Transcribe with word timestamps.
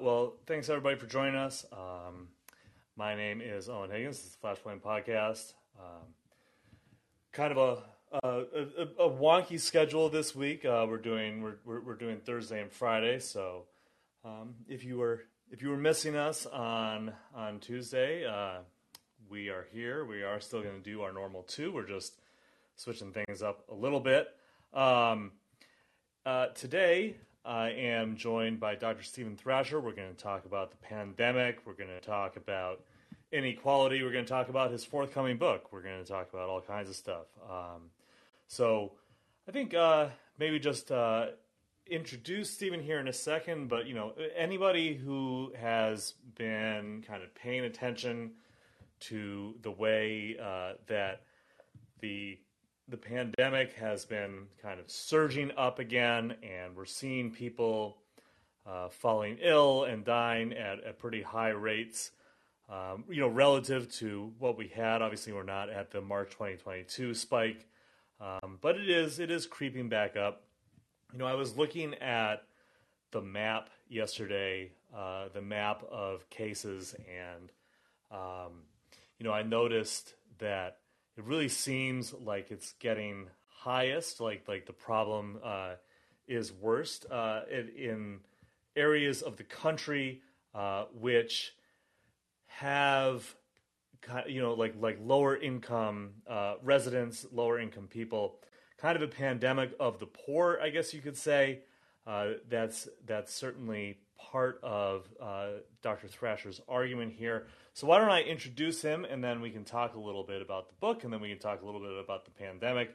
well, 0.00 0.34
thanks 0.46 0.68
everybody 0.70 0.96
for 0.96 1.06
joining 1.06 1.34
us. 1.34 1.66
Um, 1.72 2.28
my 2.96 3.14
name 3.14 3.42
is 3.42 3.68
Owen 3.68 3.90
Higgins. 3.90 4.16
This 4.16 4.26
is 4.28 4.36
the 4.40 4.48
Flashpoint 4.48 4.80
Podcast. 4.80 5.52
Um, 5.78 6.14
kind 7.32 7.52
of 7.52 7.58
a, 7.58 8.26
a, 8.26 8.28
a, 8.28 9.06
a, 9.06 9.10
wonky 9.10 9.60
schedule 9.60 10.08
this 10.08 10.34
week. 10.34 10.64
Uh, 10.64 10.86
we're 10.88 10.96
doing 10.96 11.42
we're, 11.42 11.80
we're, 11.80 11.94
doing 11.96 12.18
Thursday 12.18 12.62
and 12.62 12.72
Friday. 12.72 13.18
So 13.18 13.64
um, 14.24 14.54
if 14.68 14.84
you 14.84 14.96
were 14.96 15.24
if 15.50 15.60
you 15.60 15.68
were 15.68 15.76
missing 15.76 16.16
us 16.16 16.46
on 16.46 17.12
on 17.34 17.58
Tuesday, 17.60 18.24
uh, 18.26 18.60
we 19.28 19.50
are 19.50 19.66
here. 19.70 20.06
We 20.06 20.22
are 20.22 20.40
still 20.40 20.62
going 20.62 20.82
to 20.82 20.90
do 20.90 21.02
our 21.02 21.12
normal 21.12 21.42
two. 21.42 21.72
We're 21.72 21.86
just 21.86 22.14
switching 22.76 23.12
things 23.12 23.42
up 23.42 23.64
a 23.70 23.74
little 23.74 24.00
bit. 24.00 24.28
Um, 24.72 25.32
uh, 26.24 26.46
today, 26.48 27.16
I 27.44 27.70
am 27.70 28.16
joined 28.16 28.60
by 28.60 28.74
Dr. 28.74 29.02
Steven 29.02 29.36
Thrasher. 29.36 29.80
We're 29.80 29.94
going 29.94 30.14
to 30.14 30.22
talk 30.22 30.44
about 30.44 30.70
the 30.70 30.76
pandemic. 30.76 31.60
We're 31.64 31.74
going 31.74 31.88
to 31.88 32.00
talk 32.00 32.36
about 32.36 32.82
inequality. 33.32 34.02
We're 34.02 34.12
going 34.12 34.26
to 34.26 34.30
talk 34.30 34.50
about 34.50 34.70
his 34.70 34.84
forthcoming 34.84 35.38
book. 35.38 35.72
We're 35.72 35.82
going 35.82 36.04
to 36.04 36.10
talk 36.10 36.28
about 36.32 36.48
all 36.50 36.60
kinds 36.60 36.90
of 36.90 36.96
stuff. 36.96 37.26
Um, 37.48 37.90
so 38.46 38.92
I 39.48 39.52
think 39.52 39.72
uh, 39.72 40.08
maybe 40.38 40.58
just 40.58 40.92
uh, 40.92 41.28
introduce 41.86 42.50
Steven 42.50 42.82
here 42.82 43.00
in 43.00 43.08
a 43.08 43.12
second, 43.12 43.68
but 43.68 43.86
you 43.86 43.94
know 43.94 44.12
anybody 44.36 44.94
who 44.94 45.52
has 45.58 46.14
been 46.36 47.02
kind 47.06 47.22
of 47.22 47.34
paying 47.34 47.64
attention 47.64 48.32
to 49.00 49.54
the 49.62 49.70
way 49.70 50.36
uh, 50.42 50.74
that 50.88 51.22
the 52.00 52.38
the 52.90 52.96
pandemic 52.96 53.74
has 53.74 54.04
been 54.04 54.48
kind 54.60 54.80
of 54.80 54.90
surging 54.90 55.52
up 55.56 55.78
again, 55.78 56.34
and 56.42 56.76
we're 56.76 56.84
seeing 56.84 57.30
people 57.30 57.98
uh, 58.66 58.88
falling 58.88 59.38
ill 59.40 59.84
and 59.84 60.04
dying 60.04 60.52
at, 60.52 60.82
at 60.84 60.98
pretty 60.98 61.22
high 61.22 61.50
rates. 61.50 62.10
Um, 62.68 63.04
you 63.08 63.20
know, 63.20 63.28
relative 63.28 63.90
to 63.94 64.32
what 64.38 64.56
we 64.56 64.68
had. 64.68 65.02
Obviously, 65.02 65.32
we're 65.32 65.42
not 65.42 65.70
at 65.70 65.90
the 65.90 66.00
March 66.00 66.30
2022 66.30 67.14
spike, 67.14 67.66
um, 68.20 68.58
but 68.60 68.76
it 68.76 68.88
is 68.88 69.18
it 69.18 69.30
is 69.30 69.46
creeping 69.46 69.88
back 69.88 70.16
up. 70.16 70.44
You 71.12 71.18
know, 71.18 71.26
I 71.26 71.34
was 71.34 71.56
looking 71.56 71.94
at 71.94 72.44
the 73.10 73.20
map 73.20 73.70
yesterday, 73.88 74.70
uh, 74.96 75.30
the 75.32 75.42
map 75.42 75.82
of 75.90 76.30
cases, 76.30 76.94
and 76.94 77.50
um, 78.12 78.62
you 79.18 79.24
know, 79.24 79.32
I 79.32 79.42
noticed 79.42 80.14
that 80.38 80.79
it 81.16 81.24
really 81.24 81.48
seems 81.48 82.12
like 82.12 82.50
it's 82.50 82.72
getting 82.80 83.26
highest, 83.48 84.20
like 84.20 84.48
like 84.48 84.66
the 84.66 84.72
problem 84.72 85.38
uh, 85.44 85.74
is 86.26 86.52
worst 86.52 87.06
uh, 87.10 87.42
in 87.50 88.20
areas 88.76 89.22
of 89.22 89.36
the 89.36 89.44
country 89.44 90.22
uh, 90.54 90.84
which 90.98 91.52
have 92.46 93.34
you 94.26 94.40
know 94.40 94.54
like 94.54 94.74
like 94.80 94.98
lower 95.02 95.36
income 95.36 96.10
uh, 96.28 96.54
residents, 96.62 97.26
lower 97.32 97.58
income 97.58 97.86
people, 97.86 98.38
kind 98.78 98.96
of 98.96 99.02
a 99.02 99.08
pandemic 99.08 99.72
of 99.78 99.98
the 99.98 100.06
poor, 100.06 100.58
I 100.62 100.70
guess 100.70 100.94
you 100.94 101.00
could 101.00 101.16
say. 101.16 101.60
Uh, 102.06 102.30
that's 102.48 102.88
that's 103.06 103.32
certainly 103.32 103.98
part 104.18 104.58
of 104.62 105.06
uh, 105.20 105.48
Dr. 105.82 106.08
Thrasher's 106.08 106.60
argument 106.68 107.12
here. 107.12 107.46
So 107.72 107.86
why 107.86 107.98
don't 107.98 108.10
I 108.10 108.22
introduce 108.22 108.82
him, 108.82 109.04
and 109.04 109.22
then 109.22 109.40
we 109.40 109.50
can 109.50 109.64
talk 109.64 109.94
a 109.94 110.00
little 110.00 110.24
bit 110.24 110.42
about 110.42 110.68
the 110.68 110.74
book, 110.80 111.04
and 111.04 111.12
then 111.12 111.20
we 111.20 111.28
can 111.28 111.38
talk 111.38 111.62
a 111.62 111.66
little 111.66 111.80
bit 111.80 111.92
about 111.98 112.24
the 112.24 112.30
pandemic, 112.30 112.90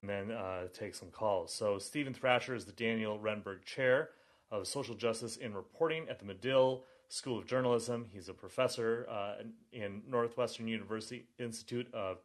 and 0.00 0.08
then 0.08 0.30
uh, 0.30 0.68
take 0.72 0.94
some 0.94 1.10
calls. 1.10 1.52
So 1.52 1.78
Steven 1.78 2.14
Thrasher 2.14 2.54
is 2.54 2.64
the 2.64 2.72
Daniel 2.72 3.18
Renberg 3.18 3.64
Chair 3.64 4.10
of 4.50 4.66
Social 4.66 4.94
Justice 4.94 5.36
in 5.36 5.54
Reporting 5.54 6.08
at 6.08 6.18
the 6.18 6.24
Medill 6.24 6.84
School 7.08 7.38
of 7.38 7.46
Journalism. 7.46 8.06
He's 8.12 8.28
a 8.28 8.34
professor 8.34 9.06
uh, 9.08 9.42
in 9.72 10.02
Northwestern 10.08 10.66
University 10.66 11.26
Institute 11.38 11.92
of 11.92 12.18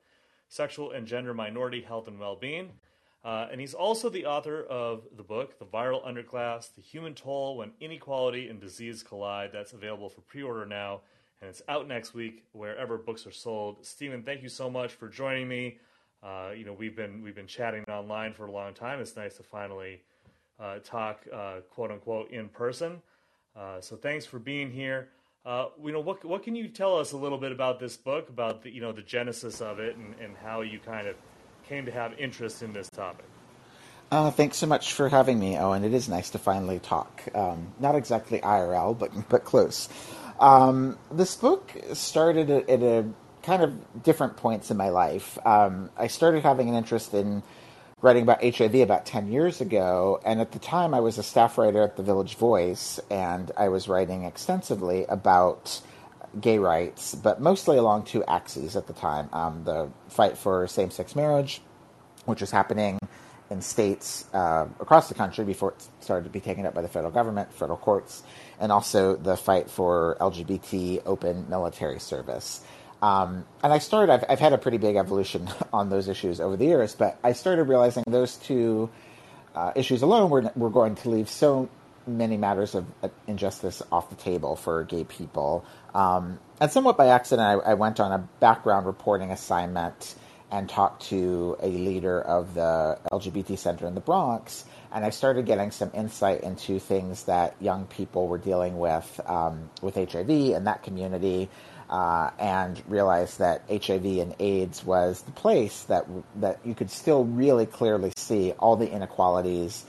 Sexual 0.48 0.92
and 0.92 1.08
Gender 1.08 1.34
Minority 1.34 1.82
Health 1.82 2.08
and 2.08 2.20
Well-Being. 2.20 2.72
Uh, 3.24 3.48
and 3.52 3.62
he's 3.62 3.76
also 3.76 4.10
the 4.10 4.26
author 4.26 4.64
of 4.64 5.04
the 5.16 5.24
book, 5.24 5.60
The 5.60 5.66
Viral 5.66 6.06
Underclass 6.06 6.74
The 6.74 6.82
Human 6.82 7.14
Toll 7.14 7.58
When 7.58 7.72
Inequality 7.80 8.50
and 8.50 8.60
Disease 8.60 9.04
Collide. 9.04 9.52
That's 9.54 9.74
available 9.74 10.10
for 10.10 10.22
pre 10.22 10.42
order 10.42 10.66
now, 10.66 11.02
and 11.42 11.50
it's 11.50 11.62
out 11.68 11.88
next 11.88 12.14
week 12.14 12.44
wherever 12.54 12.98
books 12.98 13.26
are 13.26 13.32
sold. 13.32 13.86
Steven, 13.86 14.24
thank 14.24 14.44
you 14.44 14.50
so 14.50 14.70
much 14.70 14.94
for 14.94 15.10
joining 15.10 15.48
me. 15.48 15.80
Uh, 16.24 16.52
you 16.56 16.66
know, 16.66 16.74
we've 16.74 16.96
been, 16.96 17.24
we've 17.24 17.36
been 17.36 17.48
chatting 17.48 17.84
online 17.86 18.34
for 18.34 18.46
a 18.46 18.52
long 18.52 18.74
time. 18.74 19.00
It's 19.00 19.16
nice 19.16 19.36
to 19.38 19.44
finally 19.44 20.02
uh, 20.60 20.80
talk, 20.84 21.26
uh, 21.34 21.62
quote 21.72 21.92
unquote, 21.92 22.30
in 22.30 22.48
person. 22.48 23.02
Uh, 23.56 23.82
so 23.82 23.96
thanks 23.96 24.26
for 24.26 24.38
being 24.38 24.72
here. 24.72 25.10
Uh, 25.44 25.66
you 25.84 25.92
know, 25.92 26.00
what, 26.00 26.24
what 26.24 26.44
can 26.44 26.56
you 26.56 26.68
tell 26.68 26.98
us 26.98 27.14
a 27.14 27.18
little 27.18 27.40
bit 27.40 27.52
about 27.52 27.80
this 27.80 27.98
book, 27.98 28.30
about 28.30 28.62
the, 28.62 28.70
you 28.70 28.80
know, 28.80 28.92
the 28.92 29.02
genesis 29.02 29.60
of 29.60 29.80
it, 29.80 29.96
and, 29.96 30.14
and 30.22 30.38
how 30.38 30.62
you 30.62 30.78
kind 30.78 31.08
of 31.08 31.16
came 31.68 31.86
to 31.86 31.92
have 31.92 32.14
interest 32.20 32.62
in 32.62 32.72
this 32.72 32.88
topic. 32.90 33.26
Uh, 34.12 34.30
thanks 34.30 34.58
so 34.58 34.68
much 34.68 34.94
for 34.94 35.10
having 35.10 35.40
me, 35.40 35.58
Owen. 35.58 35.84
It 35.84 35.94
is 35.94 36.08
nice 36.10 36.30
to 36.32 36.38
finally 36.38 36.80
talk. 36.80 37.24
Um, 37.34 37.74
not 37.80 37.96
exactly 37.96 38.40
IRL, 38.40 38.98
but 39.00 39.30
but 39.30 39.46
close. 39.46 39.88
Um, 40.42 40.98
this 41.12 41.36
book 41.36 41.72
started 41.94 42.50
at, 42.50 42.68
at, 42.68 42.82
a 42.82 43.06
kind 43.44 43.62
of 43.62 44.04
different 44.04 44.38
points 44.38 44.72
in 44.72 44.78
my 44.78 44.90
life. 44.90 45.38
Um, 45.46 45.92
I 45.96 46.08
started 46.08 46.44
having 46.44 46.68
an 46.68 46.76
interest 46.76 47.14
in 47.14 47.44
writing 48.02 48.24
about 48.24 48.44
HIV 48.44 48.76
about 48.76 49.06
10 49.06 49.32
years 49.32 49.62
ago, 49.62 50.20
and 50.26 50.42
at 50.42 50.52
the 50.52 50.60
time 50.60 50.96
I 50.96 51.00
was 51.00 51.20
a 51.20 51.24
staff 51.24 51.60
writer 51.60 51.84
at 51.84 51.96
the 51.96 52.04
Village 52.04 52.36
Voice, 52.36 53.00
and 53.12 53.52
I 53.56 53.70
was 53.70 53.88
writing 53.88 54.24
extensively 54.26 55.06
about 55.06 55.80
gay 56.40 56.58
rights, 56.58 57.14
but 57.14 57.40
mostly 57.40 57.78
along 57.78 58.06
two 58.06 58.24
axes 58.26 58.76
at 58.76 58.88
the 58.88 58.94
time 58.94 59.30
um, 59.34 59.64
the 59.64 59.90
fight 60.10 60.38
for 60.38 60.68
same 60.68 60.90
sex 60.90 61.16
marriage, 61.16 61.62
which 62.26 62.42
was 62.42 62.50
happening 62.50 62.98
in 63.52 63.62
states 63.62 64.26
uh, 64.34 64.66
across 64.80 65.10
the 65.10 65.14
country 65.14 65.44
before 65.44 65.72
it 65.74 65.88
started 66.00 66.24
to 66.24 66.30
be 66.30 66.40
taken 66.40 66.66
up 66.66 66.74
by 66.74 66.82
the 66.82 66.88
federal 66.88 67.12
government, 67.12 67.54
federal 67.54 67.78
courts, 67.78 68.24
and 68.60 68.72
also 68.72 69.18
the 69.18 69.36
fight 69.36 69.70
for 69.70 70.18
LGBT 70.22 71.02
open 71.06 71.48
military 71.50 72.00
service. 72.00 72.62
Um, 73.02 73.46
and 73.62 73.74
I 73.74 73.80
started, 73.80 74.14
I've, 74.14 74.26
I've, 74.30 74.40
had 74.40 74.54
a 74.54 74.58
pretty 74.58 74.78
big 74.78 74.96
evolution 74.96 75.50
on 75.74 75.90
those 75.90 76.08
issues 76.08 76.40
over 76.40 76.56
the 76.56 76.66
years, 76.66 76.96
but 76.96 77.20
I 77.24 77.34
started 77.34 77.66
realizing 77.66 78.04
those 78.08 78.38
two 78.38 78.90
uh, 79.54 79.74
issues 79.76 80.02
alone 80.02 80.30
were, 80.30 80.50
were 80.56 80.70
going 80.70 80.96
to 80.96 81.10
leave 81.10 81.30
so 81.30 81.68
many 82.08 82.38
matters 82.38 82.74
of 82.74 82.86
uh, 83.04 83.10
injustice 83.28 83.82
off 83.92 84.10
the 84.10 84.16
table 84.16 84.56
for 84.56 84.84
gay 84.86 85.04
people. 85.04 85.66
Um, 85.94 86.40
and 86.60 86.72
somewhat 86.72 86.96
by 86.96 87.08
accident, 87.08 87.64
I, 87.66 87.72
I, 87.72 87.74
went 87.74 88.00
on 88.00 88.12
a 88.12 88.20
background 88.40 88.86
reporting 88.86 89.32
assignment 89.32 90.16
and 90.52 90.68
talked 90.68 91.04
to 91.04 91.56
a 91.62 91.70
leader 91.70 92.22
of 92.22 92.54
the 92.54 93.00
LGBT 93.12 93.58
center 93.58 93.88
in 93.88 93.96
the 93.96 94.02
Bronx. 94.02 94.66
And 94.92 95.06
I 95.06 95.10
started 95.10 95.46
getting 95.46 95.72
some 95.72 95.90
insight 95.94 96.42
into 96.42 96.78
things 96.80 97.24
that 97.24 97.56
young 97.62 97.86
people 97.86 98.28
were 98.28 98.38
dealing 98.38 98.78
with 98.78 99.22
um, 99.26 99.70
with 99.82 99.96
HIV 99.96 100.30
in 100.30 100.66
that 100.66 100.84
community, 100.84 101.50
uh, 101.90 102.32
and 102.38 102.82
realized 102.88 103.40
that 103.40 103.64
HIV 103.70 104.06
and 104.06 104.36
AIDS 104.40 104.84
was 104.84 105.22
the 105.22 105.32
place 105.32 105.84
that 105.84 106.06
that 106.38 106.60
you 106.66 106.76
could 106.76 106.92
still 106.92 107.24
really 107.24 107.66
clearly 107.66 108.12
see 108.18 108.52
all 108.52 108.76
the 108.76 108.92
inequalities 108.92 109.86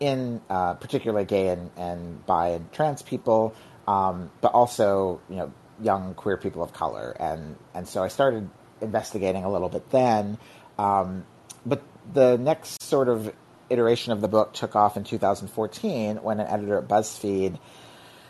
in 0.00 0.40
uh, 0.48 0.74
particularly 0.74 1.26
gay 1.26 1.48
and, 1.48 1.70
and 1.76 2.26
bi 2.26 2.48
and 2.48 2.72
trans 2.72 3.02
people, 3.02 3.54
um, 3.86 4.30
but 4.40 4.52
also 4.52 5.20
you 5.28 5.36
know 5.36 5.52
young 5.80 6.14
queer 6.14 6.36
people 6.36 6.64
of 6.64 6.72
color, 6.72 7.16
and 7.20 7.56
and 7.74 7.86
so 7.86 8.02
I 8.02 8.08
started 8.08 8.50
investigating 8.80 9.44
a 9.44 9.50
little 9.50 9.68
bit 9.68 9.90
then. 9.90 10.38
Um, 10.78 11.24
but 11.64 11.82
the 12.12 12.36
next 12.38 12.82
sort 12.82 13.08
of 13.08 13.32
iteration 13.68 14.12
of 14.12 14.20
the 14.20 14.28
book 14.28 14.52
took 14.52 14.74
off 14.74 14.96
in 14.96 15.04
2014 15.04 16.16
when 16.16 16.40
an 16.40 16.46
editor 16.46 16.78
at 16.78 16.88
BuzzFeed 16.88 17.58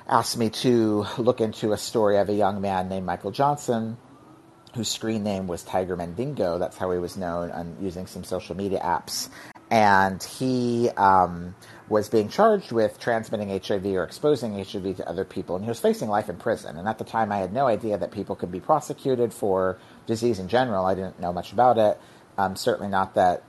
asked 0.09 0.37
me 0.37 0.51
to 0.51 1.07
look 1.19 1.41
into 1.41 1.73
a 1.73 1.79
story 1.79 2.19
of 2.19 2.29
a 2.29 2.35
young 2.35 2.61
man 2.61 2.89
named 2.89 3.07
Michael 3.07 3.31
Johnson 3.31 3.97
whose 4.75 4.89
screen 4.89 5.25
name 5.25 5.49
was 5.49 5.65
Tiger 5.65 5.97
Mandingo. 5.97 6.59
That's 6.59 6.77
how 6.77 6.93
he 6.93 6.99
was 6.99 7.17
known 7.17 7.51
on 7.51 7.77
using 7.81 8.07
some 8.07 8.23
social 8.23 8.57
media 8.57 8.81
apps 8.81 9.29
and 9.71 10.21
he 10.23 10.91
um, 10.97 11.55
was 11.89 12.09
being 12.09 12.29
charged 12.29 12.73
with 12.73 12.99
transmitting 12.99 13.49
HIV 13.49 13.87
or 13.87 14.03
exposing 14.03 14.55
HIV 14.55 14.97
to 14.97 15.09
other 15.09 15.25
people, 15.25 15.55
and 15.55 15.65
he 15.65 15.69
was 15.69 15.79
facing 15.79 16.09
life 16.09 16.29
in 16.29 16.37
prison. 16.37 16.77
And 16.77 16.89
at 16.89 16.99
the 16.99 17.05
time, 17.05 17.31
I 17.31 17.39
had 17.39 17.53
no 17.53 17.69
idea 17.69 17.97
that 17.97 18.11
people 18.11 18.35
could 18.35 18.51
be 18.51 18.61
prosecuted 18.61 19.33
for 19.33 19.79
disease 20.11 20.39
in 20.39 20.49
general. 20.49 20.85
I 20.85 20.95
didn't 20.95 21.19
know 21.21 21.33
much 21.33 21.53
about 21.53 21.79
it. 21.79 21.99
Um, 22.37 22.57
certainly 22.57 22.91
not 22.91 23.15
that 23.15 23.43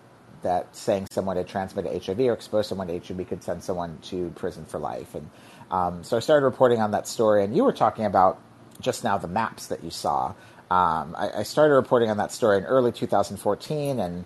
that 0.44 0.76
saying 0.76 1.08
someone 1.12 1.38
had 1.38 1.48
transmitted 1.48 2.02
HIV 2.04 2.20
or 2.20 2.34
exposed 2.34 2.70
someone 2.70 2.88
to 2.88 2.98
HIV 3.00 3.28
could 3.28 3.44
send 3.44 3.64
someone 3.64 4.00
to 4.04 4.32
prison 4.32 4.66
for 4.66 4.80
life. 4.80 5.14
And 5.14 5.30
um, 5.70 6.04
so 6.04 6.18
I 6.18 6.20
started 6.20 6.46
reporting 6.46 6.80
on 6.80 6.92
that 6.92 7.08
story. 7.08 7.44
And 7.44 7.56
you 7.56 7.64
were 7.64 7.74
talking 7.74 8.06
about 8.06 8.40
just 8.80 9.04
now 9.04 9.20
the 9.20 9.28
maps 9.28 9.68
that 9.68 9.84
you 9.84 9.92
saw. 9.92 10.34
Um, 10.72 11.16
I, 11.18 11.30
I 11.40 11.44
started 11.44 11.76
reporting 11.76 12.10
on 12.10 12.18
that 12.18 12.32
story 12.32 12.58
in 12.58 12.64
early 12.64 12.92
2014, 12.92 14.00
and 14.00 14.26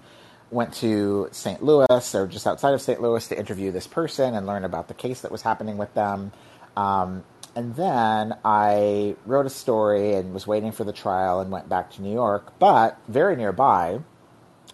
went 0.52 0.74
to 0.76 1.28
St. 1.32 1.62
Louis 1.64 2.16
or 2.16 2.28
just 2.28 2.48
outside 2.48 2.74
of 2.74 2.82
St. 2.82 3.02
Louis 3.02 3.28
to 3.28 3.38
interview 3.38 3.72
this 3.72 3.88
person 3.88 4.36
and 4.36 4.46
learn 4.46 4.64
about 4.64 4.88
the 4.88 4.94
case 4.94 5.22
that 5.22 5.32
was 5.32 5.42
happening 5.42 5.78
with 5.78 5.94
them. 5.94 6.32
Um, 6.78 7.24
and 7.56 7.76
then 7.76 8.36
I 8.44 9.16
wrote 9.26 9.46
a 9.46 9.50
story 9.50 10.14
and 10.16 10.34
was 10.34 10.46
waiting 10.46 10.72
for 10.72 10.84
the 10.84 10.94
trial 10.94 11.40
and 11.40 11.52
went 11.52 11.70
back 11.70 11.92
to 11.92 12.02
New 12.02 12.14
York. 12.14 12.60
But 12.60 13.00
very 13.08 13.36
nearby, 13.36 14.00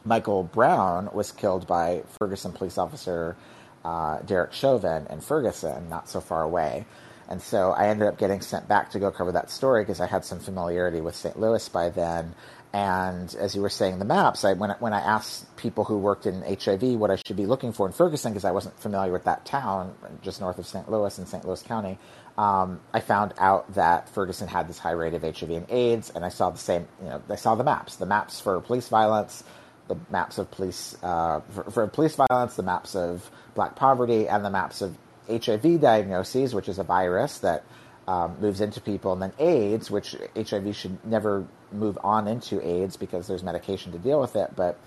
Michael 0.04 0.44
Brown 0.44 1.10
was 1.14 1.32
killed 1.32 1.68
by 1.68 2.04
Ferguson 2.20 2.52
police 2.52 2.78
officer 2.78 3.36
uh, 3.84 4.20
Derek 4.20 4.54
Chauvin 4.54 5.08
in 5.10 5.22
Ferguson, 5.22 5.90
not 5.90 6.10
so 6.10 6.22
far 6.22 6.44
away. 6.44 6.86
And 7.30 7.42
so 7.42 7.72
I 7.72 7.88
ended 7.88 8.08
up 8.08 8.18
getting 8.18 8.42
sent 8.42 8.68
back 8.68 8.92
to 8.92 9.00
go 9.00 9.10
cover 9.10 9.32
that 9.32 9.50
story 9.50 9.84
because 9.84 10.02
I 10.02 10.08
had 10.08 10.26
some 10.26 10.40
familiarity 10.40 11.02
with 11.02 11.16
St. 11.16 11.40
Louis 11.40 11.68
by 11.70 11.90
then. 11.90 12.36
And 12.74 13.34
as 13.36 13.56
you 13.56 13.62
were 13.62 13.70
saying, 13.70 14.00
the 14.00 14.06
maps, 14.06 14.46
I, 14.46 14.54
when, 14.54 14.72
when 14.80 14.94
I 14.94 15.00
asked 15.00 15.56
people 15.58 15.84
who 15.84 15.98
worked 15.98 16.26
in 16.26 16.42
HIV 16.42 16.84
what 16.84 17.12
I 17.12 17.18
should 17.26 17.36
be 17.36 17.46
looking 17.46 17.74
for 17.74 17.86
in 17.86 17.94
Ferguson, 17.94 18.32
because 18.32 18.46
I 18.46 18.52
wasn't 18.52 18.80
familiar 18.80 19.12
with 19.12 19.26
that 19.26 19.46
town 19.46 19.94
just 20.22 20.40
north 20.40 20.58
of 20.58 20.66
St. 20.66 20.90
Louis 20.90 21.18
in 21.20 21.26
St. 21.26 21.46
Louis 21.46 21.62
County, 21.64 21.98
um, 22.38 22.80
I 22.94 23.00
found 23.02 23.34
out 23.38 23.74
that 23.76 24.10
Ferguson 24.10 24.48
had 24.48 24.68
this 24.68 24.80
high 24.80 24.92
rate 24.92 25.14
of 25.14 25.24
HIV 25.24 25.50
and 25.50 25.70
AIDS, 25.70 26.10
and 26.10 26.24
I 26.24 26.30
saw 26.30 26.50
the 26.50 26.58
same, 26.58 26.88
you 27.02 27.10
know, 27.10 27.22
I 27.30 27.36
saw 27.36 27.56
the 27.56 27.64
maps, 27.64 27.98
the 27.98 28.06
maps 28.06 28.40
for 28.40 28.60
police 28.62 28.88
violence, 28.88 29.44
the 29.88 29.98
maps 30.10 30.38
of 30.38 30.50
police, 30.52 30.96
uh, 31.04 31.42
for, 31.52 31.64
for 31.72 31.88
police 31.88 32.16
violence, 32.16 32.56
the 32.56 32.64
maps 32.64 32.96
of 32.96 33.30
black 33.54 33.76
poverty, 33.76 34.28
and 34.28 34.46
the 34.46 34.50
maps 34.50 34.82
of 34.82 34.96
HIV 35.30 35.82
diagnoses, 35.82 36.56
which 36.56 36.70
is 36.70 36.80
a 36.80 36.84
virus 36.84 37.40
that 37.40 37.64
um, 38.08 38.38
moves 38.40 38.62
into 38.62 38.82
people, 38.82 39.14
and 39.14 39.22
then 39.22 39.34
AIDS, 39.38 39.92
which 39.92 40.16
HIV 40.36 40.76
should 40.76 41.06
never 41.06 41.46
move 41.72 41.98
on 42.04 42.28
into 42.28 42.66
AIDS 42.66 42.98
because 42.98 43.28
there's 43.28 43.44
medication 43.44 43.92
to 43.92 44.00
deal 44.00 44.20
with 44.20 44.36
it, 44.36 44.56
but 44.56 44.80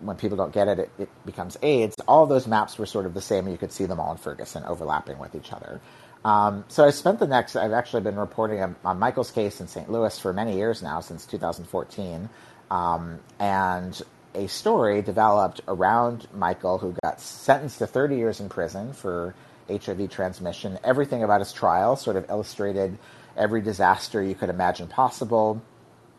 when 0.00 0.16
people 0.16 0.36
don't 0.36 0.52
get 0.52 0.68
it, 0.68 0.78
it, 0.78 0.90
it 0.98 1.08
becomes 1.24 1.56
AIDS. 1.62 1.96
All 2.06 2.26
those 2.26 2.46
maps 2.46 2.78
were 2.78 2.86
sort 2.86 3.06
of 3.06 3.14
the 3.14 3.20
same, 3.20 3.44
and 3.44 3.52
you 3.52 3.58
could 3.58 3.72
see 3.72 3.86
them 3.86 4.00
all 4.00 4.12
in 4.12 4.18
Ferguson 4.18 4.64
overlapping 4.64 5.18
with 5.18 5.34
each 5.34 5.52
other. 5.52 5.80
Um, 6.24 6.64
so 6.68 6.84
I 6.84 6.90
spent 6.90 7.18
the 7.18 7.26
next, 7.26 7.54
I've 7.54 7.72
actually 7.72 8.02
been 8.02 8.16
reporting 8.16 8.62
on, 8.62 8.76
on, 8.84 8.98
Michael's 8.98 9.30
case 9.30 9.60
in 9.60 9.68
St. 9.68 9.90
Louis 9.90 10.18
for 10.18 10.32
many 10.32 10.56
years 10.56 10.82
now, 10.82 11.00
since 11.00 11.26
2014. 11.26 12.30
Um, 12.70 13.20
and 13.38 14.00
a 14.34 14.46
story 14.46 15.02
developed 15.02 15.60
around 15.68 16.26
Michael, 16.32 16.78
who 16.78 16.96
got 17.02 17.20
sentenced 17.20 17.78
to 17.78 17.86
30 17.86 18.16
years 18.16 18.40
in 18.40 18.48
prison 18.48 18.92
for 18.92 19.34
HIV 19.68 20.10
transmission. 20.10 20.78
Everything 20.82 21.22
about 21.22 21.40
his 21.40 21.52
trial 21.52 21.96
sort 21.96 22.16
of 22.16 22.28
illustrated 22.30 22.98
every 23.36 23.60
disaster 23.60 24.22
you 24.22 24.34
could 24.34 24.48
imagine 24.48 24.88
possible 24.88 25.62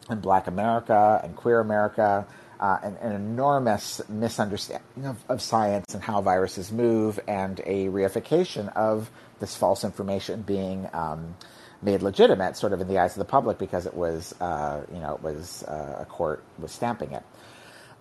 in 0.10 0.19
Black 0.19 0.48
America 0.48 1.19
and 1.24 1.36
queer 1.36 1.60
America, 1.60 2.28
uh, 2.60 2.78
an, 2.84 2.96
an, 3.01 3.12
enormous 3.13 4.01
misunderstanding 4.08 5.06
of, 5.06 5.18
of, 5.28 5.42
science 5.42 5.94
and 5.94 6.01
how 6.01 6.22
viruses 6.22 6.72
move, 6.72 7.19
and 7.28 7.60
a 7.66 7.88
reification 7.88 8.74
of 8.75 9.10
this 9.40 9.56
false 9.56 9.84
information 9.84 10.42
being 10.42 10.88
um, 10.94 11.36
made 11.82 12.02
legitimate, 12.02 12.58
sort 12.58 12.74
of 12.74 12.82
in 12.82 12.88
the 12.88 13.00
eyes 13.00 13.12
of 13.14 13.20
the 13.20 13.26
public, 13.26 13.58
because 13.58 13.86
it 13.86 13.94
was, 13.94 14.34
uh, 14.42 14.82
you 14.94 15.00
know, 15.00 15.16
it 15.16 15.22
was 15.22 15.64
uh, 15.64 15.98
a 16.02 16.06
court 16.06 16.44
was 16.60 16.72
stamping 16.72 17.12
it. 17.12 17.24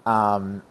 Um, 0.07 0.63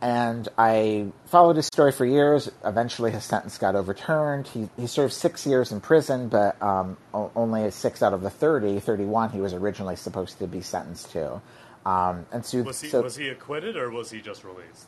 and 0.00 0.48
I 0.58 1.06
followed 1.26 1.56
his 1.56 1.66
story 1.66 1.92
for 1.92 2.04
years. 2.04 2.50
Eventually, 2.62 3.10
his 3.10 3.24
sentence 3.24 3.56
got 3.56 3.74
overturned. 3.74 4.46
He, 4.48 4.68
he 4.76 4.86
served 4.86 5.14
six 5.14 5.46
years 5.46 5.72
in 5.72 5.80
prison, 5.80 6.28
but 6.28 6.60
um, 6.62 6.98
only 7.14 7.70
six 7.70 8.02
out 8.02 8.12
of 8.12 8.20
the 8.20 8.30
30, 8.30 8.80
31 8.80 9.30
he 9.30 9.40
was 9.40 9.54
originally 9.54 9.96
supposed 9.96 10.38
to 10.40 10.46
be 10.46 10.60
sentenced 10.60 11.10
to. 11.12 11.40
Um, 11.86 12.26
and 12.32 12.44
so 12.44 12.62
was 12.62 12.80
he 12.80 12.88
so, 12.88 13.02
was 13.02 13.16
he 13.16 13.28
acquitted 13.28 13.76
or 13.76 13.90
was 13.90 14.10
he 14.10 14.20
just 14.20 14.42
released? 14.42 14.86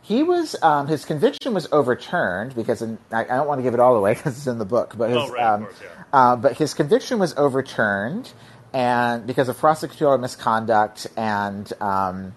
He 0.00 0.22
was 0.22 0.56
um, 0.62 0.86
his 0.86 1.04
conviction 1.04 1.52
was 1.52 1.68
overturned 1.72 2.54
because 2.54 2.80
in, 2.80 2.98
I, 3.12 3.24
I, 3.24 3.36
don't 3.36 3.46
want 3.46 3.58
to 3.58 3.62
give 3.62 3.74
it 3.74 3.80
all 3.80 3.96
away 3.96 4.14
because 4.14 4.36
it's 4.38 4.46
in 4.46 4.58
the 4.58 4.64
book, 4.64 4.94
but 4.96 5.10
his, 5.10 5.18
oh, 5.18 5.30
right, 5.30 5.42
um, 5.42 5.64
course, 5.64 5.76
yeah. 5.82 6.04
uh, 6.12 6.36
but 6.36 6.56
his 6.56 6.72
conviction 6.72 7.18
was 7.18 7.34
overturned 7.36 8.32
and 8.72 9.26
because 9.26 9.48
of 9.48 9.58
prosecutorial 9.58 10.20
misconduct 10.20 11.06
and 11.16 11.70
um, 11.82 12.34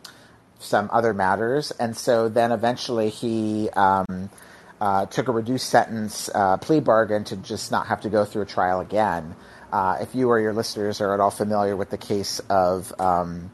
some 0.59 0.89
other 0.91 1.13
matters, 1.13 1.71
and 1.71 1.95
so 1.95 2.27
then 2.29 2.51
eventually 2.51 3.09
he. 3.09 3.69
Um, 3.71 4.29
uh, 4.81 5.05
took 5.05 5.27
a 5.27 5.31
reduced 5.31 5.69
sentence 5.69 6.27
uh, 6.33 6.57
plea 6.57 6.79
bargain 6.79 7.23
to 7.23 7.35
just 7.37 7.71
not 7.71 7.85
have 7.85 8.01
to 8.01 8.09
go 8.09 8.25
through 8.25 8.41
a 8.41 8.45
trial 8.47 8.79
again. 8.79 9.35
Uh, 9.71 9.97
if 10.01 10.15
you 10.15 10.27
or 10.27 10.39
your 10.39 10.53
listeners 10.53 10.99
are 11.01 11.13
at 11.13 11.19
all 11.19 11.29
familiar 11.29 11.75
with 11.75 11.91
the 11.91 11.99
case 11.99 12.39
of 12.49 12.91
um, 12.99 13.51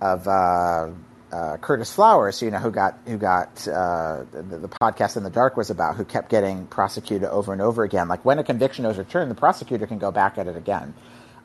of 0.00 0.26
uh, 0.28 0.90
uh, 1.32 1.56
Curtis 1.58 1.92
Flowers, 1.92 2.40
you 2.40 2.50
know, 2.50 2.58
who 2.58 2.70
got 2.70 2.98
who 3.06 3.18
got 3.18 3.66
uh, 3.68 4.24
the, 4.32 4.58
the, 4.58 4.68
podcast 4.68 5.16
in 5.16 5.24
the 5.24 5.30
dark 5.30 5.56
was 5.56 5.70
about, 5.70 5.96
who 5.96 6.04
kept 6.04 6.30
getting 6.30 6.66
prosecuted 6.66 7.28
over 7.28 7.52
and 7.52 7.60
over 7.60 7.84
again. 7.84 8.08
Like 8.08 8.24
when 8.24 8.38
a 8.38 8.44
conviction 8.44 8.84
is 8.86 8.96
returned, 8.96 9.30
the 9.30 9.34
prosecutor 9.34 9.86
can 9.86 9.98
go 9.98 10.10
back 10.10 10.38
at 10.38 10.46
it 10.46 10.56
again. 10.56 10.94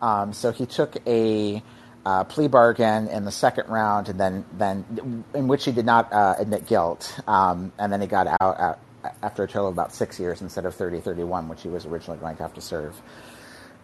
Um, 0.01 0.33
so 0.33 0.51
he 0.51 0.65
took 0.65 0.95
a 1.05 1.61
uh, 2.05 2.23
plea 2.25 2.47
bargain 2.47 3.07
in 3.07 3.25
the 3.25 3.31
second 3.31 3.67
round, 3.69 4.09
and 4.09 4.19
then 4.19 4.45
then 4.57 5.23
in 5.33 5.47
which 5.47 5.65
he 5.65 5.71
did 5.71 5.85
not 5.85 6.11
uh, 6.13 6.35
admit 6.37 6.65
guilt, 6.65 7.19
um, 7.27 7.71
and 7.77 7.91
then 7.91 7.99
he 7.99 8.07
got 8.07 8.27
out 8.39 8.59
at, 8.59 8.79
after 9.21 9.43
a 9.43 9.47
total 9.47 9.67
of 9.67 9.73
about 9.73 9.93
six 9.93 10.19
years 10.19 10.41
instead 10.41 10.65
of 10.65 10.73
30, 10.75 11.01
31, 11.01 11.49
which 11.49 11.61
he 11.61 11.67
was 11.67 11.85
originally 11.85 12.19
going 12.19 12.37
to 12.37 12.43
have 12.43 12.53
to 12.53 12.61
serve. 12.61 12.95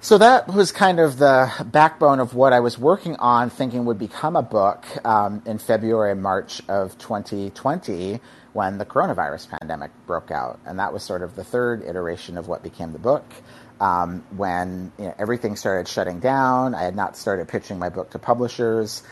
So 0.02 0.18
that 0.18 0.48
was 0.48 0.72
kind 0.72 1.02
of 1.02 1.18
the 1.18 1.52
backbone 1.66 2.22
of 2.22 2.34
what 2.34 2.54
I 2.54 2.62
was 2.62 2.80
working 2.80 3.18
on, 3.18 3.50
thinking 3.50 3.84
would 3.84 4.00
become 4.00 4.38
a 4.38 4.42
book 4.42 4.86
um, 5.06 5.42
in 5.46 5.58
February 5.58 6.14
and 6.14 6.24
March 6.24 6.62
of 6.70 6.98
2020 6.98 8.22
when 8.54 8.78
the 8.78 8.86
coronavirus 8.86 9.50
pandemic 9.60 9.92
broke 10.08 10.32
out. 10.32 10.58
And 10.66 10.80
that 10.80 10.94
was 10.94 11.04
sort 11.04 11.22
of 11.22 11.36
the 11.36 11.44
third 11.44 11.84
iteration 11.84 12.38
of 12.38 12.48
what 12.48 12.64
became 12.64 12.94
the 12.94 13.00
book. 13.00 13.26
Um, 13.82 14.24
when 14.38 14.94
you 14.98 15.06
know, 15.06 15.16
everything 15.20 15.58
started 15.58 15.86
shutting 15.90 16.22
down, 16.22 16.76
I 16.76 16.84
had 16.84 16.96
not 16.96 17.18
started 17.18 17.50
pitching 17.50 17.78
my 17.78 17.90
book 17.90 18.12
to 18.12 18.20
publishers. 18.20 19.04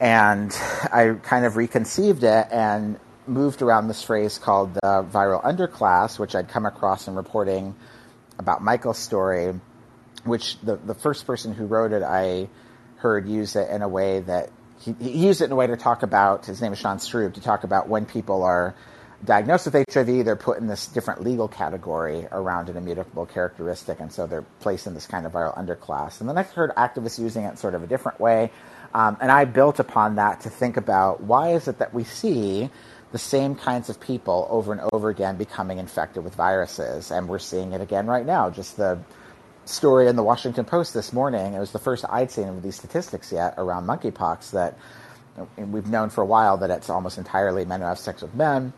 And 0.00 0.50
I 0.92 1.18
kind 1.24 1.44
of 1.44 1.56
reconceived 1.56 2.24
it 2.24 2.46
and 2.50 2.98
moved 3.26 3.60
around 3.60 3.88
this 3.88 4.02
phrase 4.02 4.38
called 4.38 4.72
the 4.72 5.06
viral 5.12 5.44
underclass, 5.44 6.18
which 6.18 6.34
I'd 6.34 6.48
come 6.48 6.64
across 6.64 7.06
in 7.06 7.16
reporting 7.16 7.74
about 8.38 8.62
Michael's 8.62 8.98
story 8.98 9.52
which 10.26 10.58
the, 10.60 10.76
the 10.76 10.94
first 10.94 11.26
person 11.26 11.54
who 11.54 11.66
wrote 11.66 11.92
it 11.92 12.02
I 12.02 12.48
heard 12.96 13.28
use 13.28 13.56
it 13.56 13.70
in 13.70 13.82
a 13.82 13.88
way 13.88 14.20
that 14.20 14.50
he, 14.80 14.94
he 15.00 15.26
used 15.26 15.40
it 15.40 15.46
in 15.46 15.52
a 15.52 15.56
way 15.56 15.66
to 15.66 15.76
talk 15.76 16.02
about, 16.02 16.46
his 16.46 16.60
name 16.60 16.72
is 16.72 16.78
Sean 16.78 16.98
Strub, 16.98 17.34
to 17.34 17.40
talk 17.40 17.64
about 17.64 17.88
when 17.88 18.06
people 18.06 18.42
are 18.42 18.74
diagnosed 19.24 19.66
with 19.66 19.84
HIV, 19.92 20.24
they're 20.24 20.36
put 20.36 20.58
in 20.58 20.66
this 20.66 20.86
different 20.86 21.22
legal 21.22 21.48
category 21.48 22.26
around 22.30 22.68
an 22.68 22.76
immutable 22.76 23.26
characteristic, 23.26 24.00
and 24.00 24.12
so 24.12 24.26
they're 24.26 24.44
placed 24.60 24.86
in 24.86 24.94
this 24.94 25.06
kind 25.06 25.26
of 25.26 25.32
viral 25.32 25.56
underclass. 25.56 26.20
And 26.20 26.28
then 26.28 26.36
I 26.36 26.42
heard 26.42 26.74
activists 26.74 27.18
using 27.18 27.44
it 27.44 27.58
sort 27.58 27.74
of 27.74 27.82
a 27.82 27.86
different 27.86 28.20
way, 28.20 28.50
um, 28.94 29.16
and 29.20 29.30
I 29.30 29.44
built 29.44 29.80
upon 29.80 30.16
that 30.16 30.42
to 30.42 30.50
think 30.50 30.76
about 30.76 31.22
why 31.22 31.52
is 31.52 31.68
it 31.68 31.78
that 31.78 31.94
we 31.94 32.04
see 32.04 32.70
the 33.12 33.18
same 33.18 33.54
kinds 33.54 33.88
of 33.88 34.00
people 34.00 34.46
over 34.50 34.72
and 34.72 34.82
over 34.92 35.08
again 35.08 35.36
becoming 35.36 35.78
infected 35.78 36.22
with 36.22 36.34
viruses, 36.34 37.10
and 37.10 37.28
we're 37.28 37.38
seeing 37.38 37.72
it 37.72 37.80
again 37.80 38.06
right 38.06 38.26
now. 38.26 38.50
Just 38.50 38.76
the 38.76 38.98
story 39.68 40.08
in 40.08 40.16
the 40.16 40.22
Washington 40.22 40.64
Post 40.64 40.94
this 40.94 41.12
morning. 41.12 41.54
It 41.54 41.58
was 41.58 41.72
the 41.72 41.78
first 41.78 42.04
I'd 42.08 42.30
seen 42.30 42.48
of 42.48 42.62
these 42.62 42.76
statistics 42.76 43.32
yet 43.32 43.54
around 43.58 43.86
monkeypox 43.86 44.52
that 44.52 44.78
we've 45.56 45.88
known 45.88 46.10
for 46.10 46.22
a 46.22 46.26
while 46.26 46.56
that 46.58 46.70
it's 46.70 46.88
almost 46.88 47.18
entirely 47.18 47.64
men 47.64 47.80
who 47.80 47.86
have 47.86 47.98
sex 47.98 48.22
with 48.22 48.34
men. 48.34 48.72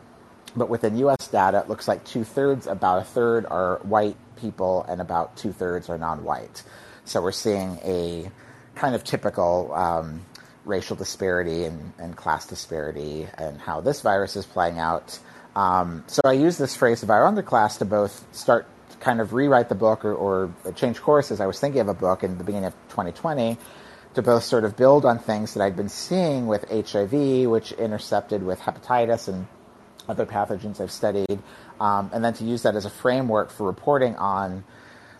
But 0.57 0.69
within 0.69 0.97
U.S. 0.99 1.29
data, 1.29 1.61
it 1.61 1.69
looks 1.69 1.87
like 1.87 2.05
two 2.05 2.25
thirds, 2.25 2.67
about 2.67 3.03
a 3.03 3.05
third 3.05 3.47
are 3.47 3.79
white 3.83 4.17
people, 4.37 4.85
and 4.89 5.01
about 5.01 5.37
two 5.37 5.53
thirds 5.53 5.89
are 5.91 5.99
non 5.99 6.25
white. 6.25 6.63
So 7.05 7.23
we're 7.23 7.33
seeing 7.33 7.79
a 7.85 8.31
kind 8.75 8.95
of 8.95 9.05
typical 9.05 9.73
um, 9.75 10.25
racial 10.65 10.97
disparity 10.97 11.65
and, 11.65 11.93
and, 11.99 12.17
class 12.17 12.47
disparity 12.47 13.27
and 13.37 13.61
how 13.61 13.81
this 13.81 14.01
virus 14.01 14.37
is 14.37 14.47
playing 14.47 14.79
out. 14.79 15.19
Um, 15.57 16.05
so 16.07 16.21
I 16.25 16.33
use 16.33 16.59
this 16.59 16.77
phrase 16.77 17.03
of 17.03 17.11
our 17.11 17.23
underclass 17.23 17.79
to 17.79 17.85
both 17.85 18.25
start 18.33 18.67
kind 19.01 19.21
of 19.21 19.33
rewrite 19.33 19.69
the 19.69 19.75
book 19.75 20.05
or, 20.05 20.15
or 20.15 20.53
change 20.75 21.01
courses, 21.01 21.41
I 21.41 21.47
was 21.47 21.59
thinking 21.61 21.81
of 21.81 21.89
a 21.89 21.95
book 21.95 22.23
in 22.25 22.39
the 22.39 22.45
beginning 22.45 22.67
of 22.67 22.75
2020 22.89 23.57
to 24.15 24.23
both 24.23 24.45
sort 24.45 24.65
of 24.65 24.77
build 24.77 25.05
on 25.05 25.19
things 25.19 25.55
that 25.55 25.63
I'd 25.63 25.77
been 25.77 25.89
seeing 25.89 26.47
with 26.47 26.69
HIV, 26.71 27.49
which 27.49 27.73
intercepted 27.73 28.43
with 28.43 28.59
hepatitis 28.61 29.29
and 29.29 29.47
other 30.09 30.27
pathogens 30.27 30.81
I've 30.81 30.91
studied, 30.91 31.39
um, 31.81 32.11
and 32.13 32.25
then 32.25 32.33
to 32.35 32.45
use 32.45 32.63
that 32.63 32.75
as 32.75 32.87
a 32.87 32.91
framework 32.91 33.51
for 33.51 33.67
reporting 33.67 34.17
on 34.17 34.65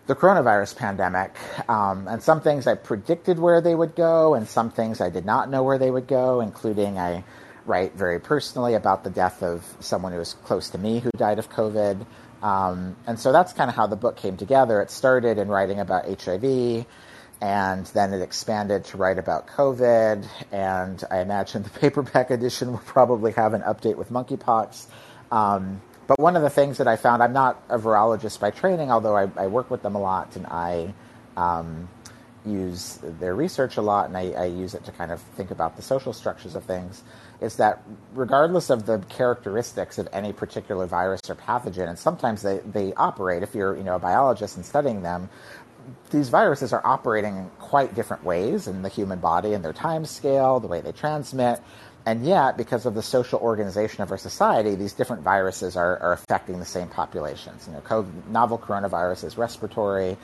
the 0.07 0.17
coronavirus 0.17 0.77
pandemic. 0.77 1.37
Um, 1.69 2.09
and 2.09 2.23
some 2.23 2.41
things 2.41 2.67
I 2.67 2.75
predicted 2.75 3.39
where 3.39 3.61
they 3.61 3.75
would 3.75 3.95
go, 3.95 4.35
and 4.35 4.49
some 4.49 4.71
things 4.71 5.01
I 5.01 5.11
did 5.11 5.27
not 5.27 5.51
know 5.51 5.63
where 5.63 5.79
they 5.79 5.91
would 5.91 6.07
go, 6.07 6.41
including 6.41 6.99
I 6.99 7.25
write 7.67 7.95
very 7.95 8.19
personally 8.19 8.75
about 8.75 9.05
the 9.05 9.11
death 9.11 9.43
of 9.43 9.63
someone 9.81 10.13
who 10.13 10.19
was 10.19 10.33
close 10.33 10.71
to 10.71 10.79
me 10.79 11.01
who 11.01 11.11
died 11.17 11.39
of 11.39 11.51
COVID. 11.51 12.07
Um, 12.43 12.97
and 13.07 13.19
so 13.19 13.33
that's 13.33 13.53
kind 13.53 13.69
of 13.69 13.77
how 13.77 13.87
the 13.87 13.97
book 13.97 14.17
came 14.17 14.37
together. 14.37 14.81
It 14.81 14.91
started 14.91 15.39
in 15.39 15.49
writing 15.49 15.81
about 15.81 16.07
HIV, 16.07 16.87
and 17.41 17.87
then 17.87 18.13
it 18.13 18.23
expanded 18.23 18.85
to 18.87 18.97
write 18.97 19.19
about 19.19 19.49
COVID. 19.49 20.27
And 20.53 21.05
I 21.11 21.21
imagine 21.21 21.63
the 21.65 21.71
paperback 21.71 22.31
edition 22.31 22.73
will 22.73 22.79
probably 22.79 23.33
have 23.33 23.55
an 23.55 23.63
update 23.63 23.97
with 23.97 24.11
monkeypox. 24.11 24.87
Um, 25.31 25.83
but 26.07 26.19
one 26.19 26.37
of 26.37 26.43
the 26.43 26.51
things 26.51 26.79
that 26.79 26.89
I 26.89 26.97
found, 26.97 27.23
I'm 27.23 27.35
not 27.35 27.63
a 27.69 27.79
virologist 27.79 28.41
by 28.41 28.51
training, 28.51 28.91
although 28.91 29.15
I, 29.15 29.29
I 29.37 29.47
work 29.49 29.71
with 29.71 29.83
them 29.83 29.95
a 29.95 30.01
lot 30.01 30.37
and 30.37 30.47
I 30.47 30.95
um, 31.37 31.89
use 32.47 32.99
their 33.03 33.35
research 33.35 33.77
a 33.77 33.83
lot 33.83 34.07
and 34.09 34.17
I, 34.17 34.31
I, 34.31 34.45
use 34.47 34.75
it 34.75 34.85
to 34.87 34.93
kind 34.93 35.13
of 35.13 35.21
think 35.37 35.51
about 35.51 35.77
the 35.77 35.83
social 35.83 36.13
structures 36.13 36.57
of 36.57 36.65
things, 36.65 37.03
is 37.41 37.57
that 37.57 37.83
regardless 38.15 38.71
of 38.71 38.87
the 38.87 38.99
characteristics 39.09 39.99
of 39.99 40.09
any 40.13 40.33
particular 40.33 40.87
virus 40.87 41.21
or 41.29 41.35
pathogen, 41.35 41.89
and 41.89 41.99
sometimes 41.99 42.43
they, 42.43 42.59
they 42.59 42.93
operate, 42.95 43.43
if 43.43 43.55
you're 43.55 43.77
you 43.77 43.85
know, 43.85 43.97
a 43.97 43.99
biologist 43.99 44.57
and 44.57 44.67
studying 44.67 45.03
them, 45.03 45.29
these 46.11 46.29
viruses 46.29 46.73
are 46.73 46.85
operating 46.85 47.37
in 47.37 47.51
quite 47.59 47.95
different 47.95 48.25
ways 48.25 48.67
in 48.67 48.83
the 48.83 48.89
human 48.89 49.21
body 49.21 49.55
and 49.55 49.65
their 49.65 49.73
time 49.73 50.05
scale, 50.05 50.61
the 50.61 50.67
way 50.67 50.81
they 50.81 50.93
transmit. 50.93 51.61
And 52.05 52.25
yet, 52.25 52.57
because 52.57 52.87
of 52.87 52.95
the 52.95 53.03
social 53.03 53.39
organization 53.39 54.03
of 54.03 54.11
our 54.11 54.19
society, 54.19 54.75
these 54.75 54.95
different 54.95 55.23
viruses 55.23 55.77
are, 55.77 55.99
are 55.99 56.13
affecting 56.13 56.59
the 56.59 56.65
same 56.65 56.89
populations. 56.89 57.67
You 57.67 57.75
know, 57.75 57.81
COVID, 57.81 58.29
novel 58.29 58.59
coronavirus 58.59 59.25
is 59.25 59.39
respiratory. 59.39 60.17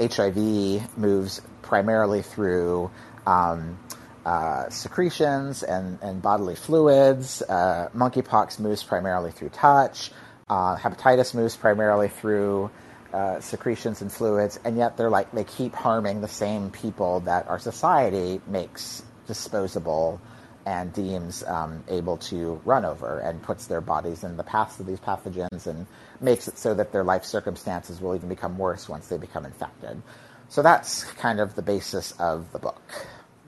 HIV 0.00 0.98
moves 0.98 1.40
primarily 1.62 2.22
through 2.22 2.90
um, 3.26 3.78
uh, 4.24 4.68
secretions 4.70 5.62
and, 5.62 5.98
and 6.02 6.22
bodily 6.22 6.54
fluids. 6.54 7.42
Uh, 7.42 7.88
monkeypox 7.94 8.58
moves 8.58 8.82
primarily 8.82 9.30
through 9.30 9.50
touch. 9.50 10.10
Uh, 10.48 10.76
hepatitis 10.76 11.34
moves 11.34 11.56
primarily 11.56 12.08
through 12.08 12.70
uh, 13.12 13.40
secretions 13.40 14.00
and 14.00 14.12
fluids, 14.12 14.58
and 14.64 14.76
yet 14.76 14.96
they're 14.96 15.10
like 15.10 15.30
they 15.32 15.44
keep 15.44 15.74
harming 15.74 16.20
the 16.20 16.28
same 16.28 16.70
people 16.70 17.20
that 17.20 17.46
our 17.48 17.58
society 17.58 18.40
makes 18.46 19.02
disposable 19.26 20.20
and 20.64 20.92
deems 20.92 21.42
um, 21.44 21.82
able 21.88 22.16
to 22.16 22.60
run 22.64 22.84
over 22.84 23.18
and 23.18 23.42
puts 23.42 23.66
their 23.66 23.80
bodies 23.80 24.22
in 24.24 24.36
the 24.36 24.44
paths 24.44 24.78
of 24.78 24.86
these 24.86 25.00
pathogens 25.00 25.66
and 25.66 25.86
makes 26.20 26.46
it 26.46 26.56
so 26.56 26.72
that 26.72 26.92
their 26.92 27.02
life 27.02 27.24
circumstances 27.24 28.00
will 28.00 28.14
even 28.14 28.28
become 28.28 28.56
worse 28.56 28.88
once 28.88 29.08
they 29.08 29.18
become 29.18 29.44
infected. 29.44 30.00
So 30.48 30.62
that's 30.62 31.04
kind 31.04 31.40
of 31.40 31.54
the 31.54 31.62
basis 31.62 32.12
of 32.12 32.52
the 32.52 32.58
book. 32.58 32.82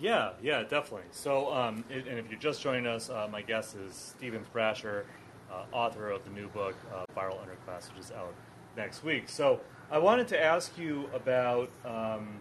Yeah, 0.04 0.32
yeah, 0.42 0.64
definitely. 0.64 1.08
So, 1.12 1.50
um, 1.50 1.82
and 1.90 2.18
if 2.18 2.28
you're 2.28 2.38
just 2.38 2.60
joining 2.60 2.86
us, 2.86 3.08
uh, 3.08 3.26
my 3.32 3.40
guest 3.40 3.74
is 3.74 3.94
Steven 3.94 4.44
Thrasher, 4.52 5.06
uh, 5.50 5.64
author 5.72 6.10
of 6.10 6.22
the 6.24 6.30
new 6.30 6.48
book, 6.48 6.74
uh, 6.94 7.06
Viral 7.16 7.38
Underclass, 7.38 7.88
which 7.88 8.00
is 8.00 8.12
out 8.12 8.34
next 8.76 9.02
week. 9.02 9.30
So, 9.30 9.60
I 9.90 9.96
wanted 9.96 10.28
to 10.28 10.42
ask 10.42 10.76
you 10.76 11.08
about. 11.14 11.70
Um, 11.86 12.36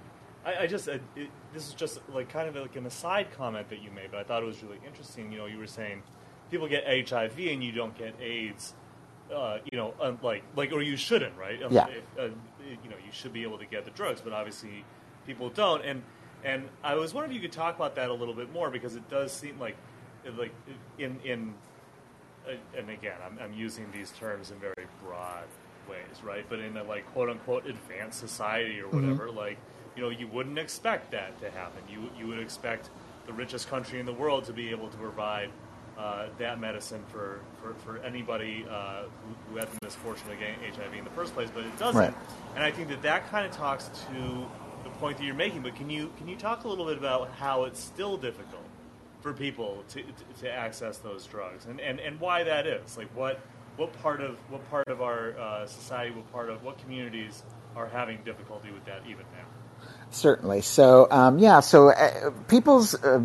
I, 0.46 0.64
I, 0.64 0.68
just 0.68 0.90
it, 0.90 1.02
this 1.54 1.70
is 1.70 1.74
just 1.74 2.02
like 2.14 2.28
kind 2.28 2.50
of 2.50 2.56
like 2.58 2.76
an 2.76 2.86
aside 2.86 3.28
comment 3.38 3.70
that 3.70 3.82
you 3.82 3.92
made, 3.92 4.12
but 4.12 4.20
I 4.20 4.24
thought 4.24 4.44
it 4.44 4.46
was 4.46 4.62
really 4.62 4.82
interesting. 4.86 5.32
You 5.32 5.38
know, 5.38 5.46
you 5.46 5.58
were 5.58 5.66
saying 5.66 6.04
people 6.52 6.68
get 6.68 6.84
HIV 6.86 7.40
and 7.40 7.64
you 7.64 7.72
don't 7.72 7.98
get 7.98 8.14
AIDS. 8.20 8.74
Uh, 9.34 9.60
you 9.72 9.78
know, 9.78 9.94
um, 10.02 10.20
like 10.22 10.44
like 10.58 10.74
or 10.74 10.82
you 10.82 10.98
shouldn't, 10.98 11.38
right? 11.38 11.64
Um, 11.64 11.72
yeah. 11.72 11.88
If, 11.88 12.04
uh, 12.20 12.24
you 12.84 12.90
know, 12.90 12.98
you 13.06 13.12
should 13.14 13.32
be 13.32 13.44
able 13.44 13.58
to 13.58 13.66
get 13.66 13.86
the 13.86 13.92
drugs, 13.92 14.20
but 14.20 14.34
obviously 14.34 14.84
people 15.26 15.50
don't. 15.50 15.86
And 15.86 16.04
and 16.44 16.68
I 16.84 16.96
was 16.96 17.14
wondering 17.14 17.36
if 17.36 17.42
you 17.42 17.48
could 17.48 17.56
talk 17.56 17.76
about 17.76 17.96
that 17.96 18.10
a 18.10 18.14
little 18.14 18.34
bit 18.34 18.52
more 18.52 18.70
because 18.70 18.96
it 18.96 19.10
does 19.10 19.32
seem 19.32 19.60
like 19.60 19.76
like 20.38 20.54
in 20.98 21.20
in 21.24 21.54
uh, 22.48 22.56
and 22.78 22.90
again, 22.90 23.16
I'm, 23.26 23.40
I'm 23.40 23.54
using 23.54 23.86
these 23.94 24.12
terms 24.12 24.52
in 24.52 24.58
very 24.58 24.88
broad 25.04 25.46
ways, 25.90 26.24
right? 26.24 26.46
But 26.50 26.60
in 26.60 26.76
a 26.78 26.84
like 26.84 27.06
quote 27.14 27.30
unquote 27.30 27.66
advanced 27.68 28.20
society 28.20 28.80
or 28.80 28.86
mm-hmm. 28.86 29.02
whatever, 29.02 29.28
mm-hmm. 29.28 29.38
like 29.38 29.58
you 29.96 30.04
know, 30.04 30.10
you 30.10 30.28
wouldn't 30.28 30.58
expect 30.58 31.12
that 31.12 31.40
to 31.42 31.50
happen. 31.52 31.82
You 31.90 32.10
you 32.18 32.28
would 32.28 32.40
expect 32.40 32.90
the 33.26 33.34
richest 33.34 33.70
country 33.70 34.00
in 34.00 34.06
the 34.06 34.14
world 34.14 34.44
to 34.46 34.54
be 34.54 34.70
able 34.70 34.90
to 34.90 34.98
provide 34.98 35.50
uh, 35.98 36.26
that 36.40 36.60
medicine 36.60 37.04
for, 37.08 37.40
for, 37.62 37.74
for 37.76 38.00
anybody 38.00 38.66
uh, 38.70 39.04
who, 39.04 39.54
who, 39.54 39.60
had 39.60 39.70
the 39.72 39.78
misfortune 39.84 40.30
of 40.32 40.40
getting 40.40 40.56
HIV 40.60 40.94
in 40.98 41.04
the 41.04 41.10
first 41.12 41.36
place, 41.36 41.50
but 41.54 41.64
it 41.64 41.78
doesn't. 41.78 42.02
Right. 42.02 42.14
And 42.56 42.64
I 42.64 42.72
think 42.72 42.90
that 42.90 43.04
that 43.04 43.30
kind 43.30 43.46
of 43.46 43.52
talks 43.52 43.90
to 44.10 44.46
the 44.84 44.90
point 44.92 45.18
that 45.18 45.24
you're 45.24 45.36
making. 45.36 45.62
But 45.62 45.76
can 45.76 45.90
you 45.90 46.12
can 46.18 46.28
you 46.28 46.36
talk 46.36 46.64
a 46.64 46.68
little 46.68 46.86
bit 46.86 46.98
about 46.98 47.32
how 47.32 47.64
it's 47.64 47.80
still 47.80 48.18
difficult 48.18 48.64
for 49.22 49.34
people 49.34 49.84
to, 49.90 50.02
to, 50.02 50.42
to 50.42 50.52
access 50.52 50.98
those 50.98 51.26
drugs 51.26 51.66
and, 51.66 51.80
and, 51.80 52.00
and 52.00 52.20
why 52.20 52.44
that 52.44 52.68
is? 52.68 52.98
Like 52.98 53.16
what 53.16 53.40
what 53.78 53.94
part 54.02 54.22
of 54.22 54.38
what 54.50 54.70
part 54.70 54.88
of 54.88 55.02
our 55.02 55.38
uh, 55.38 55.66
society, 55.66 56.12
what 56.12 56.32
part 56.32 56.50
of 56.50 56.64
what 56.64 56.78
communities 56.80 57.44
are 57.76 57.88
having 57.88 58.20
difficulty 58.24 58.72
with 58.72 58.86
that 58.86 59.02
even 59.06 59.26
now? 59.34 59.46
Certainly. 60.12 60.62
So, 60.62 61.08
um, 61.10 61.40
yeah, 61.40 61.60
so 61.60 61.90
uh, 61.90 62.32
people's 62.48 62.94
uh, 63.04 63.22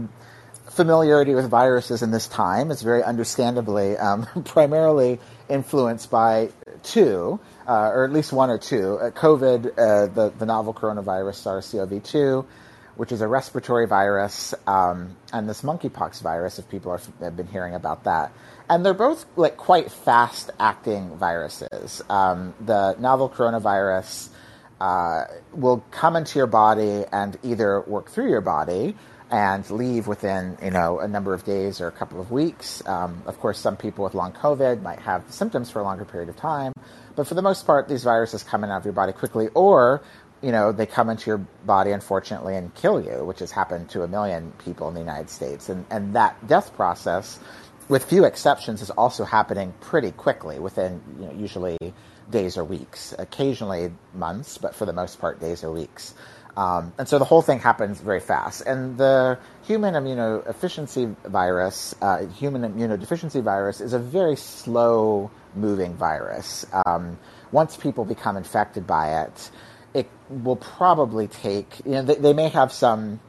familiarity 0.71 1.35
with 1.35 1.49
viruses 1.49 2.03
in 2.03 2.11
this 2.11 2.27
time 2.29 2.71
is 2.71 2.83
very 2.83 3.03
understandably 3.03 3.97
um, 3.97 4.27
primarily 4.45 5.19
influenced 5.49 6.11
by 6.11 6.51
two, 6.83 7.39
uh, 7.69 7.91
or 7.93 8.05
at 8.05 8.13
least 8.13 8.33
one 8.33 8.49
or 8.49 8.59
two. 8.59 8.99
Uh, 8.99 9.11
COVID, 9.11 9.67
uh, 9.79 10.07
the, 10.07 10.33
the 10.37 10.47
novel 10.47 10.73
coronavirus 10.73 11.35
SARS-CoV-2, 11.35 12.47
which 12.97 13.13
is 13.13 13.21
a 13.21 13.29
respiratory 13.29 13.87
virus, 13.87 14.55
um, 14.67 15.15
and 15.33 15.49
this 15.49 15.63
monkeypox 15.63 16.23
virus, 16.23 16.59
if 16.59 16.69
people 16.69 16.91
are, 16.91 17.01
have 17.21 17.37
been 17.37 17.47
hearing 17.47 17.75
about 17.75 18.05
that. 18.05 18.33
And 18.71 18.85
they're 18.85 18.95
both 18.95 19.27
like 19.37 19.57
quite 19.57 19.93
fast-acting 19.93 21.17
viruses. 21.17 22.03
Um, 22.09 22.55
the 22.61 22.97
novel 22.99 23.29
coronavirus 23.29 24.31
uh, 24.81 25.25
will 25.53 25.85
come 25.91 26.17
into 26.17 26.39
your 26.39 26.47
body 26.47 27.05
and 27.13 27.39
either 27.43 27.83
work 27.83 28.11
through 28.11 28.31
your 28.31 28.41
body 28.41 28.97
and 29.31 29.69
leave 29.71 30.07
within 30.07 30.57
you 30.63 30.71
know 30.71 31.01
a 31.01 31.09
number 31.09 31.35
of 31.35 31.45
days 31.45 31.81
or 31.81 31.89
a 31.89 31.93
couple 31.93 32.21
of 32.21 32.31
weeks. 32.31 32.87
Um, 32.87 33.23
of 33.27 33.39
course, 33.41 33.59
some 33.59 33.77
people 33.77 34.05
with 34.05 34.15
long 34.15 34.33
COVID 34.33 34.83
might 34.83 35.01
have 35.01 35.31
symptoms 35.31 35.71
for 35.71 35.81
a 35.81 35.83
longer 35.83 36.05
period 36.05 36.29
of 36.29 36.37
time, 36.37 36.73
but 37.19 37.27
for 37.27 37.35
the 37.35 37.43
most 37.43 37.67
part, 37.67 37.89
these 37.89 38.05
viruses 38.05 38.45
come 38.45 38.63
in 38.63 38.71
out 38.71 38.77
of 38.77 38.85
your 38.85 38.95
body 38.95 39.13
quickly, 39.13 39.49
or 39.53 40.01
you 40.41 40.53
know 40.53 40.71
they 40.71 40.87
come 40.87 41.11
into 41.11 41.29
your 41.29 41.39
body 41.39 41.91
unfortunately 41.91 42.55
and 42.55 42.73
kill 42.77 43.05
you, 43.05 43.25
which 43.25 43.41
has 43.41 43.51
happened 43.51 43.91
to 43.91 44.05
a 44.05 44.09
million 44.09 44.53
people 44.65 44.87
in 44.87 44.95
the 44.95 45.01
United 45.01 45.29
States, 45.29 45.69
and 45.69 45.85
and 45.91 46.15
that 46.15 46.47
death 46.47 46.73
process. 46.77 47.41
With 47.89 48.05
few 48.05 48.25
exceptions, 48.25 48.83
is 48.83 48.91
also 48.91 49.25
happening 49.25 49.75
pretty 49.81 50.13
quickly 50.13 50.61
within 50.61 51.01
you 51.19 51.27
know, 51.27 51.33
usually 51.33 51.77
days 52.31 52.57
or 52.57 52.63
weeks, 52.63 53.15
occasionally 53.19 53.91
months, 54.15 54.59
but 54.59 54.77
for 54.77 54.87
the 54.87 54.93
most 54.93 55.19
part, 55.19 55.41
days 55.41 55.65
or 55.65 55.73
weeks. 55.73 56.15
Um, 56.57 56.93
and 56.99 57.09
so 57.09 57.19
the 57.19 57.25
whole 57.25 57.43
thing 57.43 57.59
happens 57.59 58.01
very 58.01 58.21
fast. 58.21 58.61
And 58.67 58.97
the 58.99 59.39
human 59.65 59.95
immunodeficiency 59.95 61.17
virus, 61.25 61.97
uh, 62.01 62.27
human 62.27 62.63
immunodeficiency 62.63 63.43
virus, 63.43 63.81
is 63.81 63.93
a 63.93 63.99
very 63.99 64.37
slow 64.37 65.31
moving 65.55 65.95
virus. 65.95 66.67
Um, 66.87 67.19
once 67.53 67.77
people 67.77 68.05
become 68.05 68.37
infected 68.37 68.87
by 68.87 69.23
it, 69.23 69.51
it 69.95 70.09
will 70.29 70.57
probably 70.57 71.29
take, 71.29 71.81
you 71.85 71.93
know, 71.93 72.03
they, 72.03 72.17
they 72.17 72.33
may 72.33 72.49
have 72.49 72.73
some 72.73 73.21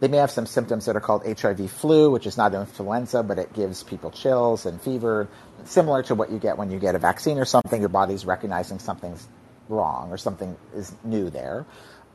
they 0.00 0.08
may 0.08 0.16
have 0.16 0.32
some 0.32 0.46
symptoms 0.46 0.86
that 0.86 0.96
are 0.96 1.00
called 1.00 1.24
HIV 1.24 1.70
flu, 1.70 2.10
which 2.10 2.26
is 2.26 2.36
not 2.36 2.52
influenza, 2.54 3.22
but 3.22 3.38
it 3.38 3.52
gives 3.52 3.84
people 3.84 4.10
chills 4.10 4.66
and 4.66 4.82
fever, 4.82 5.28
similar 5.62 6.02
to 6.02 6.16
what 6.16 6.32
you 6.32 6.40
get 6.40 6.58
when 6.58 6.72
you 6.72 6.80
get 6.80 6.96
a 6.96 6.98
vaccine 6.98 7.38
or 7.38 7.44
something. 7.44 7.78
Your 7.78 7.88
body's 7.88 8.26
recognizing 8.26 8.80
something's 8.80 9.28
wrong 9.68 10.10
or 10.10 10.18
something 10.18 10.56
is 10.74 10.92
new 11.04 11.30
there. 11.30 11.64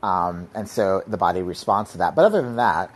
Um, 0.02 0.50
and 0.54 0.68
so 0.68 1.02
the 1.06 1.16
body 1.16 1.40
responds 1.40 1.92
to 1.92 1.98
that. 1.98 2.14
But 2.14 2.26
other 2.26 2.42
than 2.42 2.56
that, 2.56 2.90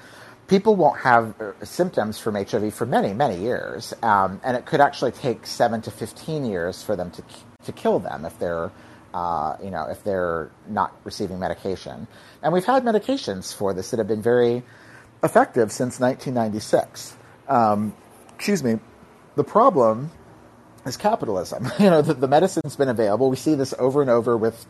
people 0.53 0.77
won't 0.77 0.99
have 1.01 1.35
uh, 1.41 1.65
symptoms 1.65 2.19
from 2.19 2.35
HIV 2.35 2.75
for 2.75 2.85
many, 2.85 3.15
many 3.15 3.41
years. 3.41 3.95
Um, 4.03 4.39
and 4.45 4.55
it 4.55 4.67
could 4.67 4.83
actually 4.83 5.13
take 5.13 5.47
seven 5.47 5.81
to 5.81 5.91
15 5.91 6.45
years 6.45 6.83
for 6.83 6.95
them 6.95 7.11
to, 7.13 7.25
to 7.65 7.73
kill 7.73 7.99
them 7.99 8.27
if 8.27 8.39
they're 8.39 8.71
uh, 9.15 9.57
you 9.63 9.71
know, 9.71 9.85
if 9.91 10.05
they're 10.05 10.51
not 10.69 10.95
receiving 11.05 11.39
medication. 11.39 12.07
And 12.43 12.53
we've 12.53 12.65
had 12.65 12.83
medications 12.83 13.55
for 13.55 13.75
this 13.75 13.91
that 13.91 13.99
have 13.99 14.09
been 14.09 14.23
very 14.23 14.63
effective 15.23 15.71
since 15.71 16.01
1996. 16.01 17.17
Um, 17.49 17.95
excuse 18.35 18.63
me. 18.63 18.79
The 19.37 19.45
problem 19.45 20.11
is 20.85 20.97
capitalism. 20.99 21.71
You 21.79 21.91
know, 21.91 22.03
the, 22.03 22.15
the, 22.15 22.29
medicine's 22.29 22.77
been 22.77 22.89
available. 22.89 23.31
We 23.31 23.37
see 23.37 23.55
this 23.55 23.75
over 23.79 24.01
and 24.01 24.11
over 24.11 24.37
with 24.37 24.67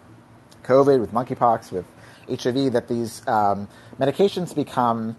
COVID, 0.64 1.00
with 1.00 1.12
monkeypox, 1.12 1.72
with 1.72 1.86
HIV, 2.28 2.72
that 2.72 2.88
these 2.88 3.26
um, 3.28 3.68
medications 3.98 4.54
become 4.54 5.16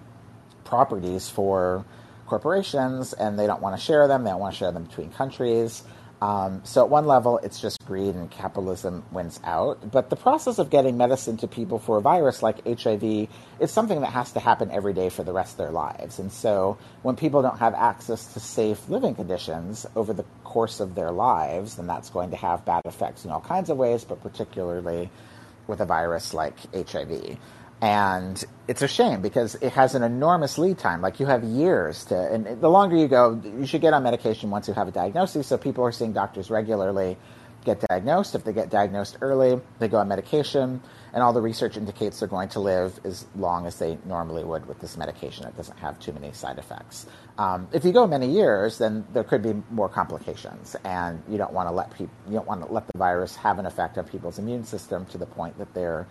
properties 0.63 1.29
for 1.29 1.85
corporations 2.27 3.13
and 3.13 3.37
they 3.37 3.47
don't 3.47 3.61
want 3.61 3.75
to 3.77 3.81
share 3.81 4.07
them. 4.07 4.23
They 4.23 4.31
don't 4.31 4.39
want 4.39 4.53
to 4.53 4.59
share 4.59 4.71
them 4.71 4.85
between 4.85 5.11
countries. 5.11 5.83
Um, 6.23 6.61
so 6.63 6.81
at 6.85 6.89
one 6.89 7.05
level, 7.05 7.37
it's 7.39 7.59
just 7.59 7.85
greed 7.85 8.15
and 8.15 8.31
capitalism 8.31 9.03
wins 9.11 9.41
out. 9.43 9.91
But 9.91 10.09
the 10.09 10.15
process 10.15 10.57
of 10.57 10.69
getting 10.69 10.95
medicine 10.95 11.35
to 11.37 11.49
people 11.49 11.79
for 11.79 11.97
a 11.97 12.01
virus 12.01 12.41
like 12.41 12.65
HIV 12.65 13.27
is 13.59 13.71
something 13.71 13.99
that 13.99 14.11
has 14.11 14.31
to 14.31 14.39
happen 14.39 14.71
every 14.71 14.93
day 14.93 15.09
for 15.09 15.25
the 15.25 15.33
rest 15.33 15.53
of 15.53 15.57
their 15.57 15.71
lives. 15.71 16.19
And 16.19 16.31
so 16.31 16.77
when 17.01 17.17
people 17.17 17.41
don't 17.41 17.59
have 17.59 17.73
access 17.73 18.33
to 18.35 18.39
safe 18.39 18.87
living 18.87 19.15
conditions 19.15 19.85
over 19.97 20.13
the 20.13 20.23
course 20.45 20.79
of 20.79 20.95
their 20.95 21.11
lives, 21.11 21.75
then 21.75 21.87
that's 21.87 22.09
going 22.09 22.29
to 22.29 22.37
have 22.37 22.63
bad 22.63 22.83
effects 22.85 23.25
in 23.25 23.31
all 23.31 23.41
kinds 23.41 23.69
of 23.69 23.75
ways, 23.75 24.05
but 24.05 24.23
particularly 24.23 25.09
with 25.67 25.81
a 25.81 25.85
virus 25.85 26.33
like 26.33 26.55
HIV. 26.73 27.37
And 27.81 28.43
it's 28.67 28.81
a 28.81 28.87
shame 28.87 29.21
because 29.21 29.55
it 29.55 29.73
has 29.73 29.93
an 29.93 30.03
enormous 30.03 30.57
lead 30.57 30.77
time. 30.77 31.01
Like 31.01 31.19
you 31.19 31.25
have 31.25 31.43
years 31.43 32.05
to, 32.05 32.33
and 32.33 32.61
the 32.61 32.69
longer 32.69 32.95
you 32.95 33.07
go, 33.07 33.41
you 33.43 33.65
should 33.65 33.81
get 33.81 33.93
on 33.93 34.03
medication 34.03 34.49
once 34.49 34.67
you 34.67 34.73
have 34.73 34.87
a 34.87 34.91
diagnosis. 34.91 35.47
So 35.47 35.57
people 35.57 35.83
are 35.83 35.91
seeing 35.91 36.13
doctors 36.13 36.49
regularly 36.49 37.17
get 37.63 37.79
diagnosed. 37.89 38.35
If 38.35 38.43
they 38.43 38.53
get 38.53 38.69
diagnosed 38.69 39.17
early, 39.21 39.59
they 39.79 39.87
go 39.87 39.97
on 39.97 40.07
medication, 40.07 40.81
and 41.13 41.23
all 41.23 41.33
the 41.33 41.41
research 41.41 41.77
indicates 41.77 42.19
they're 42.19 42.27
going 42.27 42.49
to 42.49 42.59
live 42.59 42.99
as 43.03 43.25
long 43.35 43.65
as 43.65 43.79
they 43.79 43.97
normally 44.05 44.43
would 44.43 44.65
with 44.65 44.79
this 44.79 44.97
medication. 44.97 45.47
It 45.47 45.55
doesn't 45.55 45.77
have 45.77 45.99
too 45.99 46.13
many 46.13 46.31
side 46.33 46.57
effects. 46.59 47.05
Um, 47.37 47.67
if 47.71 47.85
you 47.85 47.91
go 47.91 48.05
many 48.07 48.29
years, 48.29 48.77
then 48.77 49.05
there 49.13 49.23
could 49.23 49.41
be 49.41 49.53
more 49.71 49.89
complications, 49.89 50.75
and 50.83 51.21
you 51.27 51.37
don't 51.37 51.53
want 51.53 51.67
to 51.69 51.73
let 51.73 51.93
people 51.93 52.13
you 52.27 52.33
don't 52.33 52.47
want 52.47 52.65
to 52.65 52.71
let 52.71 52.87
the 52.87 52.97
virus 52.97 53.35
have 53.37 53.59
an 53.59 53.65
effect 53.65 53.97
on 53.97 54.05
people's 54.05 54.39
immune 54.39 54.63
system 54.63 55.05
to 55.07 55.17
the 55.17 55.25
point 55.25 55.57
that 55.57 55.73
they're 55.73 56.07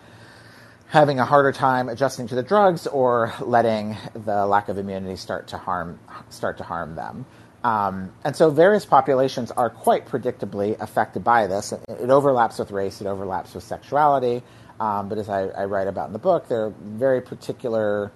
having 0.92 1.18
a 1.18 1.24
harder 1.24 1.52
time 1.52 1.88
adjusting 1.88 2.28
to 2.28 2.34
the 2.34 2.42
drugs 2.42 2.86
or 2.86 3.32
letting 3.40 3.96
the 4.12 4.44
lack 4.44 4.68
of 4.68 4.76
immunity 4.76 5.16
start 5.16 5.48
to 5.48 5.56
harm 5.56 5.98
start 6.28 6.58
to 6.58 6.64
harm 6.64 6.94
them. 6.94 7.24
Um, 7.64 8.12
and 8.24 8.36
so 8.36 8.50
various 8.50 8.84
populations 8.84 9.50
are 9.52 9.70
quite 9.70 10.06
predictably 10.06 10.78
affected 10.78 11.24
by 11.24 11.46
this. 11.46 11.72
It 11.72 12.10
overlaps 12.10 12.58
with 12.58 12.70
race, 12.72 13.00
it 13.00 13.06
overlaps 13.06 13.54
with 13.54 13.64
sexuality. 13.64 14.42
Um, 14.80 15.08
but 15.08 15.16
as 15.16 15.30
I, 15.30 15.44
I, 15.44 15.64
write 15.64 15.86
about 15.86 16.08
in 16.08 16.12
the 16.12 16.18
book, 16.18 16.48
there 16.48 16.66
are 16.66 16.74
very 16.82 17.22
particular 17.22 18.12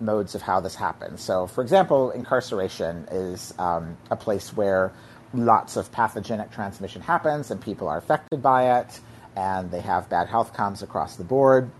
modes 0.00 0.34
of 0.34 0.42
how 0.42 0.60
this 0.60 0.74
happens. 0.74 1.22
So, 1.22 1.46
for 1.46 1.62
example, 1.62 2.10
incarceration 2.10 3.08
is 3.10 3.54
um, 3.58 3.96
a 4.10 4.16
place 4.16 4.54
where 4.54 4.92
lots 5.32 5.76
of 5.76 5.90
pathogenic 5.90 6.52
transmission 6.52 7.00
happens 7.00 7.50
and 7.50 7.60
people 7.60 7.88
are 7.88 7.98
affected 7.98 8.42
by 8.42 8.80
it 8.80 9.00
and 9.34 9.70
they 9.70 9.80
have 9.80 10.08
bad 10.10 10.28
health 10.28 10.52
comes 10.52 10.82
across 10.82 11.16
the 11.16 11.24
board. 11.24 11.70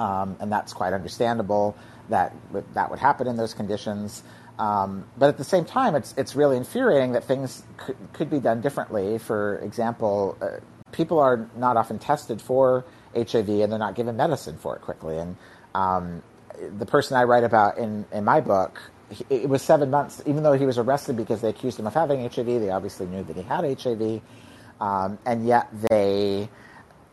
Um, 0.00 0.36
and 0.40 0.50
that's 0.50 0.72
quite 0.72 0.94
understandable 0.94 1.76
that 2.08 2.34
that 2.74 2.90
would 2.90 2.98
happen 2.98 3.26
in 3.26 3.36
those 3.36 3.52
conditions. 3.52 4.22
Um, 4.58 5.04
but 5.18 5.28
at 5.28 5.36
the 5.36 5.44
same 5.44 5.66
time, 5.66 5.94
it's 5.94 6.14
it's 6.16 6.34
really 6.34 6.56
infuriating 6.56 7.12
that 7.12 7.24
things 7.24 7.62
could, 7.76 7.96
could 8.14 8.30
be 8.30 8.40
done 8.40 8.62
differently. 8.62 9.18
For 9.18 9.58
example, 9.58 10.38
uh, 10.40 10.60
people 10.92 11.18
are 11.18 11.48
not 11.54 11.76
often 11.76 11.98
tested 11.98 12.40
for 12.40 12.84
HIV 13.14 13.48
and 13.48 13.70
they're 13.70 13.78
not 13.78 13.94
given 13.94 14.16
medicine 14.16 14.56
for 14.56 14.74
it 14.76 14.82
quickly. 14.82 15.18
And 15.18 15.36
um, 15.74 16.22
the 16.78 16.86
person 16.86 17.16
I 17.16 17.24
write 17.24 17.44
about 17.44 17.78
in, 17.78 18.06
in 18.12 18.24
my 18.24 18.40
book, 18.40 18.80
it 19.28 19.48
was 19.48 19.62
seven 19.62 19.90
months, 19.90 20.22
even 20.26 20.42
though 20.42 20.52
he 20.52 20.66
was 20.66 20.78
arrested 20.78 21.16
because 21.16 21.40
they 21.40 21.48
accused 21.48 21.78
him 21.78 21.86
of 21.86 21.94
having 21.94 22.20
HIV. 22.28 22.46
They 22.46 22.70
obviously 22.70 23.06
knew 23.06 23.22
that 23.24 23.36
he 23.36 23.42
had 23.42 23.64
HIV, 23.64 24.22
um, 24.80 25.18
and 25.26 25.46
yet 25.46 25.68
they 25.90 26.48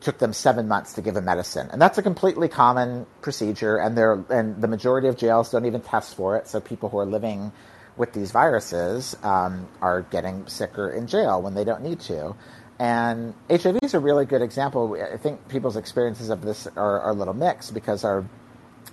took 0.02 0.20
them 0.20 0.34
seven 0.34 0.68
months 0.68 0.94
to 0.94 1.02
give 1.02 1.16
a 1.16 1.22
medicine, 1.22 1.70
and 1.72 1.82
that's 1.82 1.98
a 1.98 2.04
completely 2.04 2.48
common 2.48 3.06
procedure. 3.22 3.78
And 3.78 3.98
they 3.98 4.36
and 4.36 4.62
the 4.62 4.68
majority 4.68 5.08
of 5.08 5.18
jails 5.18 5.52
don't 5.52 5.66
even 5.66 5.82
test 5.82 6.16
for 6.16 6.38
it. 6.38 6.48
So 6.48 6.60
people 6.60 6.90
who 6.90 6.98
are 7.00 7.06
living 7.06 7.52
with 7.98 8.14
these 8.14 8.32
viruses 8.32 9.18
um, 9.24 9.68
are 9.82 10.04
getting 10.04 10.48
sicker 10.48 10.90
in 10.90 11.08
jail 11.08 11.42
when 11.42 11.56
they 11.56 11.64
don't 11.64 11.82
need 11.82 12.00
to. 12.02 12.36
And 12.80 13.34
HIV 13.50 13.80
is 13.82 13.96
a 13.96 14.00
really 14.00 14.26
good 14.26 14.44
example. 14.44 14.96
I 15.12 15.18
think 15.18 15.48
people's 15.48 15.76
experiences 15.76 16.30
of 16.30 16.44
this 16.44 16.68
are, 16.76 17.02
are 17.02 17.10
a 17.10 17.14
little 17.14 17.34
mixed 17.34 17.74
because 17.74 18.04
our 18.04 18.24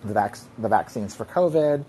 the, 0.05 0.15
vac- 0.15 0.39
the 0.59 0.69
vaccines 0.69 1.15
for 1.15 1.25
COVID 1.27 1.85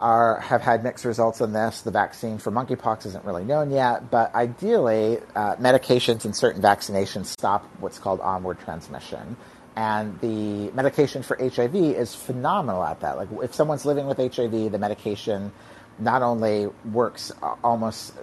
are 0.00 0.40
have 0.40 0.62
had 0.62 0.84
mixed 0.84 1.04
results 1.04 1.40
on 1.40 1.52
this. 1.52 1.82
The 1.82 1.90
vaccine 1.90 2.38
for 2.38 2.50
monkeypox 2.50 3.06
isn't 3.06 3.24
really 3.24 3.44
known 3.44 3.70
yet, 3.70 4.10
but 4.10 4.34
ideally, 4.34 5.18
uh, 5.34 5.56
medications 5.56 6.24
and 6.24 6.34
certain 6.34 6.62
vaccinations 6.62 7.26
stop 7.26 7.64
what's 7.80 7.98
called 7.98 8.20
onward 8.20 8.58
transmission. 8.60 9.36
And 9.76 10.18
the 10.20 10.72
medication 10.72 11.22
for 11.22 11.36
HIV 11.36 11.74
is 11.74 12.14
phenomenal 12.14 12.82
at 12.82 13.00
that. 13.00 13.16
Like, 13.16 13.28
if 13.42 13.54
someone's 13.54 13.86
living 13.86 14.06
with 14.06 14.18
HIV, 14.18 14.72
the 14.72 14.78
medication 14.78 15.52
not 15.98 16.22
only 16.22 16.68
works 16.92 17.32
almost 17.62 18.14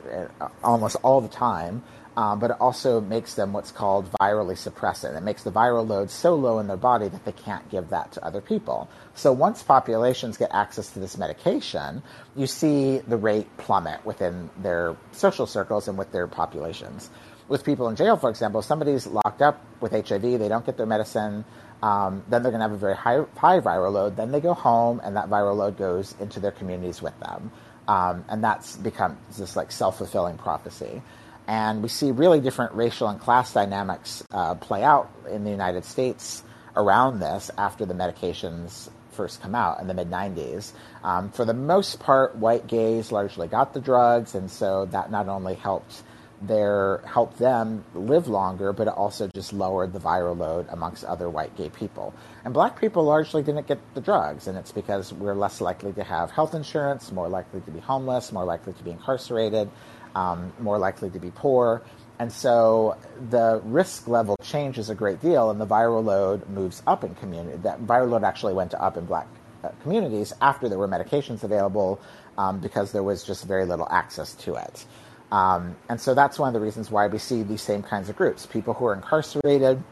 uh, 0.41 0.49
almost 0.63 0.97
all 1.03 1.21
the 1.21 1.29
time, 1.29 1.83
um, 2.17 2.39
but 2.39 2.51
it 2.51 2.57
also 2.59 3.01
makes 3.01 3.33
them 3.33 3.51
what's 3.51 3.71
called 3.71 4.09
virally 4.21 4.55
suppressant. 4.55 5.17
It 5.17 5.21
makes 5.21 5.43
the 5.43 5.51
viral 5.51 5.87
load 5.87 6.09
so 6.09 6.35
low 6.35 6.59
in 6.59 6.67
their 6.67 6.77
body 6.77 7.09
that 7.09 7.25
they 7.25 7.33
can't 7.33 7.67
give 7.69 7.89
that 7.89 8.11
to 8.13 8.25
other 8.25 8.41
people. 8.41 8.89
So 9.15 9.33
once 9.33 9.63
populations 9.63 10.37
get 10.37 10.49
access 10.53 10.89
to 10.91 10.99
this 10.99 11.17
medication, 11.17 12.01
you 12.35 12.47
see 12.47 12.99
the 12.99 13.17
rate 13.17 13.47
plummet 13.57 14.05
within 14.05 14.49
their 14.57 14.95
social 15.11 15.45
circles 15.45 15.87
and 15.87 15.97
with 15.97 16.11
their 16.11 16.27
populations. 16.27 17.09
With 17.47 17.63
people 17.63 17.89
in 17.89 17.95
jail, 17.95 18.17
for 18.17 18.29
example, 18.29 18.61
if 18.61 18.65
somebody's 18.65 19.05
locked 19.05 19.41
up 19.41 19.61
with 19.81 19.91
HIV, 19.91 20.21
they 20.21 20.47
don't 20.47 20.65
get 20.65 20.77
their 20.77 20.87
medicine, 20.87 21.45
um, 21.83 22.23
then 22.29 22.41
they're 22.41 22.51
going 22.51 22.61
to 22.61 22.67
have 22.67 22.71
a 22.71 22.77
very 22.77 22.95
high, 22.95 23.23
high 23.37 23.59
viral 23.59 23.91
load. 23.91 24.15
Then 24.15 24.31
they 24.31 24.39
go 24.39 24.53
home, 24.53 24.99
and 25.03 25.15
that 25.17 25.29
viral 25.29 25.55
load 25.55 25.77
goes 25.77 26.15
into 26.19 26.39
their 26.39 26.51
communities 26.51 27.01
with 27.01 27.17
them. 27.19 27.51
Um, 27.87 28.25
and 28.29 28.43
that's 28.43 28.77
become 28.77 29.17
this 29.37 29.55
like 29.55 29.71
self 29.71 29.99
fulfilling 29.99 30.37
prophecy. 30.37 31.03
And 31.47 31.83
we 31.83 31.89
see 31.89 32.11
really 32.11 32.39
different 32.39 32.73
racial 32.73 33.07
and 33.07 33.19
class 33.19 33.53
dynamics 33.53 34.23
uh, 34.31 34.55
play 34.55 34.83
out 34.83 35.11
in 35.29 35.43
the 35.43 35.51
United 35.51 35.85
States 35.85 36.43
around 36.75 37.19
this 37.19 37.51
after 37.57 37.85
the 37.85 37.93
medications 37.93 38.89
first 39.11 39.41
come 39.41 39.55
out 39.55 39.79
in 39.79 39.87
the 39.87 39.93
mid 39.93 40.09
90s. 40.09 40.71
Um, 41.03 41.29
for 41.31 41.45
the 41.45 41.53
most 41.53 41.99
part, 41.99 42.35
white 42.35 42.67
gays 42.67 43.11
largely 43.11 43.47
got 43.47 43.73
the 43.73 43.79
drugs, 43.79 44.35
and 44.35 44.51
so 44.51 44.85
that 44.87 45.09
not 45.09 45.27
only 45.29 45.55
helped 45.55 46.03
their 46.41 47.01
helped 47.05 47.37
them 47.39 47.83
live 47.93 48.27
longer, 48.27 48.73
but 48.73 48.87
it 48.87 48.93
also 48.93 49.27
just 49.33 49.53
lowered 49.53 49.93
the 49.93 49.99
viral 49.99 50.37
load 50.37 50.67
amongst 50.69 51.05
other 51.05 51.29
white 51.29 51.55
gay 51.55 51.69
people. 51.69 52.13
And 52.43 52.53
black 52.53 52.79
people 52.79 53.05
largely 53.05 53.41
didn't 53.41 53.67
get 53.67 53.79
the 53.95 54.01
drugs, 54.01 54.47
and 54.47 54.57
it's 54.57 54.71
because 54.71 55.13
we're 55.13 55.33
less 55.33 55.61
likely 55.61 55.93
to 55.93 56.03
have 56.03 56.31
health 56.31 56.53
insurance, 56.53 57.11
more 57.11 57.29
likely 57.29 57.61
to 57.61 57.71
be 57.71 57.79
homeless, 57.79 58.31
more 58.31 58.43
likely 58.43 58.73
to 58.73 58.83
be 58.83 58.91
incarcerated, 58.91 59.69
um, 60.15 60.51
more 60.59 60.79
likely 60.79 61.09
to 61.11 61.19
be 61.19 61.31
poor. 61.31 61.81
And 62.17 62.31
so 62.31 62.97
the 63.29 63.61
risk 63.65 64.07
level 64.07 64.37
changes 64.41 64.89
a 64.89 64.95
great 64.95 65.21
deal, 65.21 65.51
and 65.51 65.59
the 65.59 65.67
viral 65.67 66.03
load 66.03 66.47
moves 66.49 66.81
up 66.87 67.03
in 67.03 67.13
community. 67.15 67.57
That 67.57 67.81
viral 67.81 68.11
load 68.11 68.23
actually 68.23 68.53
went 68.53 68.73
up 68.73 68.97
in 68.97 69.05
black 69.05 69.27
uh, 69.63 69.69
communities 69.83 70.31
after 70.41 70.69
there 70.69 70.77
were 70.77 70.87
medications 70.87 71.43
available 71.43 71.99
um, 72.37 72.59
because 72.59 72.91
there 72.91 73.03
was 73.03 73.23
just 73.23 73.45
very 73.45 73.65
little 73.65 73.87
access 73.91 74.33
to 74.35 74.55
it. 74.55 74.85
Um, 75.31 75.75
and 75.89 75.99
so 75.99 76.13
that's 76.13 76.39
one 76.39 76.47
of 76.47 76.53
the 76.53 76.59
reasons 76.59 76.89
why 76.89 77.07
we 77.07 77.17
see 77.17 77.43
these 77.43 77.61
same 77.61 77.81
kinds 77.83 78.09
of 78.09 78.15
groups 78.15 78.45
people 78.45 78.73
who 78.73 78.85
are 78.85 78.93
incarcerated, 78.93 79.83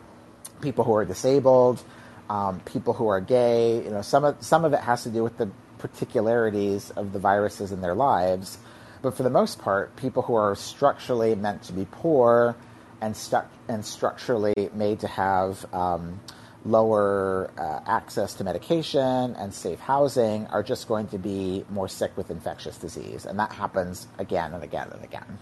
people 0.61 0.85
who 0.85 0.95
are 0.95 1.05
disabled, 1.05 1.83
um, 2.29 2.61
people 2.61 2.93
who 2.93 3.07
are 3.07 3.19
gay. 3.19 3.83
You 3.83 3.89
know, 3.89 4.01
some 4.01 4.23
of, 4.23 4.41
some 4.41 4.63
of 4.63 4.73
it 4.73 4.79
has 4.79 5.03
to 5.03 5.09
do 5.09 5.23
with 5.23 5.37
the 5.37 5.49
particularities 5.79 6.91
of 6.91 7.11
the 7.11 7.19
viruses 7.19 7.73
in 7.73 7.81
their 7.81 7.95
lives. 7.95 8.57
But 9.03 9.17
for 9.17 9.23
the 9.23 9.29
most 9.29 9.59
part, 9.59 9.95
people 9.97 10.23
who 10.23 10.33
are 10.33 10.55
structurally 10.55 11.35
meant 11.35 11.61
to 11.63 11.73
be 11.73 11.85
poor 11.91 12.55
and, 13.01 13.15
stu- 13.15 13.49
and 13.67 13.85
structurally 13.85 14.53
made 14.73 15.01
to 15.01 15.07
have 15.07 15.65
um, 15.73 16.21
lower 16.63 17.51
uh, 17.57 17.81
access 17.85 18.33
to 18.35 18.45
medication 18.45 19.35
and 19.35 19.53
safe 19.53 19.81
housing 19.81 20.47
are 20.47 20.63
just 20.63 20.87
going 20.87 21.09
to 21.09 21.17
be 21.17 21.65
more 21.69 21.89
sick 21.89 22.15
with 22.15 22.31
infectious 22.31 22.77
disease. 22.77 23.25
And 23.25 23.37
that 23.39 23.51
happens 23.51 24.07
again 24.19 24.53
and 24.53 24.63
again 24.63 24.87
and 24.93 25.03
again. 25.03 25.37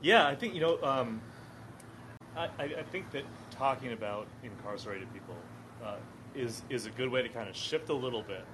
Yeah, 0.00 0.26
I 0.26 0.34
think, 0.34 0.54
you 0.54 0.60
know, 0.60 0.82
um, 0.82 1.22
I, 2.36 2.48
I, 2.58 2.82
think 2.90 3.12
that 3.12 3.22
talking 3.52 3.92
about 3.92 4.26
incarcerated 4.42 5.12
people 5.12 5.36
uh, 5.84 5.98
is, 6.34 6.62
is 6.70 6.86
a 6.86 6.90
good 6.90 7.08
way 7.08 7.22
to 7.22 7.28
kind 7.28 7.48
of 7.48 7.54
shift 7.54 7.88
a 7.88 7.94
little 7.94 8.22
bit 8.22 8.44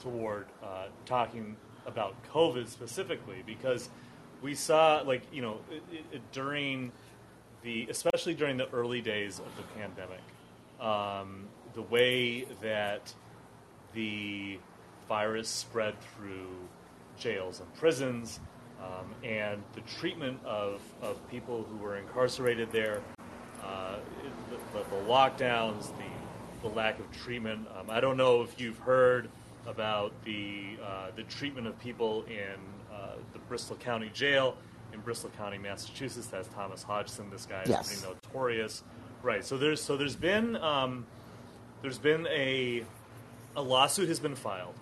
toward 0.00 0.46
uh, 0.64 0.86
talking 1.04 1.56
about 1.90 2.14
COVID 2.32 2.68
specifically 2.68 3.42
because 3.44 3.90
we 4.42 4.54
saw, 4.54 5.02
like, 5.04 5.22
you 5.32 5.42
know, 5.42 5.58
it, 5.70 6.04
it, 6.12 6.32
during 6.32 6.92
the, 7.62 7.86
especially 7.90 8.34
during 8.34 8.56
the 8.56 8.68
early 8.70 9.00
days 9.00 9.38
of 9.38 9.54
the 9.56 9.62
pandemic, 9.78 10.22
um, 10.80 11.46
the 11.74 11.82
way 11.82 12.46
that 12.62 13.12
the 13.92 14.58
virus 15.08 15.48
spread 15.48 15.94
through 16.16 16.48
jails 17.18 17.60
and 17.60 17.74
prisons, 17.74 18.40
um, 18.80 19.14
and 19.22 19.62
the 19.74 19.82
treatment 19.82 20.38
of, 20.44 20.80
of 21.02 21.16
people 21.28 21.66
who 21.68 21.76
were 21.76 21.98
incarcerated 21.98 22.72
there, 22.72 23.02
uh, 23.62 23.96
the, 24.50 24.78
the, 24.78 24.84
the, 24.84 25.02
lockdowns, 25.10 25.88
the, 25.98 26.68
the 26.68 26.74
lack 26.74 26.98
of 26.98 27.10
treatment. 27.10 27.66
Um, 27.78 27.90
I 27.90 28.00
don't 28.00 28.16
know 28.16 28.42
if 28.42 28.58
you've 28.58 28.78
heard 28.78 29.28
about 29.66 30.12
the 30.24 30.76
uh, 30.82 31.08
the 31.16 31.22
treatment 31.24 31.66
of 31.66 31.78
people 31.78 32.24
in 32.24 32.56
uh, 32.92 33.14
the 33.32 33.38
Bristol 33.40 33.76
County 33.76 34.10
Jail 34.12 34.56
in 34.92 35.00
Bristol 35.00 35.30
County, 35.36 35.58
Massachusetts. 35.58 36.26
That's 36.26 36.48
Thomas 36.48 36.82
Hodgson. 36.82 37.30
This 37.30 37.46
guy 37.46 37.62
is 37.62 37.68
yes. 37.68 37.88
pretty 37.88 38.14
notorious, 38.14 38.82
right? 39.22 39.44
So 39.44 39.56
there's 39.56 39.82
so 39.82 39.96
there's 39.96 40.16
been 40.16 40.56
um, 40.56 41.06
there's 41.82 41.98
been 41.98 42.26
a 42.28 42.84
a 43.56 43.62
lawsuit 43.62 44.08
has 44.08 44.20
been 44.20 44.34
filed 44.34 44.74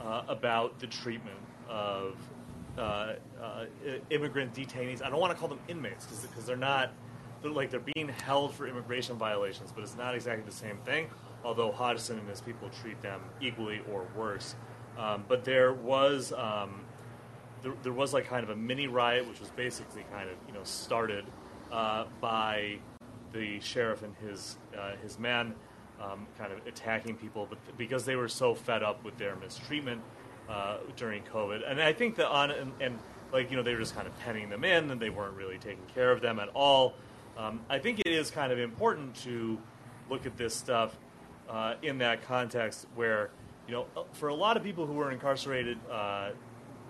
uh, 0.00 0.22
about 0.28 0.78
the 0.78 0.86
treatment 0.86 1.38
of 1.68 2.16
uh, 2.76 3.14
uh, 3.42 3.64
immigrant 4.10 4.54
detainees. 4.54 5.02
I 5.02 5.10
don't 5.10 5.20
want 5.20 5.32
to 5.32 5.38
call 5.38 5.48
them 5.48 5.60
inmates 5.68 6.06
because 6.06 6.44
they're 6.44 6.56
not 6.56 6.90
they're 7.42 7.50
like 7.50 7.70
they're 7.70 7.80
being 7.94 8.08
held 8.08 8.54
for 8.54 8.66
immigration 8.66 9.16
violations, 9.16 9.72
but 9.72 9.82
it's 9.82 9.96
not 9.96 10.14
exactly 10.14 10.44
the 10.44 10.56
same 10.56 10.78
thing. 10.78 11.08
Although 11.44 11.72
Hodgson 11.72 12.18
and 12.18 12.28
his 12.28 12.40
people 12.40 12.68
treat 12.82 13.00
them 13.02 13.20
equally 13.40 13.80
or 13.92 14.06
worse. 14.16 14.54
Um, 14.98 15.24
but 15.28 15.44
there 15.44 15.72
was 15.72 16.32
um, 16.32 16.80
there, 17.62 17.72
there, 17.82 17.92
was 17.92 18.12
like 18.12 18.26
kind 18.26 18.42
of 18.42 18.50
a 18.50 18.56
mini 18.56 18.86
riot, 18.86 19.28
which 19.28 19.40
was 19.40 19.50
basically 19.50 20.04
kind 20.12 20.28
of 20.28 20.36
you 20.46 20.52
know 20.52 20.64
started 20.64 21.24
uh, 21.70 22.04
by 22.20 22.78
the 23.32 23.60
sheriff 23.60 24.02
and 24.02 24.14
his 24.16 24.56
uh, 24.76 24.92
his 25.02 25.18
men, 25.18 25.54
um, 26.00 26.26
kind 26.36 26.52
of 26.52 26.66
attacking 26.66 27.16
people, 27.16 27.46
but 27.48 27.58
because 27.76 28.04
they 28.04 28.16
were 28.16 28.28
so 28.28 28.54
fed 28.54 28.82
up 28.82 29.04
with 29.04 29.16
their 29.18 29.36
mistreatment 29.36 30.02
uh, 30.48 30.78
during 30.96 31.22
COVID, 31.24 31.68
and 31.68 31.80
I 31.80 31.92
think 31.92 32.16
that 32.16 32.28
on 32.28 32.50
and, 32.50 32.72
and, 32.80 32.98
like 33.32 33.50
you 33.50 33.56
know 33.56 33.62
they 33.62 33.74
were 33.74 33.80
just 33.80 33.94
kind 33.94 34.06
of 34.06 34.18
penning 34.20 34.48
them 34.48 34.64
in, 34.64 34.90
and 34.90 35.00
they 35.00 35.10
weren't 35.10 35.34
really 35.34 35.58
taking 35.58 35.84
care 35.94 36.10
of 36.10 36.20
them 36.20 36.38
at 36.40 36.48
all. 36.54 36.94
Um, 37.36 37.60
I 37.68 37.78
think 37.78 38.00
it 38.00 38.08
is 38.08 38.30
kind 38.30 38.52
of 38.52 38.58
important 38.58 39.14
to 39.16 39.58
look 40.10 40.26
at 40.26 40.36
this 40.36 40.54
stuff 40.54 40.96
uh, 41.48 41.74
in 41.82 41.98
that 41.98 42.22
context 42.22 42.86
where 42.94 43.30
you 43.68 43.74
know, 43.74 43.86
for 44.12 44.28
a 44.28 44.34
lot 44.34 44.56
of 44.56 44.62
people 44.62 44.86
who 44.86 44.94
were 44.94 45.12
incarcerated 45.12 45.78
uh, 45.90 46.30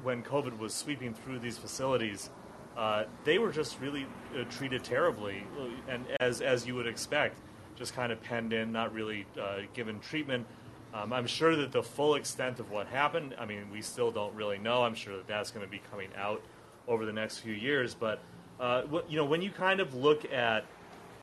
when 0.05 0.23
COVID 0.23 0.57
was 0.59 0.73
sweeping 0.73 1.13
through 1.13 1.41
these 1.41 1.59
facilities, 1.59 2.31
uh, 2.77 3.05
they 3.25 3.39
were 3.39 3.51
just 3.51 3.81
really 3.81 4.07
uh, 4.39 4.45
treated 4.45 4.85
terribly, 4.85 5.43
uh, 5.61 5.93
and 5.93 6.07
as 6.21 6.41
as 6.41 6.65
you 6.65 6.77
would 6.77 6.87
expect, 6.87 7.41
just 7.75 7.95
kind 7.95 8.13
of 8.13 8.23
penned 8.23 8.53
in, 8.53 8.71
not 8.71 8.95
really 8.95 9.27
uh, 9.41 9.59
given 9.75 9.99
treatment. 9.99 10.47
Um, 10.95 11.13
I'm 11.13 11.27
sure 11.27 11.57
that 11.57 11.73
the 11.73 11.83
full 11.83 12.15
extent 12.15 12.61
of 12.61 12.71
what 12.71 12.87
happened, 12.87 13.35
I 13.39 13.45
mean, 13.45 13.69
we 13.73 13.83
still 13.83 14.13
don't 14.13 14.35
really 14.35 14.59
know. 14.59 14.85
I'm 14.85 14.95
sure 14.95 15.17
that 15.17 15.27
that's 15.27 15.51
going 15.51 15.67
to 15.67 15.71
be 15.71 15.83
coming 15.91 16.09
out 16.17 16.41
over 16.87 17.05
the 17.05 17.13
next 17.13 17.39
few 17.39 17.53
years. 17.53 17.95
But 17.95 18.23
uh, 18.61 18.83
you 19.09 19.17
know, 19.17 19.25
when 19.25 19.43
you 19.43 19.51
kind 19.51 19.81
of 19.81 19.95
look 19.95 20.33
at 20.33 20.65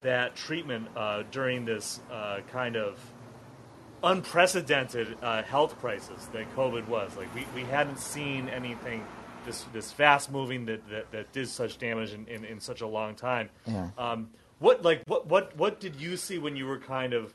that 0.01 0.35
treatment 0.35 0.89
during 1.31 1.63
this 1.63 2.01
kind 2.51 2.75
of 2.75 2.99
unprecedented 4.03 5.17
uh, 5.21 5.43
health 5.43 5.79
crisis 5.79 6.25
that 6.33 6.53
COVID 6.55 6.87
was. 6.87 7.15
Like 7.17 7.33
we, 7.33 7.45
we 7.55 7.63
hadn't 7.63 7.99
seen 7.99 8.49
anything 8.49 9.05
this 9.45 9.65
this 9.73 9.91
fast 9.91 10.31
moving 10.31 10.65
that, 10.65 10.87
that, 10.89 11.11
that 11.11 11.31
did 11.31 11.47
such 11.47 11.77
damage 11.77 12.13
in, 12.13 12.27
in, 12.27 12.43
in 12.45 12.59
such 12.59 12.81
a 12.81 12.87
long 12.87 13.15
time. 13.15 13.49
Yeah. 13.65 13.89
Um, 13.97 14.29
what 14.59 14.83
like 14.83 15.03
what, 15.07 15.27
what 15.27 15.55
what 15.57 15.79
did 15.79 15.95
you 15.95 16.17
see 16.17 16.37
when 16.37 16.55
you 16.55 16.65
were 16.65 16.79
kind 16.79 17.13
of 17.13 17.33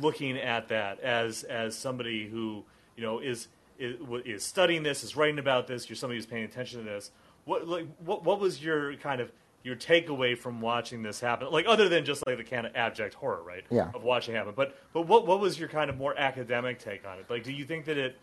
looking 0.00 0.38
at 0.38 0.68
that 0.68 1.00
as 1.00 1.42
as 1.44 1.76
somebody 1.76 2.28
who 2.28 2.64
you 2.96 3.02
know 3.02 3.18
is 3.18 3.48
is, 3.78 3.96
is 4.24 4.44
studying 4.44 4.82
this, 4.82 5.02
is 5.04 5.16
writing 5.16 5.38
about 5.38 5.66
this? 5.66 5.88
You're 5.88 5.96
somebody 5.96 6.18
who's 6.18 6.26
paying 6.26 6.44
attention 6.44 6.78
to 6.78 6.84
this. 6.84 7.10
What 7.44 7.66
like 7.66 7.86
what 8.04 8.24
what 8.24 8.40
was 8.40 8.62
your 8.62 8.94
kind 8.96 9.20
of 9.20 9.32
your 9.62 9.76
takeaway 9.76 10.36
from 10.36 10.60
watching 10.60 11.02
this 11.02 11.20
happen? 11.20 11.48
Like 11.50 11.66
other 11.66 11.88
than 11.88 12.04
just 12.04 12.26
like 12.26 12.36
the 12.36 12.44
kind 12.44 12.66
of 12.66 12.74
abject 12.74 13.14
horror, 13.14 13.42
right? 13.42 13.64
Yeah. 13.70 13.90
Of 13.94 14.02
watching 14.02 14.34
it 14.34 14.38
happen. 14.38 14.54
But 14.56 14.76
but 14.92 15.06
what 15.06 15.26
what 15.26 15.40
was 15.40 15.58
your 15.58 15.68
kind 15.68 15.90
of 15.90 15.96
more 15.96 16.16
academic 16.16 16.78
take 16.78 17.06
on 17.06 17.18
it? 17.18 17.26
Like, 17.28 17.44
do 17.44 17.52
you 17.52 17.64
think 17.64 17.84
that 17.86 17.98
it 17.98 18.18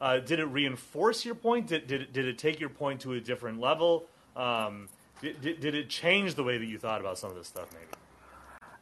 uh, 0.00 0.18
did 0.18 0.40
it 0.40 0.46
reinforce 0.46 1.24
your 1.24 1.34
point? 1.34 1.68
Did 1.68 1.86
did 1.86 2.02
it, 2.02 2.12
did 2.12 2.26
it 2.26 2.38
take 2.38 2.60
your 2.60 2.70
point 2.70 3.00
to 3.02 3.14
a 3.14 3.20
different 3.20 3.60
level? 3.60 4.06
Um, 4.36 4.88
did, 5.20 5.40
did, 5.40 5.60
did 5.60 5.74
it 5.74 5.88
change 5.88 6.34
the 6.34 6.44
way 6.44 6.58
that 6.58 6.66
you 6.66 6.78
thought 6.78 7.00
about 7.00 7.18
some 7.18 7.30
of 7.30 7.36
this 7.36 7.46
stuff? 7.46 7.68
Maybe. 7.72 7.86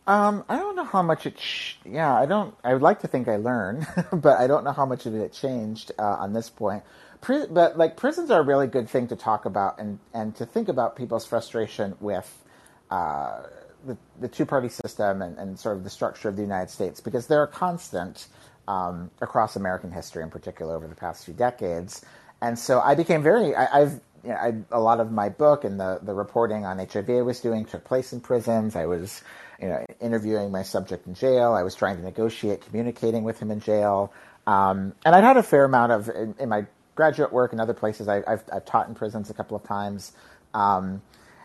Um, 0.06 0.42
I 0.48 0.56
don't 0.56 0.74
know 0.74 0.84
how 0.84 1.02
much 1.02 1.26
it. 1.26 1.38
Sh- 1.38 1.74
yeah, 1.84 2.14
I 2.14 2.24
don't. 2.24 2.54
I 2.64 2.72
would 2.72 2.82
like 2.82 3.00
to 3.00 3.08
think 3.08 3.28
I 3.28 3.36
learned, 3.36 3.86
but 4.12 4.38
I 4.38 4.46
don't 4.46 4.64
know 4.64 4.72
how 4.72 4.86
much 4.86 5.04
of 5.04 5.14
it 5.14 5.32
changed 5.32 5.92
uh, 5.98 6.02
on 6.02 6.32
this 6.32 6.48
point 6.48 6.82
but 7.26 7.76
like 7.76 7.96
prisons 7.96 8.30
are 8.30 8.40
a 8.40 8.44
really 8.44 8.66
good 8.66 8.88
thing 8.88 9.08
to 9.08 9.16
talk 9.16 9.44
about 9.44 9.78
and 9.78 9.98
and 10.14 10.34
to 10.36 10.46
think 10.46 10.68
about 10.68 10.96
people's 10.96 11.26
frustration 11.26 11.96
with 12.00 12.44
uh, 12.90 13.42
the, 13.86 13.96
the 14.20 14.28
two 14.28 14.46
party 14.46 14.68
system 14.68 15.22
and, 15.22 15.38
and 15.38 15.58
sort 15.58 15.76
of 15.76 15.84
the 15.84 15.90
structure 15.90 16.28
of 16.28 16.36
the 16.36 16.42
United 16.42 16.70
States 16.70 17.00
because 17.00 17.26
they're 17.26 17.42
a 17.42 17.48
constant 17.48 18.28
um, 18.66 19.10
across 19.20 19.56
American 19.56 19.90
history, 19.90 20.22
in 20.22 20.30
particular 20.30 20.76
over 20.76 20.86
the 20.86 20.94
past 20.94 21.24
few 21.24 21.34
decades. 21.34 22.04
And 22.40 22.58
so 22.58 22.80
I 22.80 22.94
became 22.94 23.22
very 23.22 23.54
I, 23.54 23.80
have 23.80 24.00
you 24.22 24.30
know, 24.30 24.36
I, 24.36 24.52
a 24.70 24.80
lot 24.80 25.00
of 25.00 25.10
my 25.10 25.28
book 25.28 25.64
and 25.64 25.80
the 25.80 26.00
the 26.02 26.14
reporting 26.14 26.64
on 26.64 26.78
HIV 26.78 27.10
I 27.10 27.22
was 27.22 27.40
doing 27.40 27.64
took 27.64 27.84
place 27.84 28.12
in 28.12 28.20
prisons. 28.20 28.76
I 28.76 28.86
was 28.86 29.22
you 29.60 29.68
know 29.68 29.84
interviewing 30.00 30.52
my 30.52 30.62
subject 30.62 31.06
in 31.06 31.14
jail. 31.14 31.52
I 31.52 31.62
was 31.62 31.74
trying 31.74 31.96
to 31.96 32.02
negotiate 32.02 32.60
communicating 32.62 33.24
with 33.24 33.40
him 33.40 33.50
in 33.50 33.60
jail. 33.60 34.12
Um, 34.46 34.94
and 35.04 35.14
I'd 35.14 35.24
had 35.24 35.36
a 35.36 35.42
fair 35.42 35.64
amount 35.64 35.92
of 35.92 36.08
in, 36.08 36.34
in 36.38 36.48
my 36.48 36.66
graduate 36.98 37.32
work 37.32 37.52
and 37.52 37.60
other 37.60 37.74
places. 37.74 38.08
I, 38.08 38.16
have 38.26 38.42
I've 38.52 38.64
taught 38.64 38.88
in 38.88 38.94
prisons 38.96 39.30
a 39.30 39.34
couple 39.34 39.56
of 39.56 39.62
times. 39.62 40.10
Um, 40.52 41.00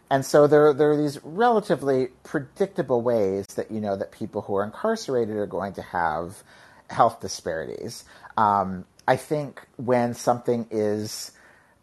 and 0.10 0.26
so 0.26 0.48
there, 0.48 0.74
there 0.74 0.92
are 0.92 0.98
these 0.98 1.24
relatively 1.24 2.08
predictable 2.24 3.04
ways 3.04 3.46
that 3.56 3.70
you 3.70 3.80
know 3.80 3.96
that 3.96 4.12
people 4.12 4.42
who 4.42 4.56
are 4.56 4.64
incarcerated 4.64 5.36
are 5.36 5.46
going 5.46 5.74
to 5.74 5.84
have 5.84 6.42
health 6.90 7.22
disparities. 7.22 8.04
Um, 8.36 8.86
I 9.08 9.16
think 9.16 9.62
when 9.78 10.16
something 10.16 10.66
is 10.72 11.32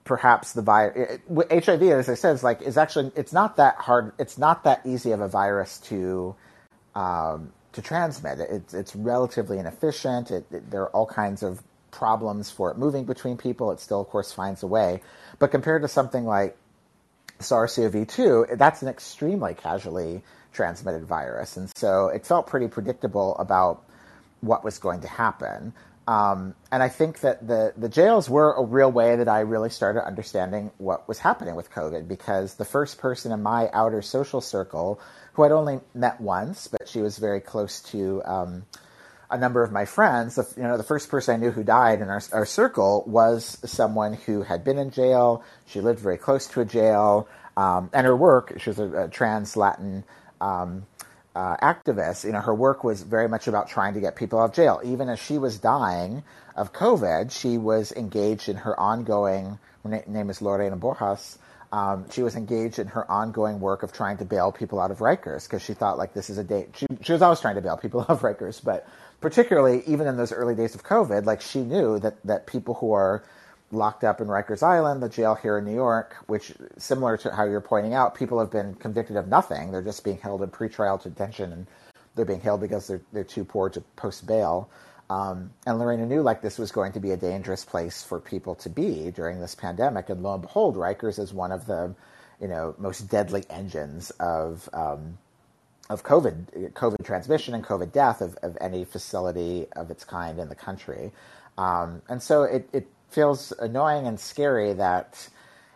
perhaps 0.02 0.52
the 0.52 0.62
virus, 0.62 1.20
HIV, 1.28 1.82
as 1.82 2.08
I 2.08 2.14
said, 2.14 2.34
is 2.34 2.42
like 2.42 2.60
is 2.62 2.76
actually 2.76 3.12
it's 3.14 3.32
not 3.32 3.56
that 3.58 3.76
hard. 3.76 4.12
It's 4.18 4.36
not 4.36 4.64
that 4.64 4.80
easy 4.84 5.12
of 5.12 5.20
a 5.20 5.28
virus 5.28 5.78
to 5.90 6.34
um, 6.96 7.52
to 7.74 7.82
transmit. 7.82 8.40
It's 8.40 8.74
it's 8.74 8.96
relatively 8.96 9.58
inefficient. 9.60 10.32
It, 10.32 10.44
it, 10.50 10.70
there 10.72 10.82
are 10.82 10.90
all 10.90 11.06
kinds 11.06 11.44
of 11.44 11.62
problems 11.90 12.50
for 12.50 12.70
it 12.70 12.78
moving 12.78 13.04
between 13.04 13.36
people. 13.36 13.70
It 13.72 13.80
still, 13.80 14.00
of 14.00 14.08
course, 14.08 14.32
finds 14.32 14.62
a 14.62 14.66
way. 14.66 15.02
But 15.38 15.50
compared 15.50 15.82
to 15.82 15.88
something 15.88 16.24
like 16.24 16.56
SARS-CoV-2, 17.40 18.58
that's 18.58 18.82
an 18.82 18.88
extremely 18.88 19.54
casually 19.54 20.22
transmitted 20.52 21.04
virus, 21.04 21.56
and 21.56 21.70
so 21.76 22.08
it 22.08 22.26
felt 22.26 22.46
pretty 22.46 22.68
predictable 22.68 23.36
about 23.36 23.84
what 24.40 24.64
was 24.64 24.78
going 24.78 25.00
to 25.00 25.08
happen. 25.08 25.72
Um, 26.08 26.56
and 26.72 26.82
I 26.82 26.88
think 26.88 27.20
that 27.20 27.46
the, 27.46 27.72
the 27.76 27.88
jails 27.88 28.28
were 28.28 28.54
a 28.54 28.64
real 28.64 28.90
way 28.90 29.14
that 29.16 29.28
I 29.28 29.40
really 29.40 29.70
started 29.70 30.04
understanding 30.04 30.72
what 30.78 31.06
was 31.06 31.20
happening 31.20 31.54
with 31.54 31.70
COVID 31.70 32.08
because 32.08 32.54
the 32.54 32.64
first 32.64 32.98
person 32.98 33.30
in 33.30 33.42
my 33.42 33.70
outer 33.72 34.02
social 34.02 34.40
circle, 34.40 35.00
who 35.34 35.44
I'd 35.44 35.52
only 35.52 35.78
met 35.94 36.20
once, 36.20 36.66
but 36.66 36.88
she 36.88 37.00
was 37.00 37.18
very 37.18 37.40
close 37.40 37.80
to 37.92 38.22
um, 38.24 38.66
a 39.30 39.38
number 39.38 39.62
of 39.62 39.70
my 39.70 39.84
friends, 39.84 40.38
you 40.56 40.62
know, 40.62 40.76
the 40.76 40.82
first 40.82 41.08
person 41.08 41.34
I 41.34 41.38
knew 41.38 41.50
who 41.50 41.62
died 41.62 42.00
in 42.00 42.08
our, 42.08 42.20
our 42.32 42.46
circle 42.46 43.04
was 43.06 43.58
someone 43.64 44.14
who 44.14 44.42
had 44.42 44.64
been 44.64 44.78
in 44.78 44.90
jail. 44.90 45.44
She 45.66 45.80
lived 45.80 46.00
very 46.00 46.18
close 46.18 46.46
to 46.48 46.60
a 46.60 46.64
jail, 46.64 47.28
um, 47.56 47.90
and 47.92 48.06
her 48.06 48.16
work. 48.16 48.60
She 48.60 48.70
was 48.70 48.78
a, 48.78 49.04
a 49.04 49.08
trans 49.08 49.56
Latin 49.56 50.04
um, 50.40 50.86
uh, 51.34 51.56
activist. 51.58 52.24
You 52.24 52.32
know, 52.32 52.40
her 52.40 52.54
work 52.54 52.82
was 52.82 53.02
very 53.02 53.28
much 53.28 53.46
about 53.46 53.68
trying 53.68 53.94
to 53.94 54.00
get 54.00 54.16
people 54.16 54.40
out 54.40 54.50
of 54.50 54.54
jail. 54.54 54.80
Even 54.84 55.08
as 55.08 55.18
she 55.18 55.38
was 55.38 55.58
dying 55.58 56.24
of 56.56 56.72
COVID, 56.72 57.30
she 57.30 57.56
was 57.56 57.92
engaged 57.92 58.48
in 58.48 58.56
her 58.56 58.78
ongoing. 58.78 59.58
Her 59.84 60.02
name 60.06 60.30
is 60.30 60.42
Lorena 60.42 60.76
Borjas. 60.76 61.38
Um, 61.72 62.10
she 62.10 62.22
was 62.22 62.34
engaged 62.34 62.80
in 62.80 62.88
her 62.88 63.08
ongoing 63.08 63.60
work 63.60 63.84
of 63.84 63.92
trying 63.92 64.16
to 64.16 64.24
bail 64.24 64.50
people 64.50 64.80
out 64.80 64.90
of 64.90 64.98
Rikers 64.98 65.44
because 65.44 65.62
she 65.62 65.72
thought 65.72 65.98
like 65.98 66.14
this 66.14 66.28
is 66.28 66.36
a 66.36 66.42
date. 66.42 66.70
She, 66.74 66.86
she 67.02 67.12
was 67.12 67.22
always 67.22 67.40
trying 67.40 67.54
to 67.54 67.60
bail 67.60 67.76
people 67.76 68.00
out 68.08 68.10
of 68.10 68.20
Rikers, 68.22 68.62
but 68.62 68.88
particularly 69.20 69.82
even 69.86 70.06
in 70.06 70.16
those 70.16 70.32
early 70.32 70.54
days 70.54 70.74
of 70.74 70.82
COVID, 70.82 71.24
like 71.24 71.40
she 71.40 71.60
knew 71.60 71.98
that, 71.98 72.24
that 72.24 72.46
people 72.46 72.74
who 72.74 72.92
are 72.92 73.22
locked 73.72 74.02
up 74.02 74.20
in 74.20 74.26
Rikers 74.26 74.62
Island, 74.62 75.02
the 75.02 75.08
jail 75.08 75.34
here 75.34 75.58
in 75.58 75.64
New 75.64 75.74
York, 75.74 76.16
which 76.26 76.52
similar 76.76 77.16
to 77.18 77.34
how 77.34 77.44
you're 77.44 77.60
pointing 77.60 77.94
out, 77.94 78.14
people 78.14 78.38
have 78.40 78.50
been 78.50 78.74
convicted 78.74 79.16
of 79.16 79.28
nothing. 79.28 79.70
They're 79.70 79.82
just 79.82 80.04
being 80.04 80.18
held 80.18 80.42
in 80.42 80.50
pretrial 80.50 81.00
detention 81.00 81.52
and 81.52 81.66
they're 82.14 82.24
being 82.24 82.40
held 82.40 82.60
because 82.60 82.88
they're, 82.88 83.02
they're 83.12 83.24
too 83.24 83.44
poor 83.44 83.70
to 83.70 83.80
post 83.96 84.26
bail. 84.26 84.68
Um, 85.08 85.50
and 85.66 85.78
Lorena 85.78 86.06
knew 86.06 86.22
like 86.22 86.40
this 86.40 86.58
was 86.58 86.72
going 86.72 86.92
to 86.92 87.00
be 87.00 87.10
a 87.10 87.16
dangerous 87.16 87.64
place 87.64 88.02
for 88.02 88.20
people 88.20 88.54
to 88.56 88.68
be 88.68 89.10
during 89.10 89.40
this 89.40 89.54
pandemic. 89.54 90.08
And 90.08 90.22
lo 90.22 90.34
and 90.34 90.42
behold, 90.42 90.76
Rikers 90.76 91.18
is 91.18 91.32
one 91.32 91.52
of 91.52 91.66
the, 91.66 91.94
you 92.40 92.48
know, 92.48 92.74
most 92.78 93.08
deadly 93.08 93.44
engines 93.50 94.10
of, 94.20 94.68
um, 94.72 95.18
of 95.90 96.04
COVID, 96.04 96.72
COVID 96.72 97.04
transmission 97.04 97.52
and 97.52 97.64
COVID 97.64 97.92
death 97.92 98.20
of, 98.20 98.36
of 98.42 98.56
any 98.60 98.84
facility 98.84 99.66
of 99.74 99.90
its 99.90 100.04
kind 100.04 100.38
in 100.38 100.48
the 100.48 100.54
country. 100.54 101.10
Um, 101.58 102.00
and 102.08 102.22
so 102.22 102.44
it, 102.44 102.70
it 102.72 102.86
feels 103.10 103.52
annoying 103.58 104.06
and 104.06 104.18
scary 104.18 104.72
that 104.74 105.28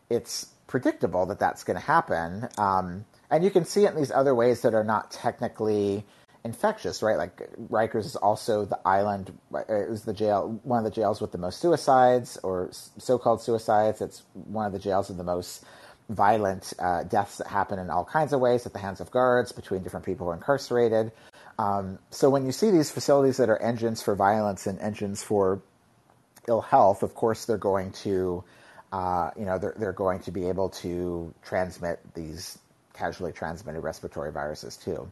it's 0.09 0.46
predictable 0.68 1.27
that 1.27 1.40
that's 1.40 1.64
going 1.64 1.79
to 1.79 1.85
happen. 1.85 2.48
Um, 2.57 3.05
and 3.29 3.42
you 3.42 3.50
can 3.50 3.64
see 3.64 3.85
it 3.85 3.90
in 3.90 3.96
these 3.96 4.12
other 4.12 4.37
ways 4.37 4.62
that 4.62 4.72
are 4.72 4.85
not 4.85 5.11
technically 5.11 6.05
infectious, 6.44 7.03
right? 7.03 7.18
Like 7.18 7.50
Rikers 7.68 8.05
is 8.05 8.16
also 8.16 8.64
the 8.64 8.79
island. 8.85 9.37
It 9.68 9.90
was 9.90 10.05
the 10.05 10.12
jail, 10.12 10.61
one 10.62 10.79
of 10.79 10.85
the 10.85 10.94
jails 10.94 11.20
with 11.20 11.33
the 11.33 11.38
most 11.38 11.61
suicides 11.61 12.38
or 12.44 12.70
so-called 12.72 13.42
suicides. 13.42 14.00
It's 14.00 14.22
one 14.33 14.66
of 14.66 14.72
the 14.72 14.79
jails 14.79 15.09
with 15.09 15.18
the 15.18 15.24
most 15.24 15.64
violent 16.09 16.73
uh, 16.79 17.03
deaths 17.05 17.38
that 17.38 17.47
happen 17.47 17.79
in 17.79 17.90
all 17.90 18.05
kinds 18.05 18.33
of 18.33 18.40
ways 18.40 18.67
at 18.67 18.73
the 18.73 18.79
hands 18.79 19.01
of 19.01 19.11
guards 19.11 19.53
between 19.53 19.83
different 19.83 20.05
people 20.05 20.27
who 20.27 20.31
are 20.31 20.35
incarcerated. 20.35 21.12
Um, 21.59 21.99
so 22.11 22.29
when 22.29 22.45
you 22.47 22.53
see 22.53 22.71
these 22.71 22.90
facilities 22.90 23.38
that 23.38 23.49
are 23.49 23.61
engines 23.61 24.03
for 24.03 24.14
violence 24.14 24.67
and 24.67 24.79
engines 24.81 25.23
for 25.23 25.62
ill 26.47 26.61
health, 26.61 27.03
of 27.03 27.14
course 27.14 27.47
they're 27.47 27.57
going 27.57 27.93
to, 27.93 28.45
uh, 28.93 29.31
you 29.38 29.45
know, 29.45 29.59
they're, 29.59 29.75
they're 29.79 29.93
going 29.93 30.21
to 30.21 30.31
be 30.31 30.49
able 30.49 30.69
to 30.71 31.33
transmit 31.43 32.01
these 32.14 32.59
casually 32.93 33.33
transmitted 33.33 33.81
respiratory 33.81 34.31
viruses 34.31 34.77
too. 34.77 35.11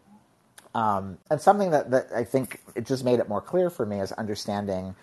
Um, 0.74 1.18
and 1.30 1.40
something 1.40 1.70
that, 1.70 1.90
that 1.90 2.08
I 2.14 2.24
think 2.24 2.60
it 2.74 2.86
just 2.86 3.04
made 3.04 3.18
it 3.18 3.28
more 3.28 3.40
clear 3.40 3.70
for 3.70 3.84
me 3.84 4.00
is 4.00 4.12
understanding, 4.12 4.94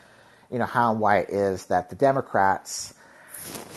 you 0.52 0.60
know, 0.60 0.66
how 0.66 0.92
and 0.92 1.00
why 1.00 1.20
it 1.20 1.30
is 1.30 1.66
that 1.68 1.90
the 1.90 1.96
Democrats 1.96 2.94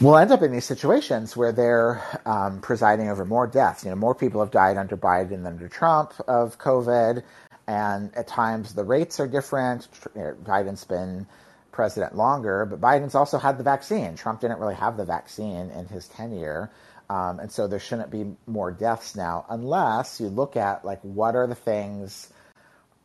will 0.01 0.16
end 0.16 0.33
up 0.33 0.42
in 0.42 0.53
these 0.53 0.64
situations 0.64 1.37
where 1.37 1.53
they're 1.53 2.03
um, 2.27 2.61
presiding 2.61 3.09
over 3.09 3.25
more 3.25 3.46
deaths. 3.46 3.85
You 3.85 3.90
know, 3.90 3.96
more 3.96 4.14
people 4.14 4.40
have 4.40 4.51
died 4.51 4.77
under 4.77 4.96
Biden 4.96 5.31
than 5.31 5.46
under 5.46 5.68
Trump 5.68 6.12
of 6.27 6.59
COVID, 6.59 7.22
and 7.66 8.14
at 8.16 8.27
times 8.27 8.75
the 8.75 8.85
rates 8.85 9.20
are 9.20 9.29
different. 9.29 9.88
You 10.16 10.22
know, 10.22 10.37
Biden's 10.44 10.85
been 10.85 11.27
president 11.70 12.16
longer, 12.16 12.66
but 12.66 12.81
Biden's 12.81 13.14
also 13.14 13.38
had 13.38 13.59
the 13.59 13.64
vaccine. 13.64 14.16
Trump 14.16 14.40
didn't 14.40 14.59
really 14.59 14.75
have 14.75 14.96
the 14.96 15.05
vaccine 15.05 15.70
in 15.70 15.87
his 15.87 16.09
tenure. 16.09 16.70
Um, 17.09 17.40
and 17.40 17.53
so 17.53 17.66
there 17.66 17.79
shouldn't 17.79 18.11
be 18.11 18.37
more 18.46 18.70
deaths 18.70 19.16
now, 19.16 19.44
unless 19.48 20.20
you 20.20 20.29
look 20.29 20.57
at 20.57 20.85
like 20.85 21.01
what 21.03 21.37
are 21.37 21.46
the 21.46 21.55
things 21.55 22.33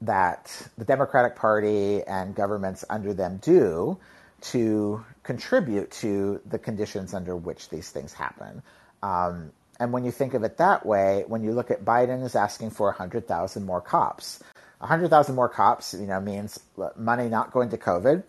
that 0.02 0.70
the 0.78 0.86
Democratic 0.86 1.36
Party 1.36 2.04
and 2.04 2.36
governments 2.36 2.86
under 2.90 3.14
them 3.14 3.38
do 3.42 3.98
to 4.40 5.04
contribute 5.28 5.92
to 5.92 6.40
the 6.46 6.58
conditions 6.58 7.14
under 7.14 7.36
which 7.36 7.68
these 7.68 7.90
things 7.90 8.14
happen. 8.14 8.64
Um, 9.04 9.52
and 9.78 9.92
when 9.92 10.06
you 10.06 10.12
think 10.12 10.34
of 10.34 10.44
it 10.44 10.56
that 10.58 10.86
way, 10.86 11.26
when 11.28 11.44
you 11.44 11.52
look 11.52 11.70
at 11.70 11.84
Biden 11.84 12.24
is 12.24 12.34
asking 12.34 12.70
for 12.70 12.88
100,000 12.88 13.66
more 13.66 13.82
cops. 13.82 14.42
100,000 14.80 15.36
more 15.36 15.50
cops, 15.50 15.94
you 15.94 16.08
know, 16.08 16.22
means 16.22 16.58
money 16.96 17.28
not 17.28 17.52
going 17.52 17.70
to 17.72 17.78
COVID. 17.78 18.24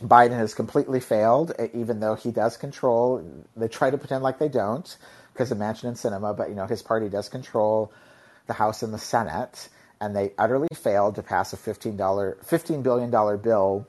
Biden 0.00 0.36
has 0.36 0.54
completely 0.54 1.00
failed, 1.00 1.52
even 1.74 1.98
though 1.98 2.14
he 2.14 2.30
does 2.30 2.56
control. 2.56 3.20
They 3.56 3.66
try 3.66 3.90
to 3.90 3.98
pretend 3.98 4.22
like 4.22 4.38
they 4.38 4.48
don't 4.48 4.96
because 5.32 5.50
of 5.50 5.58
Manchin 5.58 5.88
and 5.88 5.96
Sinema, 5.96 6.36
but 6.36 6.50
you 6.50 6.54
know 6.54 6.66
his 6.66 6.82
party 6.82 7.08
does 7.08 7.28
control 7.28 7.92
the 8.46 8.52
House 8.52 8.84
and 8.84 8.94
the 8.94 8.98
Senate, 8.98 9.68
and 10.00 10.14
they 10.14 10.32
utterly 10.38 10.68
failed 10.72 11.16
to 11.16 11.22
pass 11.24 11.52
a 11.52 11.56
fifteen 11.56 11.96
dollar, 11.96 12.38
fifteen 12.44 12.82
billion 12.82 13.10
dollar 13.10 13.36
bill 13.36 13.88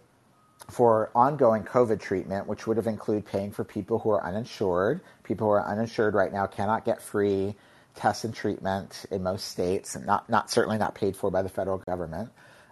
for 0.70 1.10
ongoing 1.16 1.64
COVID 1.64 2.00
treatment, 2.00 2.48
which 2.48 2.68
would 2.68 2.78
have 2.78 2.88
included 2.88 3.26
paying 3.26 3.52
for 3.52 3.64
people 3.64 4.00
who 4.00 4.12
are 4.12 4.24
uninsured. 4.24 5.02
People 5.24 5.48
who 5.48 5.54
are 5.54 5.66
uninsured 5.66 6.14
right 6.14 6.32
now 6.32 6.48
cannot 6.48 6.86
get 6.86 7.02
free 7.02 7.56
tests 7.96 8.24
and 8.24 8.34
treatment 8.34 9.06
in 9.12 9.24
most 9.24 9.48
states, 9.48 9.96
and 9.96 10.06
not, 10.06 10.30
not 10.30 10.50
certainly 10.50 10.78
not 10.78 10.96
paid 10.96 11.16
for 11.16 11.30
by 11.32 11.42
the 11.42 11.50
federal 11.50 11.80
government. 11.80 12.30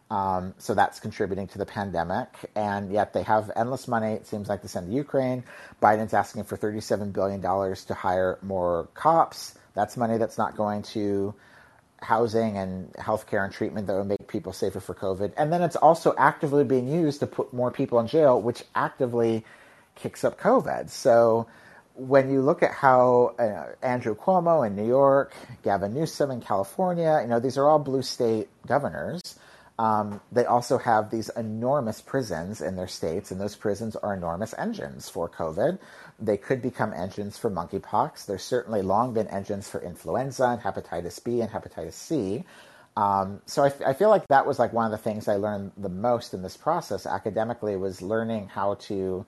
Um, 0.10 0.53
so 0.57 0.73
that's 0.73 0.99
contributing 0.99 1.47
to 1.47 1.57
the 1.57 1.65
pandemic. 1.65 2.29
And 2.55 2.91
yet 2.91 3.13
they 3.13 3.23
have 3.23 3.51
endless 3.55 3.88
money, 3.88 4.13
it 4.13 4.25
seems 4.25 4.47
like, 4.47 4.62
to 4.62 4.67
send 4.67 4.88
to 4.88 4.93
Ukraine. 4.93 5.43
Biden's 5.81 6.13
asking 6.13 6.45
for 6.45 6.57
$37 6.57 7.12
billion 7.12 7.41
to 7.41 7.93
hire 7.93 8.39
more 8.41 8.88
cops. 8.93 9.55
That's 9.73 9.97
money 9.97 10.17
that's 10.17 10.38
not 10.38 10.55
going 10.55 10.83
to 10.83 11.33
housing 12.01 12.57
and 12.57 12.93
healthcare 12.93 13.43
and 13.43 13.53
treatment 13.53 13.88
that 13.88 13.95
would 13.95 14.07
make 14.07 14.27
people 14.27 14.53
safer 14.53 14.79
for 14.79 14.93
COVID. 14.93 15.33
And 15.38 15.51
then 15.51 15.62
it's 15.62 15.75
also 15.75 16.13
actively 16.17 16.63
being 16.63 16.88
used 16.88 17.19
to 17.21 17.27
put 17.27 17.53
more 17.53 17.71
people 17.71 17.99
in 17.99 18.07
jail, 18.07 18.41
which 18.41 18.63
actively 18.75 19.43
kicks 19.95 20.23
up 20.23 20.39
COVID. 20.39 20.89
So 20.89 21.47
when 21.95 22.29
you 22.29 22.41
look 22.41 22.62
at 22.62 22.71
how 22.71 23.36
uh, 23.39 23.73
Andrew 23.86 24.15
Cuomo 24.15 24.65
in 24.65 24.75
New 24.75 24.86
York, 24.86 25.33
Gavin 25.63 25.93
Newsom 25.93 26.29
in 26.29 26.41
California, 26.41 27.19
you 27.21 27.27
know, 27.27 27.39
these 27.39 27.57
are 27.57 27.67
all 27.67 27.79
blue 27.79 28.03
state 28.03 28.47
governors. 28.67 29.39
Um, 29.80 30.22
they 30.32 30.46
also 30.46 30.80
have 30.80 31.12
these 31.12 31.30
enormous 31.30 32.02
prisons 32.02 32.62
in 32.62 32.76
their 32.76 32.88
states, 32.88 33.30
and 33.30 33.40
those 33.40 33.56
prisons 33.56 33.96
are 33.96 34.13
enormous 34.13 34.56
engines 34.58 35.08
for 35.08 35.30
COVID. 35.30 35.78
They 36.20 36.38
could 36.38 36.63
become 36.63 36.94
engines 36.94 37.38
for 37.38 37.52
monkeypox. 37.52 38.26
There's 38.26 38.44
certainly 38.44 38.82
long 38.82 39.13
been 39.13 39.28
engines 39.28 39.70
for 39.70 39.80
influenza 39.80 40.46
and 40.46 40.62
hepatitis 40.62 41.24
B 41.24 41.42
and 41.42 41.52
hepatitis 41.52 41.94
C. 41.94 42.44
Um, 42.96 43.42
so 43.46 43.63
I, 43.63 43.68
f- 43.68 43.82
I 43.86 43.94
feel 43.94 44.10
like 44.10 44.28
that 44.30 44.48
was 44.48 44.58
like 44.58 44.74
one 44.74 44.86
of 44.86 44.92
the 44.92 44.98
things 44.98 45.28
I 45.28 45.36
learned 45.36 45.74
the 45.78 45.90
most 45.90 46.34
in 46.34 46.42
this 46.42 46.58
process 46.58 47.06
academically 47.06 47.76
was 47.76 48.02
learning 48.02 48.48
how 48.48 48.74
to 48.86 49.24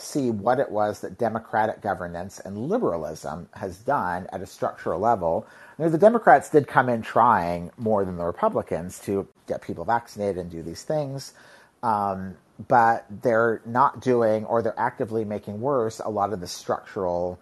see 0.00 0.30
what 0.30 0.60
it 0.60 0.70
was 0.70 1.00
that 1.00 1.18
democratic 1.18 1.80
governance 1.80 2.40
and 2.40 2.68
liberalism 2.68 3.48
has 3.54 3.78
done 3.78 4.26
at 4.32 4.42
a 4.42 4.46
structural 4.46 5.00
level. 5.00 5.46
You 5.78 5.84
know, 5.84 5.90
the 5.90 5.98
Democrats 5.98 6.50
did 6.50 6.66
come 6.66 6.88
in 6.88 7.02
trying 7.02 7.70
more 7.76 8.04
than 8.04 8.16
the 8.16 8.24
Republicans 8.24 8.98
to 9.00 9.26
get 9.46 9.62
people 9.62 9.84
vaccinated 9.84 10.38
and 10.38 10.50
do 10.50 10.62
these 10.62 10.82
things. 10.82 11.34
Um, 11.82 12.36
but 12.66 13.06
they're 13.22 13.60
not 13.64 14.00
doing 14.00 14.44
or 14.46 14.62
they're 14.62 14.78
actively 14.78 15.24
making 15.24 15.60
worse 15.60 16.00
a 16.00 16.10
lot 16.10 16.32
of 16.32 16.40
the 16.40 16.46
structural 16.46 17.38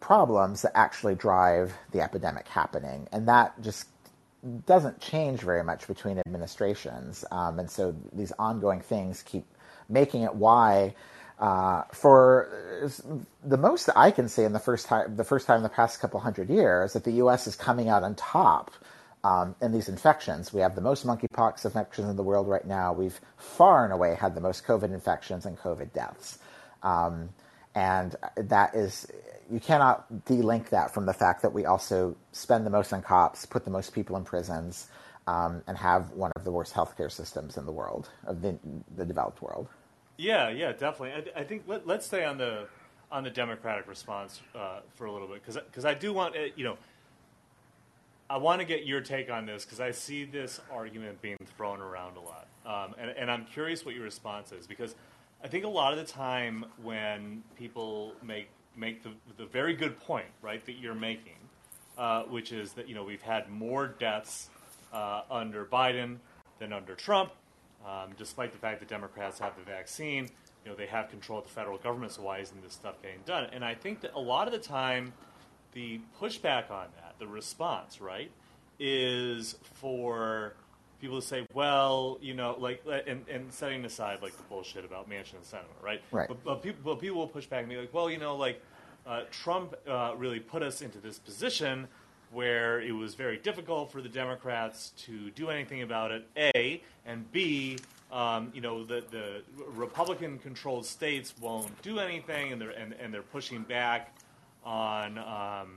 problems 0.00 0.62
that 0.62 0.72
actually 0.74 1.14
drive 1.14 1.72
the 1.92 2.00
epidemic 2.02 2.46
happening. 2.48 3.08
And 3.10 3.26
that 3.28 3.60
just 3.62 3.86
doesn't 4.66 5.00
change 5.00 5.40
very 5.40 5.64
much 5.64 5.86
between 5.86 6.18
administrations. 6.18 7.24
Um, 7.30 7.58
and 7.58 7.70
so 7.70 7.96
these 8.12 8.32
ongoing 8.38 8.80
things 8.80 9.22
keep 9.22 9.46
making 9.88 10.22
it 10.22 10.34
why. 10.34 10.94
Uh, 11.38 11.82
for 11.92 12.88
the 13.44 13.56
most 13.56 13.90
I 13.96 14.10
can 14.10 14.28
say 14.28 14.44
in 14.44 14.52
the 14.52 14.60
first 14.60 14.86
time, 14.86 15.16
the 15.16 15.24
first 15.24 15.46
time 15.46 15.58
in 15.58 15.62
the 15.62 15.68
past 15.68 16.00
couple 16.00 16.20
hundred 16.20 16.48
years, 16.48 16.92
that 16.92 17.04
the 17.04 17.12
U.S. 17.12 17.46
is 17.46 17.56
coming 17.56 17.88
out 17.88 18.02
on 18.02 18.14
top 18.14 18.70
um, 19.24 19.56
in 19.60 19.72
these 19.72 19.88
infections. 19.88 20.52
We 20.52 20.60
have 20.60 20.74
the 20.74 20.80
most 20.80 21.06
monkeypox 21.06 21.64
infections 21.64 22.08
in 22.08 22.16
the 22.16 22.22
world 22.22 22.46
right 22.46 22.66
now. 22.66 22.92
We've 22.92 23.18
far 23.36 23.84
and 23.84 23.92
away 23.92 24.14
had 24.14 24.34
the 24.34 24.40
most 24.40 24.64
COVID 24.64 24.92
infections 24.92 25.46
and 25.46 25.58
COVID 25.58 25.92
deaths. 25.92 26.38
Um, 26.82 27.30
and 27.74 28.14
that 28.36 28.74
is, 28.74 29.10
you 29.50 29.58
cannot 29.58 30.06
delink 30.26 30.68
that 30.68 30.94
from 30.94 31.06
the 31.06 31.14
fact 31.14 31.42
that 31.42 31.52
we 31.52 31.64
also 31.64 32.16
spend 32.32 32.64
the 32.64 32.70
most 32.70 32.92
on 32.92 33.02
cops, 33.02 33.46
put 33.46 33.64
the 33.64 33.70
most 33.70 33.92
people 33.92 34.16
in 34.16 34.24
prisons, 34.24 34.88
um, 35.26 35.62
and 35.66 35.76
have 35.78 36.10
one 36.12 36.30
of 36.36 36.44
the 36.44 36.52
worst 36.52 36.74
healthcare 36.74 37.10
systems 37.10 37.56
in 37.56 37.64
the 37.64 37.72
world, 37.72 38.10
of 38.26 38.42
the, 38.42 38.58
the 38.96 39.04
developed 39.04 39.42
world. 39.42 39.68
Yeah, 40.16 40.48
yeah, 40.50 40.72
definitely. 40.72 41.32
I, 41.34 41.40
I 41.40 41.44
think 41.44 41.64
let, 41.66 41.88
us 41.88 42.06
stay 42.06 42.24
on 42.24 42.38
the 42.38 42.68
on 43.10 43.24
the 43.24 43.30
Democratic 43.30 43.86
response 43.86 44.40
uh, 44.54 44.80
for 44.94 45.06
a 45.06 45.12
little 45.12 45.28
bit 45.28 45.42
because 45.44 45.62
because 45.62 45.84
I 45.84 45.94
do 45.94 46.12
want 46.12 46.36
uh, 46.36 46.40
you 46.56 46.64
know 46.64 46.76
I 48.30 48.38
want 48.38 48.60
to 48.60 48.66
get 48.66 48.86
your 48.86 49.00
take 49.00 49.30
on 49.30 49.46
this 49.46 49.64
because 49.64 49.80
I 49.80 49.90
see 49.90 50.24
this 50.24 50.60
argument 50.72 51.20
being 51.20 51.38
thrown 51.56 51.80
around 51.80 52.16
a 52.16 52.20
lot, 52.20 52.46
um, 52.64 52.94
and, 52.98 53.10
and 53.10 53.30
I'm 53.30 53.44
curious 53.44 53.84
what 53.84 53.94
your 53.94 54.04
response 54.04 54.52
is 54.52 54.66
because 54.66 54.94
I 55.42 55.48
think 55.48 55.64
a 55.64 55.68
lot 55.68 55.92
of 55.92 55.98
the 55.98 56.10
time 56.10 56.64
when 56.82 57.42
people 57.56 58.12
make 58.22 58.48
make 58.76 59.02
the, 59.02 59.10
the 59.36 59.46
very 59.46 59.74
good 59.74 59.98
point, 60.00 60.26
right, 60.42 60.64
that 60.66 60.78
you're 60.78 60.94
making, 60.94 61.36
uh, 61.98 62.22
which 62.22 62.52
is 62.52 62.72
that 62.72 62.88
you 62.88 62.94
know 62.94 63.04
we've 63.04 63.22
had 63.22 63.48
more 63.50 63.88
deaths 63.88 64.48
uh, 64.92 65.22
under 65.30 65.64
Biden 65.64 66.16
than 66.58 66.72
under 66.72 66.94
Trump, 66.94 67.32
um, 67.84 68.10
despite 68.16 68.52
the 68.52 68.58
fact 68.58 68.80
that 68.80 68.88
Democrats 68.88 69.38
have 69.38 69.56
the 69.56 69.62
vaccine. 69.62 70.28
You 70.64 70.70
know 70.70 70.76
they 70.76 70.86
have 70.86 71.10
control 71.10 71.40
of 71.40 71.44
the 71.44 71.50
federal 71.50 71.76
government, 71.78 72.12
so 72.12 72.22
why 72.22 72.38
isn't 72.38 72.62
this 72.62 72.72
stuff 72.72 73.00
getting 73.02 73.20
done? 73.26 73.48
And 73.52 73.64
I 73.64 73.74
think 73.74 74.00
that 74.00 74.12
a 74.14 74.20
lot 74.20 74.46
of 74.46 74.52
the 74.52 74.58
time 74.58 75.12
the 75.74 76.00
pushback 76.20 76.70
on 76.70 76.86
that, 76.96 77.14
the 77.18 77.26
response, 77.26 78.00
right, 78.00 78.30
is 78.78 79.56
for 79.74 80.54
people 81.00 81.20
to 81.20 81.26
say, 81.26 81.46
well, 81.52 82.18
you 82.22 82.32
know, 82.32 82.56
like, 82.58 82.82
and, 83.06 83.28
and 83.28 83.52
setting 83.52 83.84
aside 83.84 84.22
like 84.22 84.36
the 84.36 84.42
bullshit 84.44 84.84
about 84.84 85.10
Manchin 85.10 85.34
and 85.34 85.44
Sinema, 85.44 85.82
right? 85.82 86.00
Right. 86.10 86.28
But, 86.28 86.42
but, 86.44 86.62
people, 86.62 86.80
but 86.82 87.00
people 87.00 87.18
will 87.18 87.28
push 87.28 87.46
back 87.46 87.60
and 87.60 87.68
be 87.68 87.76
like, 87.76 87.92
well, 87.92 88.08
you 88.08 88.18
know, 88.18 88.36
like 88.36 88.62
uh, 89.06 89.22
Trump 89.30 89.74
uh, 89.86 90.14
really 90.16 90.40
put 90.40 90.62
us 90.62 90.80
into 90.80 90.98
this 90.98 91.18
position 91.18 91.88
where 92.34 92.80
it 92.80 92.92
was 92.92 93.14
very 93.14 93.38
difficult 93.38 93.90
for 93.92 94.02
the 94.02 94.08
Democrats 94.08 94.92
to 94.96 95.30
do 95.30 95.48
anything 95.48 95.82
about 95.82 96.10
it. 96.10 96.26
A 96.36 96.82
and 97.06 97.30
B, 97.32 97.78
um, 98.12 98.50
you 98.54 98.60
know, 98.60 98.84
the, 98.84 99.04
the 99.10 99.42
Republican-controlled 99.68 100.84
states 100.84 101.34
won't 101.40 101.80
do 101.82 101.98
anything, 101.98 102.52
and 102.52 102.60
they're 102.60 102.70
and, 102.70 102.94
and 102.94 103.14
they're 103.14 103.22
pushing 103.22 103.62
back 103.62 104.14
on 104.64 105.18
um, 105.18 105.68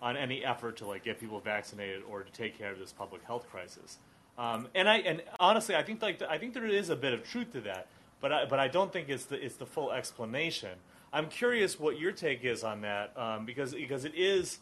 on 0.00 0.16
any 0.16 0.44
effort 0.44 0.76
to 0.76 0.86
like 0.86 1.04
get 1.04 1.18
people 1.18 1.40
vaccinated 1.40 2.02
or 2.08 2.22
to 2.22 2.32
take 2.32 2.56
care 2.58 2.72
of 2.72 2.78
this 2.78 2.92
public 2.92 3.22
health 3.24 3.48
crisis. 3.50 3.98
Um, 4.36 4.68
and 4.74 4.88
I 4.88 4.98
and 4.98 5.22
honestly, 5.40 5.74
I 5.74 5.82
think 5.82 6.02
like 6.02 6.22
I 6.22 6.38
think 6.38 6.54
there 6.54 6.66
is 6.66 6.90
a 6.90 6.96
bit 6.96 7.12
of 7.12 7.24
truth 7.24 7.52
to 7.52 7.60
that, 7.62 7.86
but 8.20 8.32
I, 8.32 8.44
but 8.44 8.58
I 8.58 8.68
don't 8.68 8.92
think 8.92 9.08
it's 9.08 9.26
the 9.26 9.42
it's 9.44 9.56
the 9.56 9.66
full 9.66 9.92
explanation. 9.92 10.76
I'm 11.12 11.28
curious 11.28 11.78
what 11.78 11.98
your 11.98 12.10
take 12.10 12.44
is 12.44 12.64
on 12.64 12.80
that 12.80 13.16
um, 13.16 13.46
because 13.46 13.72
because 13.72 14.04
it 14.04 14.14
is 14.16 14.58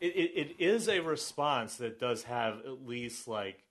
it, 0.00 0.06
it, 0.06 0.54
it 0.58 0.64
is 0.64 0.88
a 0.88 1.00
response 1.00 1.76
that 1.76 1.98
does 1.98 2.24
have 2.24 2.58
at 2.60 2.86
least 2.86 3.28
like 3.28 3.64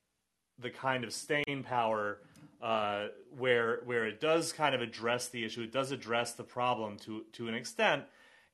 the 0.60 0.70
kind 0.70 1.04
of 1.04 1.14
staying 1.14 1.64
power 1.64 2.20
uh, 2.62 3.08
where 3.38 3.82
where 3.86 4.06
it 4.06 4.20
does 4.20 4.52
kind 4.52 4.74
of 4.74 4.82
address 4.82 5.30
the 5.30 5.46
issue. 5.46 5.62
It 5.62 5.72
does 5.72 5.92
address 5.92 6.34
the 6.34 6.44
problem 6.44 6.98
to 7.00 7.24
to 7.34 7.48
an 7.48 7.54
extent, 7.54 8.04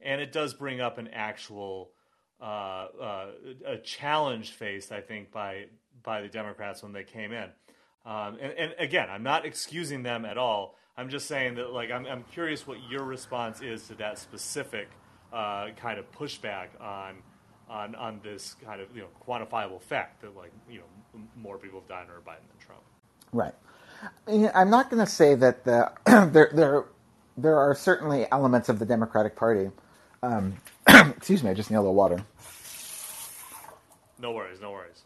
and 0.01 0.21
it 0.21 0.31
does 0.31 0.53
bring 0.53 0.81
up 0.81 0.97
an 0.97 1.07
actual 1.09 1.91
uh, 2.41 2.87
uh, 2.99 3.27
a 3.65 3.77
challenge 3.77 4.51
faced, 4.51 4.91
I 4.91 5.01
think, 5.01 5.31
by 5.31 5.65
by 6.03 6.21
the 6.21 6.27
Democrats 6.27 6.83
when 6.83 6.91
they 6.91 7.03
came 7.03 7.31
in. 7.31 7.49
Um, 8.05 8.37
and, 8.41 8.51
and, 8.57 8.75
again, 8.79 9.09
I'm 9.09 9.23
not 9.23 9.45
excusing 9.45 10.03
them 10.03 10.25
at 10.25 10.37
all. 10.37 10.75
I'm 10.97 11.07
just 11.07 11.25
saying 11.25 11.55
that, 11.55 11.71
like, 11.71 11.89
I'm, 11.89 12.05
I'm 12.05 12.23
curious 12.23 12.67
what 12.67 12.77
your 12.89 13.03
response 13.03 13.61
is 13.61 13.87
to 13.87 13.95
that 13.95 14.19
specific 14.19 14.89
uh, 15.31 15.69
kind 15.77 15.97
of 15.97 16.11
pushback 16.11 16.67
on 16.81 17.15
on 17.69 17.95
on 17.95 18.19
this 18.23 18.55
kind 18.65 18.81
of 18.81 18.95
you 18.95 19.01
know 19.01 19.07
quantifiable 19.27 19.81
fact 19.81 20.21
that 20.21 20.35
like 20.35 20.51
you 20.69 20.79
know 20.79 21.21
more 21.35 21.57
people 21.57 21.79
have 21.79 21.89
died 21.89 22.03
under 22.03 22.19
Biden 22.21 22.47
than 22.47 22.65
Trump. 22.65 22.81
Right. 23.31 23.53
I'm 24.27 24.69
not 24.69 24.89
going 24.89 25.03
to 25.03 25.09
say 25.09 25.35
that 25.35 25.63
the 25.63 25.91
there 26.31 26.51
there 26.53 26.85
there 27.37 27.57
are 27.57 27.73
certainly 27.75 28.27
elements 28.31 28.69
of 28.69 28.79
the 28.79 28.85
Democratic 28.85 29.35
Party. 29.35 29.71
Um, 30.21 30.55
excuse 30.87 31.43
me, 31.43 31.49
I 31.49 31.53
just 31.53 31.69
need 31.71 31.77
a 31.77 31.81
little 31.81 31.95
water. 31.95 32.23
No 34.19 34.31
worries, 34.31 34.61
no 34.61 34.71
worries. 34.71 35.03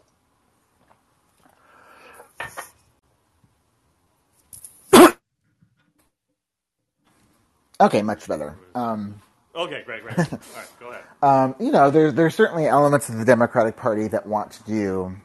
Okay, 7.80 8.02
much 8.02 8.26
better. 8.26 8.56
Um, 8.74 9.22
okay, 9.58 9.82
great, 9.84 10.02
great. 10.02 10.18
All 10.18 10.24
right, 10.56 10.68
go 10.80 10.90
ahead. 10.90 11.04
Um, 11.22 11.54
you 11.58 11.70
know, 11.70 11.90
there's 11.90 12.14
there's 12.14 12.34
certainly 12.34 12.66
elements 12.66 13.08
of 13.08 13.18
the 13.18 13.24
Democratic 13.24 13.76
Party 13.76 14.08
that 14.08 14.26
want 14.26 14.52
to 14.52 14.64
do 14.64 15.16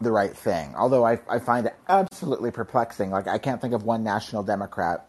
the 0.00 0.10
right 0.10 0.36
thing. 0.36 0.74
Although 0.76 1.04
I, 1.04 1.20
I 1.28 1.38
find 1.38 1.66
it 1.66 1.74
absolutely 1.88 2.50
perplexing. 2.50 3.10
Like 3.10 3.28
I 3.28 3.38
can't 3.38 3.60
think 3.60 3.74
of 3.74 3.84
one 3.84 4.02
national 4.02 4.42
Democrat 4.42 5.06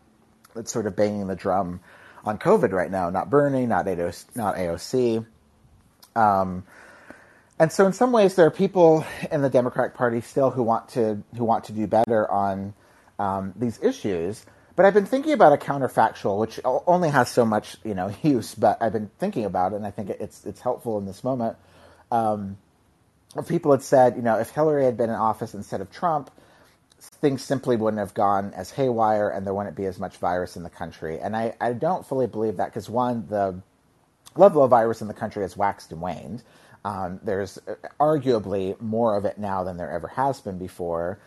that's 0.55 0.71
sort 0.71 0.87
of 0.87 0.95
banging 0.95 1.27
the 1.27 1.35
drum 1.35 1.79
on 2.23 2.37
COVID 2.37 2.71
right 2.71 2.91
now. 2.91 3.09
Not 3.09 3.29
Bernie, 3.29 3.65
not 3.65 3.85
AOC. 3.85 4.35
Not 4.35 4.55
AOC. 4.55 5.25
Um, 6.15 6.63
and 7.59 7.71
so, 7.71 7.85
in 7.85 7.93
some 7.93 8.11
ways, 8.11 8.35
there 8.35 8.45
are 8.45 8.51
people 8.51 9.05
in 9.31 9.41
the 9.41 9.49
Democratic 9.49 9.95
Party 9.95 10.21
still 10.21 10.49
who 10.49 10.63
want 10.63 10.89
to 10.89 11.23
who 11.37 11.43
want 11.43 11.65
to 11.65 11.71
do 11.71 11.87
better 11.87 12.29
on 12.29 12.73
um, 13.19 13.53
these 13.55 13.79
issues. 13.81 14.45
But 14.75 14.85
I've 14.85 14.93
been 14.93 15.05
thinking 15.05 15.33
about 15.33 15.53
a 15.53 15.57
counterfactual, 15.57 16.39
which 16.39 16.59
only 16.65 17.09
has 17.09 17.29
so 17.29 17.45
much 17.45 17.77
you 17.83 17.93
know 17.93 18.13
use. 18.23 18.55
But 18.55 18.81
I've 18.81 18.93
been 18.93 19.11
thinking 19.19 19.45
about 19.45 19.73
it, 19.73 19.77
and 19.77 19.85
I 19.85 19.91
think 19.91 20.09
it's 20.09 20.45
it's 20.45 20.61
helpful 20.61 20.97
in 20.97 21.05
this 21.05 21.23
moment. 21.23 21.57
Um, 22.11 22.57
people 23.47 23.71
had 23.71 23.81
said, 23.81 24.15
you 24.15 24.21
know, 24.21 24.37
if 24.39 24.49
Hillary 24.51 24.85
had 24.85 24.97
been 24.97 25.09
in 25.09 25.15
office 25.15 25.53
instead 25.55 25.81
of 25.81 25.91
Trump, 25.91 26.29
things 26.99 27.41
simply 27.41 27.75
wouldn't 27.75 27.99
have 27.99 28.13
gone 28.13 28.53
as 28.53 28.71
haywire, 28.71 29.29
and 29.29 29.45
there 29.45 29.53
wouldn't 29.53 29.75
be 29.75 29.85
as 29.85 29.99
much 29.99 30.17
virus 30.17 30.55
in 30.55 30.63
the 30.63 30.69
country. 30.69 31.19
And 31.19 31.35
I, 31.35 31.55
I 31.59 31.73
don't 31.73 32.05
fully 32.05 32.27
believe 32.27 32.57
that 32.57 32.67
because 32.67 32.89
one, 32.89 33.27
the 33.27 33.61
level 34.35 34.63
of 34.63 34.69
virus 34.69 35.01
in 35.01 35.07
the 35.07 35.13
country 35.13 35.43
has 35.43 35.57
waxed 35.57 35.91
and 35.91 36.01
waned. 36.01 36.43
Um, 36.85 37.19
there's 37.23 37.59
arguably 37.99 38.79
more 38.81 39.15
of 39.15 39.25
it 39.25 39.37
now 39.37 39.63
than 39.63 39.77
there 39.77 39.91
ever 39.91 40.09
has 40.09 40.41
been 40.41 40.57
before. 40.57 41.19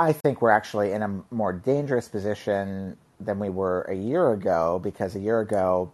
I 0.00 0.14
think 0.14 0.40
we're 0.40 0.50
actually 0.50 0.92
in 0.92 1.02
a 1.02 1.22
more 1.30 1.52
dangerous 1.52 2.08
position 2.08 2.96
than 3.20 3.38
we 3.38 3.50
were 3.50 3.82
a 3.82 3.94
year 3.94 4.32
ago 4.32 4.80
because 4.82 5.14
a 5.14 5.20
year 5.20 5.40
ago 5.40 5.92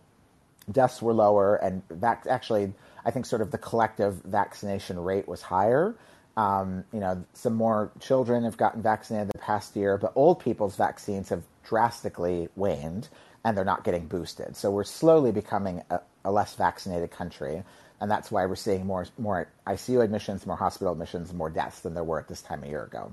deaths 0.71 1.03
were 1.03 1.13
lower 1.13 1.57
and 1.57 1.83
that 1.91 2.25
actually 2.29 2.73
I 3.05 3.11
think 3.11 3.27
sort 3.27 3.43
of 3.43 3.51
the 3.51 3.59
collective 3.59 4.23
vaccination 4.23 5.01
rate 5.01 5.27
was 5.27 5.43
higher. 5.43 5.97
Um, 6.37 6.85
you 6.93 7.01
know, 7.01 7.25
some 7.33 7.55
more 7.55 7.91
children 7.99 8.45
have 8.45 8.57
gotten 8.57 8.81
vaccinated 8.81 9.33
the 9.35 9.41
past 9.41 9.75
year, 9.75 9.99
but 9.99 10.13
old 10.15 10.39
people's 10.39 10.77
vaccines 10.77 11.31
have 11.31 11.43
drastically 11.65 12.49
waned 12.55 13.09
and 13.45 13.57
they're 13.57 13.65
not 13.65 13.83
getting 13.83 14.07
boosted. 14.07 14.55
So 14.55 14.71
we're 14.71 14.85
slowly 14.85 15.33
becoming 15.33 15.83
a, 15.91 15.99
a 16.25 16.31
less 16.31 16.55
vaccinated 16.55 17.11
country, 17.11 17.65
and 18.01 18.09
that's 18.09 18.31
why 18.31 18.47
we're 18.47 18.55
seeing 18.55 18.87
more 18.87 19.07
more 19.19 19.49
ICU 19.67 20.05
admissions, 20.05 20.47
more 20.47 20.57
hospital 20.57 20.93
admissions, 20.93 21.33
more 21.33 21.51
deaths 21.51 21.81
than 21.81 21.95
there 21.95 22.05
were 22.05 22.21
at 22.21 22.29
this 22.29 22.43
time 22.43 22.63
a 22.63 22.69
year 22.69 22.85
ago. 22.85 23.13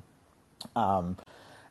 Um, 0.76 1.18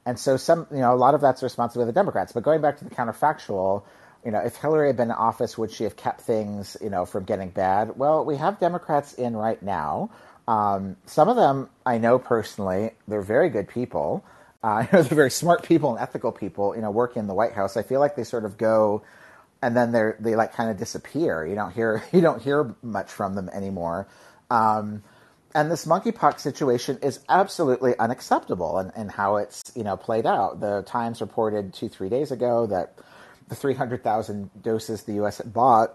and 0.05 0.19
so 0.19 0.37
some, 0.37 0.67
you 0.71 0.79
know, 0.79 0.95
a 0.95 0.97
lot 0.97 1.15
of 1.15 1.21
that's 1.21 1.43
responsibility 1.43 1.89
of 1.89 1.95
the 1.95 1.99
Democrats. 1.99 2.33
But 2.33 2.43
going 2.43 2.61
back 2.61 2.79
to 2.79 2.85
the 2.85 2.91
counterfactual, 2.91 3.85
you 4.25 4.31
know, 4.31 4.39
if 4.41 4.57
Hillary 4.57 4.89
had 4.89 4.97
been 4.97 5.09
in 5.11 5.17
office, 5.17 5.57
would 5.59 5.71
she 5.71 5.85
have 5.85 5.97
kept 5.97 6.21
things, 6.21 6.77
you 6.81 6.91
know, 6.91 7.05
from 7.05 7.25
getting 7.25 7.51
bad? 7.51 7.97
Well, 7.97 8.25
we 8.25 8.37
have 8.37 8.59
Democrats 8.59 9.13
in 9.15 9.37
right 9.37 9.63
now. 9.63 10.11
Um, 10.49 10.97
some 11.07 11.29
of 11.29 11.37
them 11.37 11.69
I 11.87 11.99
know 11.99 12.19
personally; 12.19 12.91
they're 13.07 13.23
very 13.23 13.49
good 13.49 13.69
people. 13.69 14.25
Uh, 14.63 14.87
they're 14.93 15.03
very 15.03 15.31
smart 15.31 15.63
people 15.63 15.91
and 15.91 16.01
ethical 16.01 16.33
people. 16.33 16.75
You 16.75 16.83
know, 16.83 16.91
working 16.91 17.21
in 17.21 17.27
the 17.27 17.35
White 17.35 17.53
House. 17.53 17.77
I 17.77 17.83
feel 17.83 18.01
like 18.01 18.17
they 18.17 18.25
sort 18.25 18.45
of 18.45 18.57
go, 18.57 19.03
and 19.61 19.77
then 19.77 19.93
they 19.93 20.13
they 20.19 20.37
like 20.37 20.53
kind 20.53 20.71
of 20.71 20.79
disappear. 20.79 21.47
You 21.47 21.55
don't 21.55 21.73
hear 21.73 22.03
you 22.13 22.21
don't 22.21 22.43
hear 22.43 22.75
much 22.83 23.11
from 23.11 23.35
them 23.35 23.49
anymore. 23.51 24.09
Um, 24.51 25.03
and 25.55 25.71
this 25.71 25.85
monkeypox 25.85 26.41
situation 26.41 26.99
is 27.03 27.21
absolutely 27.29 27.99
unacceptable 27.99 28.79
and 28.79 28.93
in, 28.97 29.03
in 29.03 29.09
how 29.09 29.37
it's 29.37 29.63
you 29.75 29.85
know 29.85 29.97
played 29.97 30.27
out. 30.27 30.61
The 30.61 30.83
Times 30.83 31.21
reported 31.21 31.75
two 31.75 31.89
three 31.89 32.09
days 32.09 32.31
ago 32.31 32.67
that 32.67 32.99
the 33.49 33.57
300,000 33.57 34.63
doses 34.63 35.03
the 35.03 35.15
U.S. 35.15 35.37
had 35.37 35.53
bought, 35.53 35.95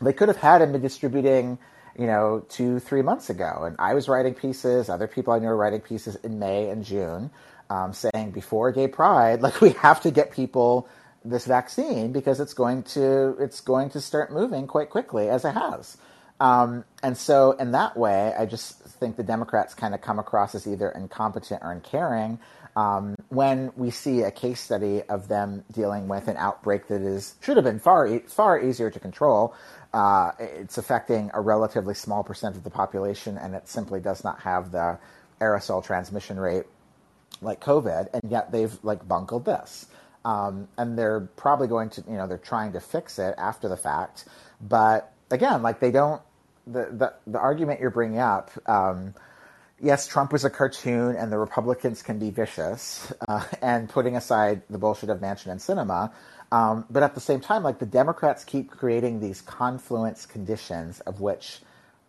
they 0.00 0.14
could 0.14 0.28
have 0.28 0.38
had 0.38 0.62
and 0.62 0.72
been 0.72 0.80
distributing, 0.80 1.58
you 1.98 2.06
know, 2.06 2.44
two 2.48 2.78
three 2.78 3.02
months 3.02 3.28
ago. 3.28 3.64
And 3.64 3.76
I 3.78 3.92
was 3.92 4.08
writing 4.08 4.34
pieces, 4.34 4.88
other 4.88 5.06
people 5.06 5.34
I 5.34 5.38
knew 5.38 5.48
were 5.48 5.56
writing 5.56 5.80
pieces 5.80 6.16
in 6.16 6.38
May 6.38 6.70
and 6.70 6.84
June, 6.84 7.30
um, 7.68 7.92
saying 7.92 8.30
before 8.30 8.72
Gay 8.72 8.88
Pride, 8.88 9.42
like 9.46 9.60
we 9.60 9.70
have 9.72 10.00
to 10.02 10.10
get 10.10 10.30
people 10.30 10.88
this 11.24 11.44
vaccine 11.44 12.12
because 12.12 12.40
it's 12.40 12.54
going 12.54 12.84
to 12.84 13.36
it's 13.40 13.60
going 13.60 13.90
to 13.90 14.00
start 14.00 14.32
moving 14.32 14.66
quite 14.66 14.90
quickly 14.90 15.28
as 15.28 15.44
it 15.44 15.52
has. 15.52 15.96
Um, 16.38 16.84
and 17.02 17.16
so, 17.16 17.52
in 17.52 17.72
that 17.72 17.96
way, 17.96 18.34
I 18.38 18.46
just 18.46 18.78
think 18.80 19.16
the 19.16 19.22
Democrats 19.22 19.74
kind 19.74 19.94
of 19.94 20.02
come 20.02 20.18
across 20.18 20.54
as 20.54 20.66
either 20.66 20.90
incompetent 20.90 21.62
or 21.62 21.72
uncaring 21.72 22.38
um, 22.76 23.16
when 23.30 23.72
we 23.76 23.90
see 23.90 24.20
a 24.22 24.30
case 24.30 24.60
study 24.60 25.02
of 25.04 25.28
them 25.28 25.64
dealing 25.72 26.08
with 26.08 26.28
an 26.28 26.36
outbreak 26.36 26.88
that 26.88 27.00
is 27.00 27.34
should 27.40 27.56
have 27.56 27.64
been 27.64 27.78
far 27.78 28.18
far 28.20 28.60
easier 28.60 28.90
to 28.90 29.00
control. 29.00 29.54
Uh, 29.94 30.32
it's 30.38 30.76
affecting 30.76 31.30
a 31.32 31.40
relatively 31.40 31.94
small 31.94 32.22
percent 32.22 32.54
of 32.54 32.64
the 32.64 32.70
population, 32.70 33.38
and 33.38 33.54
it 33.54 33.66
simply 33.66 33.98
does 33.98 34.22
not 34.22 34.40
have 34.40 34.72
the 34.72 34.98
aerosol 35.40 35.82
transmission 35.82 36.38
rate 36.38 36.64
like 37.40 37.62
COVID, 37.62 38.08
and 38.12 38.30
yet 38.30 38.52
they've 38.52 38.78
like 38.82 39.06
bungled 39.08 39.46
this. 39.46 39.86
Um, 40.26 40.68
and 40.76 40.98
they're 40.98 41.20
probably 41.20 41.68
going 41.68 41.88
to, 41.90 42.04
you 42.08 42.16
know, 42.16 42.26
they're 42.26 42.36
trying 42.36 42.72
to 42.72 42.80
fix 42.80 43.20
it 43.20 43.36
after 43.38 43.68
the 43.68 43.76
fact, 43.76 44.24
but 44.60 45.12
again, 45.30 45.62
like 45.62 45.78
they 45.80 45.90
don't 45.90 46.20
the 46.66 47.14
the, 47.26 47.38
argument 47.38 47.80
you're 47.80 47.90
bringing 47.90 48.18
up. 48.18 48.50
Um, 48.66 49.14
yes, 49.80 50.06
Trump 50.06 50.32
was 50.32 50.44
a 50.44 50.50
cartoon, 50.50 51.16
and 51.16 51.32
the 51.32 51.38
Republicans 51.38 52.02
can 52.02 52.18
be 52.18 52.30
vicious, 52.30 53.12
uh, 53.28 53.44
and 53.62 53.88
putting 53.88 54.16
aside 54.16 54.62
the 54.68 54.78
bullshit 54.78 55.10
of 55.10 55.20
Manchin 55.20 55.50
and 55.50 55.60
Sinema. 55.60 56.12
Um, 56.52 56.84
but 56.90 57.02
at 57.02 57.14
the 57.14 57.20
same 57.20 57.40
time, 57.40 57.62
like 57.62 57.78
the 57.78 57.86
Democrats 57.86 58.44
keep 58.44 58.70
creating 58.70 59.20
these 59.20 59.40
confluence 59.40 60.26
conditions 60.26 61.00
of 61.00 61.20
which 61.20 61.60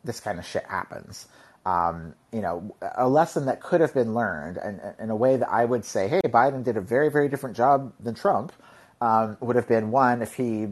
this 0.03 0.19
kind 0.19 0.39
of 0.39 0.45
shit 0.45 0.63
happens. 0.65 1.27
Um, 1.65 2.13
you 2.31 2.41
know, 2.41 2.75
a 2.95 3.09
lesson 3.09 3.47
that 3.47 3.61
could 3.61 3.81
have 3.81 3.93
been 3.93 4.13
learned, 4.13 4.57
and 4.57 4.79
in 4.99 5.09
a 5.09 5.15
way 5.15 5.35
that 5.37 5.49
I 5.49 5.65
would 5.65 5.83
say, 5.83 6.07
hey, 6.07 6.21
Biden 6.23 6.63
did 6.63 6.77
a 6.77 6.81
very, 6.81 7.09
very 7.09 7.27
different 7.27 7.57
job 7.57 7.91
than 7.99 8.15
Trump, 8.15 8.53
um, 9.01 9.37
would 9.41 9.57
have 9.57 9.67
been 9.67 9.91
one 9.91 10.21
if 10.21 10.35
he 10.35 10.67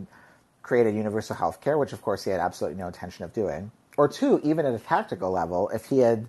created 0.66 0.96
universal 0.96 1.36
health 1.36 1.62
care, 1.62 1.78
which 1.78 1.94
of 1.94 2.02
course 2.02 2.24
he 2.24 2.32
had 2.32 2.40
absolutely 2.40 2.78
no 2.78 2.88
intention 2.88 3.24
of 3.24 3.32
doing. 3.34 3.72
Or 3.98 4.08
two, 4.08 4.42
even 4.44 4.66
at 4.66 4.74
a 4.74 4.80
tactical 4.80 5.32
level, 5.32 5.70
if 5.70 5.86
he 5.86 6.00
had 6.00 6.28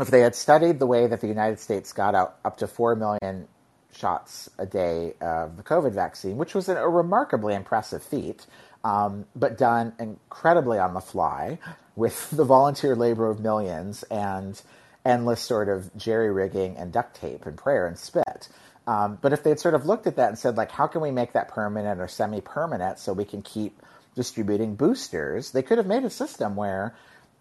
if 0.00 0.08
they 0.08 0.20
had 0.20 0.34
studied 0.34 0.78
the 0.78 0.86
way 0.86 1.06
that 1.06 1.20
the 1.20 1.28
United 1.28 1.60
States 1.60 1.92
got 1.92 2.14
out 2.14 2.36
up 2.44 2.56
to 2.58 2.66
four 2.66 2.96
million 2.96 3.46
shots 3.94 4.50
a 4.58 4.66
day 4.66 5.14
of 5.20 5.56
the 5.56 5.62
COVID 5.62 5.92
vaccine, 5.92 6.36
which 6.36 6.54
was 6.54 6.68
a 6.68 6.88
remarkably 6.88 7.54
impressive 7.54 8.02
feat, 8.02 8.46
um, 8.82 9.26
but 9.36 9.58
done 9.58 9.92
incredibly 9.98 10.78
on 10.78 10.94
the 10.94 11.00
fly 11.00 11.58
with 11.96 12.30
the 12.32 12.44
volunteer 12.44 12.96
labor 12.96 13.28
of 13.28 13.40
millions 13.40 14.02
and 14.04 14.60
endless 15.04 15.40
sort 15.40 15.68
of 15.68 15.94
jerry 15.96 16.32
rigging 16.32 16.76
and 16.76 16.92
duct 16.92 17.16
tape 17.16 17.46
and 17.46 17.56
prayer 17.56 17.86
and 17.86 17.98
spit. 17.98 18.48
Um, 18.86 19.18
but 19.20 19.32
if 19.32 19.42
they'd 19.42 19.60
sort 19.60 19.74
of 19.74 19.86
looked 19.86 20.06
at 20.06 20.16
that 20.16 20.28
and 20.28 20.38
said, 20.38 20.56
like, 20.56 20.70
how 20.70 20.86
can 20.86 21.00
we 21.00 21.10
make 21.10 21.32
that 21.34 21.48
permanent 21.48 22.00
or 22.00 22.08
semi 22.08 22.40
permanent 22.40 22.98
so 22.98 23.12
we 23.12 23.24
can 23.24 23.42
keep 23.42 23.80
distributing 24.14 24.74
boosters, 24.74 25.52
they 25.52 25.62
could 25.62 25.78
have 25.78 25.86
made 25.86 26.04
a 26.04 26.10
system 26.10 26.56
where 26.56 26.94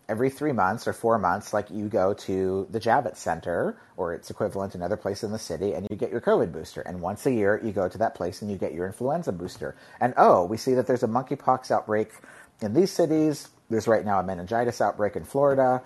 every 0.07 0.29
three 0.29 0.51
months 0.51 0.87
or 0.87 0.93
four 0.93 1.19
months, 1.19 1.53
like 1.53 1.69
you 1.69 1.87
go 1.87 2.13
to 2.13 2.67
the 2.71 2.79
Javits 2.79 3.17
Center 3.17 3.77
or 3.95 4.13
its 4.13 4.29
equivalent 4.29 4.73
another 4.73 4.97
place 4.97 5.23
in 5.23 5.31
the 5.31 5.39
city 5.39 5.73
and 5.73 5.87
you 5.89 5.95
get 5.95 6.09
your 6.09 6.19
COVID 6.19 6.51
booster. 6.51 6.81
And 6.81 6.99
once 6.99 7.25
a 7.27 7.31
year, 7.31 7.61
you 7.63 7.71
go 7.71 7.87
to 7.87 7.97
that 7.99 8.15
place 8.15 8.41
and 8.41 8.49
you 8.49 8.57
get 8.57 8.73
your 8.73 8.87
influenza 8.87 9.31
booster. 9.31 9.75
And 10.01 10.15
oh, 10.17 10.45
we 10.45 10.57
see 10.57 10.73
that 10.73 10.87
there's 10.87 11.03
a 11.03 11.07
monkeypox 11.07 11.69
outbreak 11.69 12.11
in 12.59 12.73
these 12.73 12.91
cities. 12.91 13.49
There's 13.69 13.87
right 13.87 14.03
now 14.03 14.19
a 14.19 14.23
meningitis 14.23 14.81
outbreak 14.81 15.15
in 15.15 15.25
Florida 15.25 15.83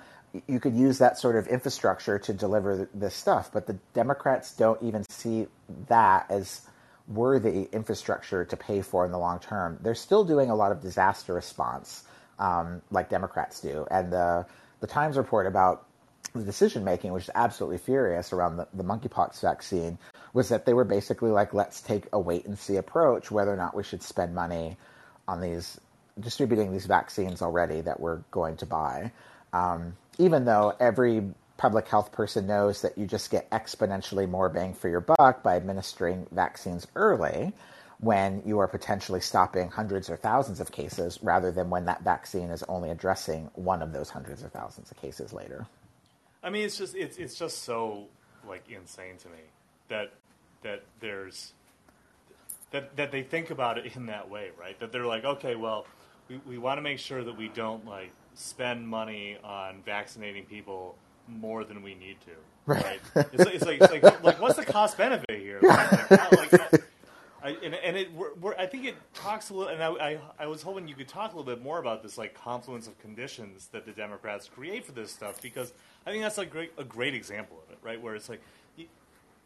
you 0.47 0.59
could 0.59 0.75
use 0.75 0.97
that 0.97 1.17
sort 1.17 1.35
of 1.35 1.47
infrastructure 1.47 2.17
to 2.19 2.33
deliver 2.33 2.89
this 2.93 3.13
stuff. 3.13 3.51
But 3.53 3.67
the 3.67 3.77
Democrats 3.93 4.55
don't 4.55 4.81
even 4.81 5.03
see 5.09 5.47
that 5.87 6.25
as 6.29 6.61
worthy 7.07 7.67
infrastructure 7.71 8.45
to 8.45 8.57
pay 8.57 8.81
for 8.81 9.05
in 9.05 9.11
the 9.11 9.19
long 9.19 9.39
term. 9.39 9.77
They're 9.81 9.95
still 9.95 10.23
doing 10.23 10.49
a 10.49 10.55
lot 10.55 10.71
of 10.71 10.81
disaster 10.81 11.33
response, 11.33 12.03
um, 12.39 12.81
like 12.91 13.09
Democrats 13.09 13.59
do. 13.61 13.85
And 13.91 14.11
the 14.11 14.45
the 14.79 14.87
Times 14.87 15.17
report 15.17 15.47
about 15.47 15.85
the 16.33 16.43
decision 16.43 16.83
making, 16.83 17.13
which 17.13 17.25
is 17.25 17.29
absolutely 17.35 17.77
furious 17.77 18.33
around 18.33 18.57
the, 18.57 18.67
the 18.73 18.83
monkeypox 18.83 19.39
vaccine, 19.41 19.97
was 20.33 20.49
that 20.49 20.65
they 20.65 20.73
were 20.73 20.83
basically 20.83 21.29
like, 21.29 21.53
let's 21.53 21.79
take 21.79 22.05
a 22.11 22.19
wait 22.19 22.45
and 22.45 22.57
see 22.57 22.75
approach 22.75 23.29
whether 23.29 23.53
or 23.53 23.55
not 23.55 23.75
we 23.75 23.83
should 23.83 24.01
spend 24.01 24.33
money 24.33 24.77
on 25.27 25.41
these 25.41 25.79
distributing 26.19 26.71
these 26.71 26.85
vaccines 26.85 27.41
already 27.41 27.81
that 27.81 27.99
we're 27.99 28.17
going 28.31 28.57
to 28.57 28.65
buy. 28.65 29.11
Um, 29.51 29.95
even 30.17 30.45
though 30.45 30.75
every 30.79 31.23
public 31.57 31.87
health 31.87 32.11
person 32.11 32.47
knows 32.47 32.81
that 32.81 32.97
you 32.97 33.05
just 33.05 33.31
get 33.31 33.49
exponentially 33.51 34.27
more 34.27 34.49
bang 34.49 34.73
for 34.73 34.89
your 34.89 34.99
buck 34.99 35.43
by 35.43 35.55
administering 35.55 36.27
vaccines 36.31 36.87
early 36.95 37.53
when 37.99 38.41
you 38.45 38.59
are 38.59 38.67
potentially 38.67 39.21
stopping 39.21 39.69
hundreds 39.69 40.09
or 40.09 40.17
thousands 40.17 40.59
of 40.59 40.71
cases 40.71 41.19
rather 41.21 41.51
than 41.51 41.69
when 41.69 41.85
that 41.85 42.03
vaccine 42.03 42.49
is 42.49 42.63
only 42.63 42.89
addressing 42.89 43.49
one 43.55 43.81
of 43.81 43.93
those 43.93 44.09
hundreds 44.09 44.43
or 44.43 44.49
thousands 44.49 44.91
of 44.91 44.97
cases 44.97 45.31
later. 45.31 45.65
I 46.43 46.49
mean, 46.49 46.65
it's 46.65 46.77
just 46.77 46.95
it's 46.95 47.17
it's 47.17 47.35
just 47.35 47.63
so 47.63 48.07
like 48.47 48.63
insane 48.69 49.15
to 49.19 49.29
me 49.29 49.39
that 49.87 50.11
that 50.63 50.83
there's 50.99 51.53
that 52.71 52.95
that 52.97 53.11
they 53.11 53.23
think 53.23 53.49
about 53.51 53.77
it 53.77 53.95
in 53.95 54.07
that 54.07 54.29
way, 54.29 54.49
right? 54.59 54.77
That 54.79 54.91
they're 54.91 55.05
like, 55.05 55.23
okay, 55.23 55.55
well, 55.55 55.85
we, 56.27 56.41
we 56.45 56.57
want 56.57 56.77
to 56.79 56.81
make 56.81 56.99
sure 56.99 57.23
that 57.23 57.37
we 57.37 57.47
don't 57.47 57.85
like 57.85 58.11
spend 58.35 58.87
money 58.87 59.37
on 59.43 59.81
vaccinating 59.85 60.45
people 60.45 60.95
more 61.27 61.63
than 61.63 61.81
we 61.81 61.95
need 61.95 62.17
to, 62.21 62.31
right? 62.65 62.83
right? 63.15 63.27
It's, 63.33 63.45
it's, 63.45 63.65
like, 63.65 63.81
it's 63.81 63.91
like, 63.91 64.23
like, 64.23 64.41
what's 64.41 64.57
the 64.57 64.65
cost 64.65 64.97
benefit 64.97 65.39
here? 65.39 65.59
Like, 65.61 66.11
like, 66.11 66.83
I, 67.43 67.57
and, 67.61 67.75
and 67.75 67.97
it, 67.97 68.13
we're, 68.13 68.33
we're, 68.35 68.55
I 68.55 68.65
think 68.65 68.85
it 68.85 68.95
talks 69.13 69.49
a 69.49 69.53
little, 69.53 69.73
and 69.73 69.83
I, 69.83 69.89
I, 69.89 70.19
I, 70.39 70.47
was 70.47 70.61
hoping 70.61 70.87
you 70.87 70.95
could 70.95 71.09
talk 71.09 71.33
a 71.33 71.37
little 71.37 71.53
bit 71.53 71.61
more 71.61 71.77
about 71.77 72.01
this 72.01 72.17
like 72.17 72.33
confluence 72.33 72.87
of 72.87 72.97
conditions 72.99 73.67
that 73.73 73.85
the 73.85 73.91
Democrats 73.91 74.47
create 74.47 74.85
for 74.85 74.93
this 74.93 75.11
stuff, 75.11 75.41
because 75.41 75.73
I 76.05 76.11
think 76.11 76.23
that's 76.23 76.37
like 76.37 76.49
great, 76.49 76.71
a 76.77 76.85
great 76.85 77.13
example 77.13 77.61
of 77.65 77.71
it, 77.73 77.79
right? 77.81 78.01
Where 78.01 78.15
it's 78.15 78.29
like, 78.29 78.41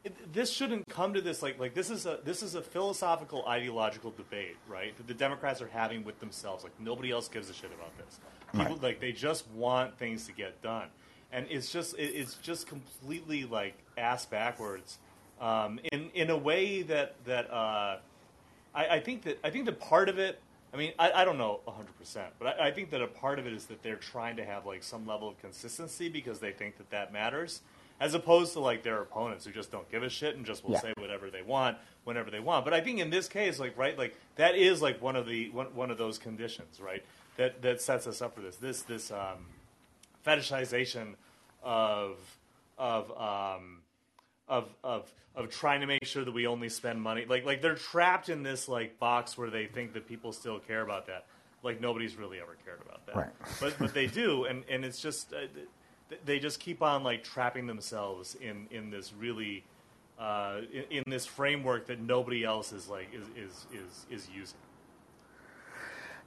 it, 0.04 0.34
this 0.34 0.52
shouldn't 0.52 0.88
come 0.90 1.14
to 1.14 1.22
this 1.22 1.42
like 1.42 1.60
like 1.60 1.74
this 1.74 1.90
is 1.90 2.06
a 2.06 2.20
this 2.24 2.44
is 2.44 2.56
a 2.56 2.62
philosophical 2.62 3.46
ideological 3.48 4.12
debate, 4.12 4.58
right? 4.68 4.96
That 4.98 5.08
the 5.08 5.14
Democrats 5.14 5.62
are 5.62 5.68
having 5.68 6.04
with 6.04 6.20
themselves. 6.20 6.64
Like 6.64 6.80
nobody 6.80 7.12
else 7.12 7.28
gives 7.28 7.50
a 7.50 7.54
shit 7.54 7.72
about 7.74 7.98
this. 7.98 8.20
People 8.52 8.76
right. 8.76 8.84
like 8.84 9.00
they 9.00 9.12
just 9.12 9.50
want 9.52 9.98
things 9.98 10.26
to 10.28 10.32
get 10.32 10.62
done, 10.62 10.88
and 11.32 11.46
it's 11.50 11.72
just 11.72 11.98
it, 11.98 12.14
it's 12.16 12.36
just 12.36 12.68
completely 12.68 13.46
like 13.46 13.74
ass 13.98 14.26
backwards 14.26 15.00
um, 15.40 15.80
in 15.92 16.10
in 16.14 16.30
a 16.30 16.38
way 16.38 16.82
that 16.84 17.16
that 17.26 17.52
uh, 17.52 17.98
I, 18.74 18.88
I, 18.88 19.00
think 19.00 19.24
that 19.24 19.40
I 19.44 19.50
think 19.50 19.66
that 19.66 19.80
part 19.80 20.10
of 20.10 20.20
it. 20.20 20.40
I 20.74 20.78
mean, 20.78 20.92
I, 21.00 21.12
I 21.22 21.26
don't 21.26 21.38
know 21.38 21.62
100%, 21.66 22.26
but 22.38 22.60
I, 22.60 22.68
I, 22.68 22.72
think 22.72 22.90
that 22.90 23.02
a 23.02 23.08
part 23.08 23.40
of 23.40 23.48
it 23.48 23.54
is 23.54 23.68
that 23.68 23.82
they're 23.84 23.96
trying 23.96 24.36
to 24.36 24.44
have 24.44 24.66
like 24.66 24.84
some 24.84 25.08
level 25.08 25.30
of 25.30 25.40
consistency 25.40 26.10
because 26.10 26.40
they 26.40 26.52
think 26.52 26.78
that 26.78 26.90
that 26.90 27.14
matters, 27.14 27.62
as 28.00 28.14
opposed 28.14 28.54
to 28.54 28.60
like 28.60 28.84
their 28.84 29.02
opponents 29.02 29.46
who 29.46 29.52
just 29.52 29.72
don't 29.72 29.90
give 29.92 30.04
a 30.04 30.10
shit 30.10 30.36
and 30.36 30.46
just 30.46 30.64
will 30.64 30.74
yeah. 30.74 30.82
say 30.82 30.94
whatever 30.98 31.30
they 31.30 31.42
want 31.42 31.78
whenever 32.04 32.30
they 32.30 32.40
want. 32.40 32.64
But 32.64 32.74
I 32.74 32.82
think 32.82 33.00
in 33.00 33.10
this 33.10 33.28
case, 33.28 33.60
like 33.60 33.78
right, 33.78 33.98
like 33.98 34.16
that 34.36 34.56
is 34.56 34.82
like 34.82 35.02
one 35.02 35.16
of 35.16 35.28
the 35.28 35.50
one, 35.50 35.68
one 35.76 35.92
of 35.92 35.98
those 35.98 36.18
conditions, 36.18 36.80
right? 36.80 37.04
That 37.38 37.62
that 37.62 37.82
sets 37.82 38.08
us 38.08 38.22
up 38.22 38.36
for 38.36 38.42
this 38.42 38.58
this 38.58 38.82
this 38.84 39.12
um, 39.12 39.46
fetishization 40.26 41.16
of 41.64 42.18
of 42.78 43.12
um, 43.18 43.82
of 44.48 44.70
of 44.84 45.12
of 45.36 45.50
trying 45.50 45.82
to 45.82 45.88
make 45.88 46.06
sure 46.06 46.24
that 46.24 46.34
we 46.34 46.48
only 46.48 46.70
spend 46.70 47.02
money. 47.02 47.26
Like 47.28 47.46
like 47.46 47.62
they're 47.62 47.76
trapped 47.76 48.30
in 48.30 48.44
this 48.44 48.68
like 48.68 49.00
box 49.00 49.38
where 49.38 49.50
they 49.50 49.66
think 49.66 49.94
that 49.94 50.08
people 50.08 50.34
still 50.34 50.60
care 50.60 50.82
about 50.82 51.08
that. 51.08 51.26
Like 51.64 51.82
nobody's 51.82 52.16
really 52.16 52.40
ever 52.40 52.56
cared 52.64 52.82
about 52.82 53.06
that. 53.08 53.16
Right. 53.16 53.30
But 53.60 53.76
but 53.80 53.94
they 53.94 54.08
do, 54.08 54.46
and 54.46 54.64
and 54.70 54.86
it's 54.86 55.02
just 55.02 55.34
uh, 55.34 55.48
they 56.26 56.40
just 56.40 56.60
keep 56.60 56.82
on 56.82 57.04
like 57.04 57.24
trapping 57.24 57.68
themselves 57.68 58.36
in 58.36 58.68
in 58.72 58.90
this 58.90 59.14
really. 59.14 59.64
Uh, 60.20 60.62
in, 60.74 60.98
in, 60.98 61.04
this 61.06 61.28
framework 61.28 61.86
that 61.86 62.00
nobody 62.00 62.44
else 62.44 62.74
is 62.74 62.88
like 62.88 63.08
is 63.14 63.28
is 63.38 63.68
is, 63.72 64.06
is 64.10 64.30
using. 64.36 64.58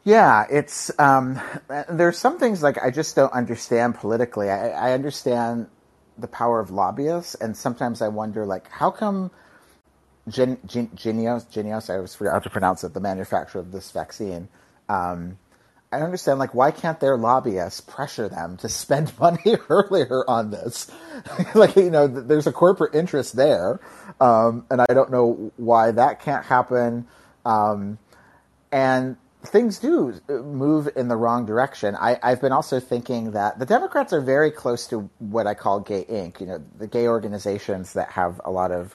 Yeah, 0.05 0.47
it's 0.49 0.97
um, 1.01 1.41
there's 1.89 2.17
some 2.17 2.39
things 2.39 2.63
like 2.63 2.79
I 2.81 2.93
just 2.93 3.17
don't 3.17 3.33
understand 3.33 3.97
politically. 3.97 4.49
I, 4.49 4.91
I 4.91 4.93
understand 4.93 5.67
the 6.21 6.29
power 6.29 6.61
of 6.61 6.71
lobbyists, 6.71 7.35
and 7.35 7.57
sometimes 7.57 8.01
I 8.01 8.09
wonder, 8.09 8.47
like, 8.47 8.69
how 8.69 8.91
come 8.91 9.31
Gen, 10.29 10.59
Gen, 10.67 10.89
Jynneos, 10.89 11.47
Jynneos, 11.51 11.91
I 11.91 11.97
always 11.97 12.15
forget 12.15 12.33
how 12.33 12.39
to 12.41 12.51
pronounce 12.51 12.85
it, 12.85 12.95
the 12.95 13.01
manufacturer 13.01 13.61
of 13.61 13.73
this 13.73 13.91
vaccine, 13.91 14.49
um, 14.89 15.39
I 15.93 16.03
understand, 16.03 16.39
like, 16.39 16.55
why 16.55 16.71
can't 16.71 17.01
their 17.01 17.17
lobbyists 17.17 17.81
pressure 17.81 18.29
them 18.29 18.57
to 18.59 18.69
spend 18.69 19.13
money 19.21 19.57
earlier 19.69 20.25
on 20.29 20.51
this? 20.51 20.91
like, 21.55 21.77
you 21.77 21.91
know, 21.91 22.07
there's 22.07 22.47
a 22.47 22.53
corporate 22.53 22.95
interest 22.95 23.35
there, 23.37 23.81
um, 24.21 24.67
and 24.71 24.81
I 24.81 24.95
don't 24.95 25.11
know 25.11 25.53
why 25.57 25.91
that 25.91 26.21
can't 26.21 26.45
happen. 26.45 27.07
Um, 27.45 27.99
and 28.71 29.17
things 29.43 29.79
do 29.79 30.15
move 30.29 30.89
in 30.95 31.09
the 31.09 31.17
wrong 31.17 31.47
direction. 31.47 31.97
I, 31.97 32.19
have 32.23 32.41
been 32.41 32.53
also 32.53 32.79
thinking 32.79 33.33
that 33.33 33.59
the 33.59 33.67
Democrats 33.67 34.13
are 34.13 34.21
very 34.21 34.51
close 34.51 34.87
to 34.89 35.11
what 35.19 35.47
I 35.47 35.55
call 35.55 35.81
Gay 35.81 36.05
Inc., 36.05 36.41
you 36.41 36.47
know, 36.47 36.63
the 36.79 36.87
gay 36.87 37.09
organizations 37.09 37.95
that 37.95 38.11
have 38.11 38.41
a 38.45 38.51
lot 38.51 38.71
of 38.71 38.95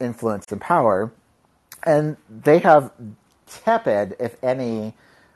influence 0.00 0.50
and 0.50 0.60
power. 0.60 1.12
And 1.84 2.16
they 2.28 2.58
have 2.58 2.90
tepid, 3.46 4.16
if 4.18 4.36
any, 4.42 4.94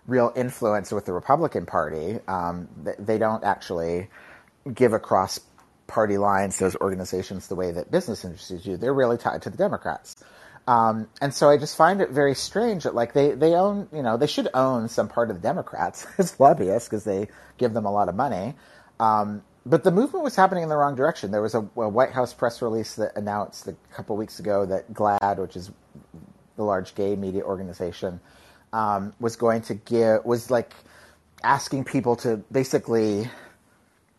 real 0.08 0.32
influence 0.34 0.90
with 0.90 1.04
the 1.04 1.12
Republican 1.12 1.66
Party. 1.66 2.18
Um, 2.26 2.68
they 2.98 3.18
don't 3.18 3.44
actually 3.44 4.08
give 4.74 4.92
across 4.92 5.38
party 5.86 6.18
lines, 6.18 6.58
those 6.58 6.74
organizations, 6.76 7.46
the 7.46 7.54
way 7.54 7.70
that 7.70 7.90
business 7.90 8.24
industries 8.24 8.62
do. 8.62 8.76
They're 8.76 8.92
really 8.92 9.18
tied 9.18 9.42
to 9.42 9.50
the 9.50 9.56
Democrats. 9.56 10.16
Um, 10.66 11.08
and 11.20 11.32
so 11.32 11.48
I 11.48 11.56
just 11.56 11.76
find 11.76 12.00
it 12.00 12.10
very 12.10 12.34
strange 12.34 12.84
that 12.84 12.94
like 12.94 13.12
they, 13.12 13.30
they 13.32 13.54
own, 13.54 13.88
you 13.92 14.02
know, 14.02 14.16
they 14.16 14.26
should 14.26 14.48
own 14.52 14.88
some 14.88 15.08
part 15.08 15.30
of 15.30 15.36
the 15.36 15.42
Democrats 15.42 16.06
as 16.18 16.38
lobbyists 16.40 16.88
because 16.88 17.04
they 17.04 17.28
give 17.58 17.72
them 17.72 17.86
a 17.86 17.92
lot 17.92 18.08
of 18.08 18.14
money. 18.14 18.54
Um, 18.98 19.42
but 19.64 19.84
the 19.84 19.90
movement 19.90 20.24
was 20.24 20.34
happening 20.34 20.62
in 20.62 20.68
the 20.70 20.76
wrong 20.76 20.94
direction. 20.94 21.30
There 21.30 21.42
was 21.42 21.54
a, 21.54 21.60
a 21.76 21.88
White 21.88 22.12
House 22.12 22.32
press 22.32 22.62
release 22.62 22.94
that 22.96 23.16
announced 23.16 23.68
a 23.68 23.76
couple 23.94 24.16
weeks 24.16 24.40
ago 24.40 24.64
that 24.66 24.92
GLAAD, 24.94 25.38
which 25.38 25.56
is 25.56 25.70
the 26.56 26.64
large 26.64 26.94
gay 26.94 27.16
media 27.16 27.42
organization, 27.42 28.20
um, 28.72 29.12
was 29.20 29.36
going 29.36 29.62
to 29.62 29.74
give 29.74 30.24
was 30.24 30.50
like 30.50 30.72
asking 31.42 31.84
people 31.84 32.16
to 32.16 32.36
basically 32.50 33.28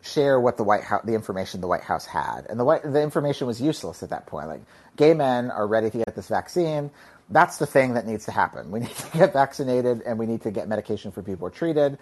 share 0.02 0.40
what 0.40 0.58
the 0.58 0.64
White 0.64 0.84
House, 0.84 1.04
the 1.06 1.14
information 1.14 1.62
the 1.62 1.68
White 1.68 1.84
House 1.84 2.06
had, 2.06 2.46
and 2.50 2.60
the 2.60 2.64
White, 2.64 2.84
the 2.84 3.02
information 3.02 3.48
was 3.48 3.62
useless 3.62 4.02
at 4.04 4.10
that 4.10 4.26
point. 4.26 4.48
Like 4.48 4.62
gay 4.96 5.14
men 5.14 5.52
are 5.52 5.68
ready 5.68 5.90
to 5.90 5.98
get 5.98 6.16
this 6.16 6.28
vaccine. 6.28 6.92
That's 7.30 7.58
the 7.58 7.68
thing 7.68 7.94
that 7.94 8.08
needs 8.08 8.26
to 8.26 8.32
happen. 8.32 8.72
We 8.72 8.80
need 8.82 8.96
to 8.96 9.18
get 9.18 9.34
vaccinated, 9.34 10.02
and 10.06 10.18
we 10.18 10.26
need 10.26 10.42
to 10.42 10.52
get 10.52 10.68
medication 10.68 11.12
for 11.12 11.22
people 11.22 11.42
who 11.42 11.46
are 11.48 11.58
treated. 11.58 11.98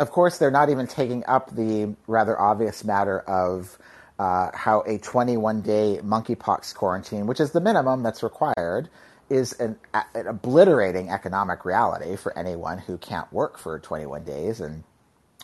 Of 0.00 0.10
course, 0.10 0.38
they're 0.38 0.50
not 0.50 0.70
even 0.70 0.86
taking 0.86 1.24
up 1.26 1.54
the 1.54 1.94
rather 2.08 2.38
obvious 2.40 2.82
matter 2.82 3.20
of 3.20 3.78
uh, 4.18 4.50
how 4.54 4.82
a 4.86 4.98
21 4.98 5.60
day 5.60 6.00
monkeypox 6.02 6.74
quarantine, 6.74 7.26
which 7.26 7.40
is 7.40 7.52
the 7.52 7.60
minimum 7.60 8.02
that's 8.02 8.22
required, 8.22 8.88
is 9.34 9.52
an, 9.54 9.76
an 10.14 10.28
obliterating 10.28 11.10
economic 11.10 11.64
reality 11.64 12.14
for 12.16 12.36
anyone 12.38 12.78
who 12.78 12.96
can't 12.96 13.30
work 13.32 13.58
for 13.58 13.78
21 13.80 14.22
days 14.22 14.60
and 14.60 14.84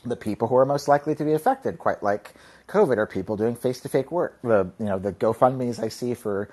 the 0.05 0.17
people 0.17 0.49
who 0.49 0.57
are 0.57 0.65
most 0.65 0.89
likely 0.89 1.15
to 1.15 1.25
be 1.25 1.33
affected, 1.33 1.79
quite 1.79 2.03
like 2.03 2.33
COVID, 2.69 2.97
are 2.97 3.07
people 3.07 3.37
doing 3.37 3.57
face-to-face 3.57 4.11
work. 4.11 4.39
The 4.43 4.71
you 4.79 4.87
know 4.87 4.99
the 4.99 5.13
GoFundmes 5.13 5.83
I 5.83 5.89
see 5.89 6.15
for 6.15 6.49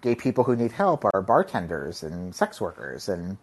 gay 0.00 0.14
people 0.14 0.44
who 0.44 0.56
need 0.56 0.72
help 0.72 1.04
are 1.04 1.22
bartenders 1.22 2.02
and 2.02 2.34
sex 2.34 2.60
workers 2.60 3.08
and 3.08 3.36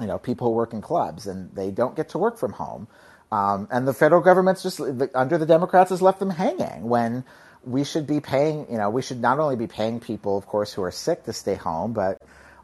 you 0.00 0.06
know 0.06 0.18
people 0.18 0.48
who 0.48 0.54
work 0.54 0.72
in 0.72 0.80
clubs 0.80 1.26
and 1.26 1.54
they 1.54 1.70
don't 1.70 1.94
get 1.94 2.08
to 2.10 2.18
work 2.18 2.38
from 2.38 2.52
home. 2.52 2.88
Um, 3.30 3.68
and 3.70 3.86
the 3.86 3.92
federal 3.92 4.22
government's 4.22 4.62
just 4.62 4.80
under 5.14 5.36
the 5.36 5.46
Democrats 5.46 5.90
has 5.90 6.00
left 6.00 6.18
them 6.18 6.30
hanging 6.30 6.88
when 6.88 7.24
we 7.64 7.84
should 7.84 8.06
be 8.06 8.20
paying. 8.20 8.66
You 8.70 8.78
know, 8.78 8.90
we 8.90 9.02
should 9.02 9.20
not 9.20 9.38
only 9.38 9.56
be 9.56 9.66
paying 9.66 10.00
people, 10.00 10.38
of 10.38 10.46
course, 10.46 10.72
who 10.72 10.82
are 10.82 10.90
sick 10.90 11.24
to 11.24 11.32
stay 11.32 11.54
home, 11.54 11.92
but 11.92 12.18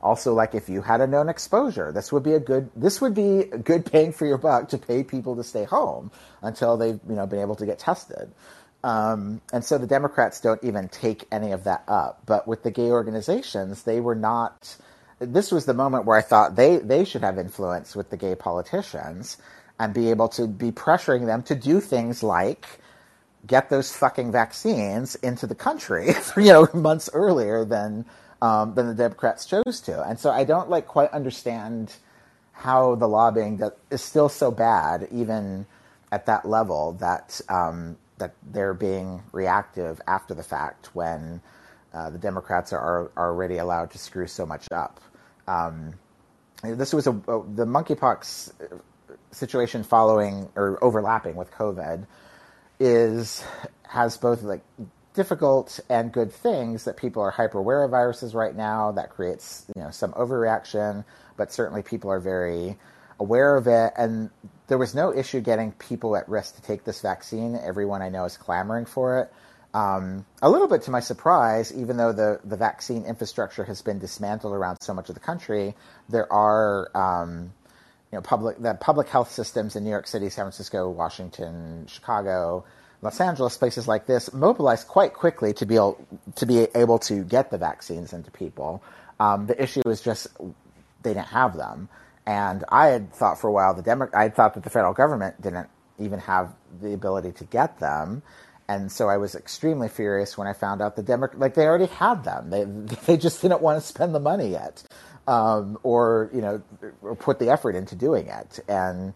also 0.04 0.34
like 0.34 0.54
if 0.54 0.68
you 0.68 0.82
had 0.82 1.00
a 1.02 1.08
known 1.08 1.28
exposure 1.30 1.92
this 1.92 2.12
would 2.12 2.22
be 2.24 2.34
a 2.34 2.40
good 2.40 2.70
this 2.76 3.00
would 3.00 3.14
be 3.14 3.44
good 3.64 3.86
paying 3.86 4.12
for 4.12 4.26
your 4.26 4.38
buck 4.38 4.68
to 4.70 4.78
pay 4.78 5.04
people 5.04 5.36
to 5.36 5.44
stay 5.44 5.64
home 5.64 6.12
until 6.42 6.76
they've 6.78 7.00
you 7.08 7.16
know 7.16 7.26
been 7.26 7.40
able 7.40 7.56
to 7.56 7.66
get 7.66 7.80
tested. 7.80 8.32
Um, 8.84 9.42
and 9.52 9.64
so 9.64 9.78
the 9.78 9.88
democrats 9.88 10.40
don't 10.40 10.62
even 10.64 10.88
take 10.90 11.26
any 11.32 11.52
of 11.52 11.64
that 11.64 11.84
up. 11.88 12.22
But 12.26 12.46
with 12.48 12.64
the 12.64 12.72
gay 12.72 12.90
organizations 12.92 13.84
they 13.84 14.00
were 14.00 14.16
not 14.16 14.76
this 15.20 15.52
was 15.52 15.66
the 15.66 15.74
moment 15.74 16.06
where 16.06 16.18
i 16.18 16.22
thought 16.22 16.56
they 16.56 16.78
they 16.78 17.04
should 17.04 17.22
have 17.22 17.38
influence 17.38 17.96
with 17.96 18.10
the 18.10 18.16
gay 18.18 18.34
politicians 18.34 19.38
and 19.80 19.94
be 19.94 20.10
able 20.10 20.28
to 20.28 20.46
be 20.46 20.72
pressuring 20.72 21.26
them 21.26 21.42
to 21.42 21.54
do 21.54 21.80
things 21.80 22.22
like 22.22 22.66
get 23.46 23.70
those 23.70 23.94
fucking 23.96 24.32
vaccines 24.32 25.14
into 25.16 25.46
the 25.46 25.54
country 25.54 26.12
you 26.36 26.52
know 26.52 26.68
months 26.74 27.10
earlier 27.14 27.64
than 27.64 28.04
um, 28.44 28.74
than 28.74 28.86
the 28.88 28.94
Democrats 28.94 29.46
chose 29.46 29.80
to. 29.80 30.02
And 30.02 30.20
so 30.20 30.30
I 30.30 30.44
don't 30.44 30.68
like 30.68 30.86
quite 30.86 31.10
understand 31.12 31.94
how 32.52 32.94
the 32.94 33.08
lobbying 33.08 33.56
that 33.56 33.78
is 33.90 34.02
still 34.02 34.28
so 34.28 34.50
bad, 34.50 35.08
even 35.10 35.64
at 36.12 36.26
that 36.26 36.46
level, 36.46 36.92
that 37.00 37.40
um, 37.48 37.96
that 38.18 38.34
they're 38.52 38.74
being 38.74 39.22
reactive 39.32 39.98
after 40.06 40.34
the 40.34 40.42
fact 40.42 40.94
when 40.94 41.40
uh, 41.94 42.10
the 42.10 42.18
Democrats 42.18 42.70
are, 42.74 43.10
are 43.16 43.28
already 43.30 43.56
allowed 43.56 43.90
to 43.92 43.98
screw 43.98 44.26
so 44.26 44.44
much 44.44 44.68
up. 44.70 45.00
Um, 45.48 45.94
this 46.62 46.92
was 46.92 47.06
a, 47.06 47.12
a 47.12 47.42
the 47.54 47.64
monkeypox 47.64 48.52
situation 49.30 49.82
following 49.84 50.50
or 50.54 50.78
overlapping 50.84 51.34
with 51.34 51.50
COVID 51.50 52.06
is 52.78 53.42
has 53.84 54.18
both 54.18 54.42
like 54.42 54.62
difficult 55.14 55.80
and 55.88 56.12
good 56.12 56.32
things 56.32 56.84
that 56.84 56.96
people 56.96 57.22
are 57.22 57.30
hyper 57.30 57.58
aware 57.58 57.84
of 57.84 57.92
viruses 57.92 58.34
right 58.34 58.54
now. 58.54 58.92
That 58.92 59.10
creates 59.10 59.64
you 59.74 59.82
know 59.82 59.90
some 59.90 60.12
overreaction, 60.12 61.04
but 61.36 61.52
certainly 61.52 61.82
people 61.82 62.10
are 62.10 62.20
very 62.20 62.76
aware 63.18 63.56
of 63.56 63.66
it. 63.66 63.92
And 63.96 64.30
there 64.66 64.78
was 64.78 64.94
no 64.94 65.14
issue 65.14 65.40
getting 65.40 65.72
people 65.72 66.16
at 66.16 66.28
risk 66.28 66.56
to 66.56 66.62
take 66.62 66.84
this 66.84 67.00
vaccine. 67.00 67.56
Everyone 67.56 68.02
I 68.02 68.08
know 68.08 68.24
is 68.24 68.36
clamoring 68.36 68.86
for 68.86 69.20
it. 69.20 69.32
Um, 69.72 70.24
a 70.40 70.48
little 70.48 70.68
bit 70.68 70.82
to 70.82 70.92
my 70.92 71.00
surprise, 71.00 71.74
even 71.74 71.96
though 71.96 72.12
the, 72.12 72.40
the 72.44 72.56
vaccine 72.56 73.04
infrastructure 73.04 73.64
has 73.64 73.82
been 73.82 73.98
dismantled 73.98 74.52
around 74.52 74.78
so 74.80 74.94
much 74.94 75.08
of 75.08 75.16
the 75.16 75.20
country, 75.20 75.74
there 76.08 76.32
are 76.32 76.90
um, 76.96 77.52
you 78.12 78.18
know 78.18 78.22
public 78.22 78.60
the 78.60 78.74
public 78.74 79.08
health 79.08 79.32
systems 79.32 79.74
in 79.74 79.82
New 79.84 79.90
York 79.90 80.06
City, 80.06 80.28
San 80.28 80.44
Francisco, 80.44 80.88
Washington, 80.88 81.86
Chicago, 81.88 82.64
Los 83.04 83.20
Angeles, 83.20 83.56
places 83.58 83.86
like 83.86 84.06
this, 84.06 84.32
mobilized 84.32 84.88
quite 84.88 85.12
quickly 85.12 85.52
to 85.52 85.66
be 85.66 85.74
able, 85.74 86.04
to 86.36 86.46
be 86.46 86.66
able 86.74 86.98
to 87.00 87.22
get 87.22 87.50
the 87.50 87.58
vaccines 87.58 88.14
into 88.14 88.30
people. 88.30 88.82
Um, 89.20 89.46
the 89.46 89.62
issue 89.62 89.82
is 89.86 90.00
just 90.00 90.26
they 91.02 91.12
didn't 91.12 91.26
have 91.26 91.56
them, 91.56 91.90
and 92.26 92.64
I 92.70 92.86
had 92.86 93.12
thought 93.12 93.38
for 93.38 93.48
a 93.48 93.52
while 93.52 93.74
the 93.74 93.82
Demo- 93.82 94.08
I 94.14 94.22
had 94.22 94.34
thought 94.34 94.54
that 94.54 94.64
the 94.64 94.70
federal 94.70 94.94
government 94.94 95.40
didn't 95.40 95.68
even 95.98 96.18
have 96.20 96.54
the 96.80 96.94
ability 96.94 97.32
to 97.32 97.44
get 97.44 97.78
them, 97.78 98.22
and 98.68 98.90
so 98.90 99.10
I 99.10 99.18
was 99.18 99.34
extremely 99.34 99.88
furious 99.88 100.38
when 100.38 100.48
I 100.48 100.54
found 100.54 100.80
out 100.80 100.96
the 100.96 101.02
Democrat 101.02 101.38
like 101.38 101.54
they 101.54 101.66
already 101.66 101.86
had 101.86 102.24
them. 102.24 102.48
They 102.48 102.64
they 103.06 103.16
just 103.18 103.42
didn't 103.42 103.60
want 103.60 103.80
to 103.80 103.86
spend 103.86 104.14
the 104.14 104.20
money 104.20 104.48
yet, 104.48 104.82
um, 105.28 105.78
or 105.82 106.30
you 106.32 106.40
know, 106.40 106.62
or 107.02 107.14
put 107.14 107.38
the 107.38 107.50
effort 107.50 107.76
into 107.76 107.94
doing 107.94 108.28
it, 108.28 108.60
and 108.66 109.12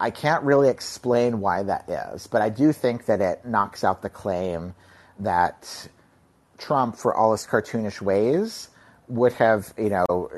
I 0.00 0.10
can't 0.10 0.44
really 0.44 0.68
explain 0.68 1.40
why 1.40 1.62
that 1.64 1.88
is, 1.88 2.26
but 2.26 2.40
I 2.40 2.50
do 2.50 2.72
think 2.72 3.06
that 3.06 3.20
it 3.20 3.44
knocks 3.44 3.82
out 3.82 4.02
the 4.02 4.10
claim 4.10 4.74
that 5.18 5.88
Trump, 6.56 6.96
for 6.96 7.14
all 7.14 7.32
his 7.32 7.46
cartoonish 7.46 8.00
ways, 8.00 8.68
would 9.08 9.32
have, 9.34 9.72
you 9.76 9.90
know, 9.90 10.30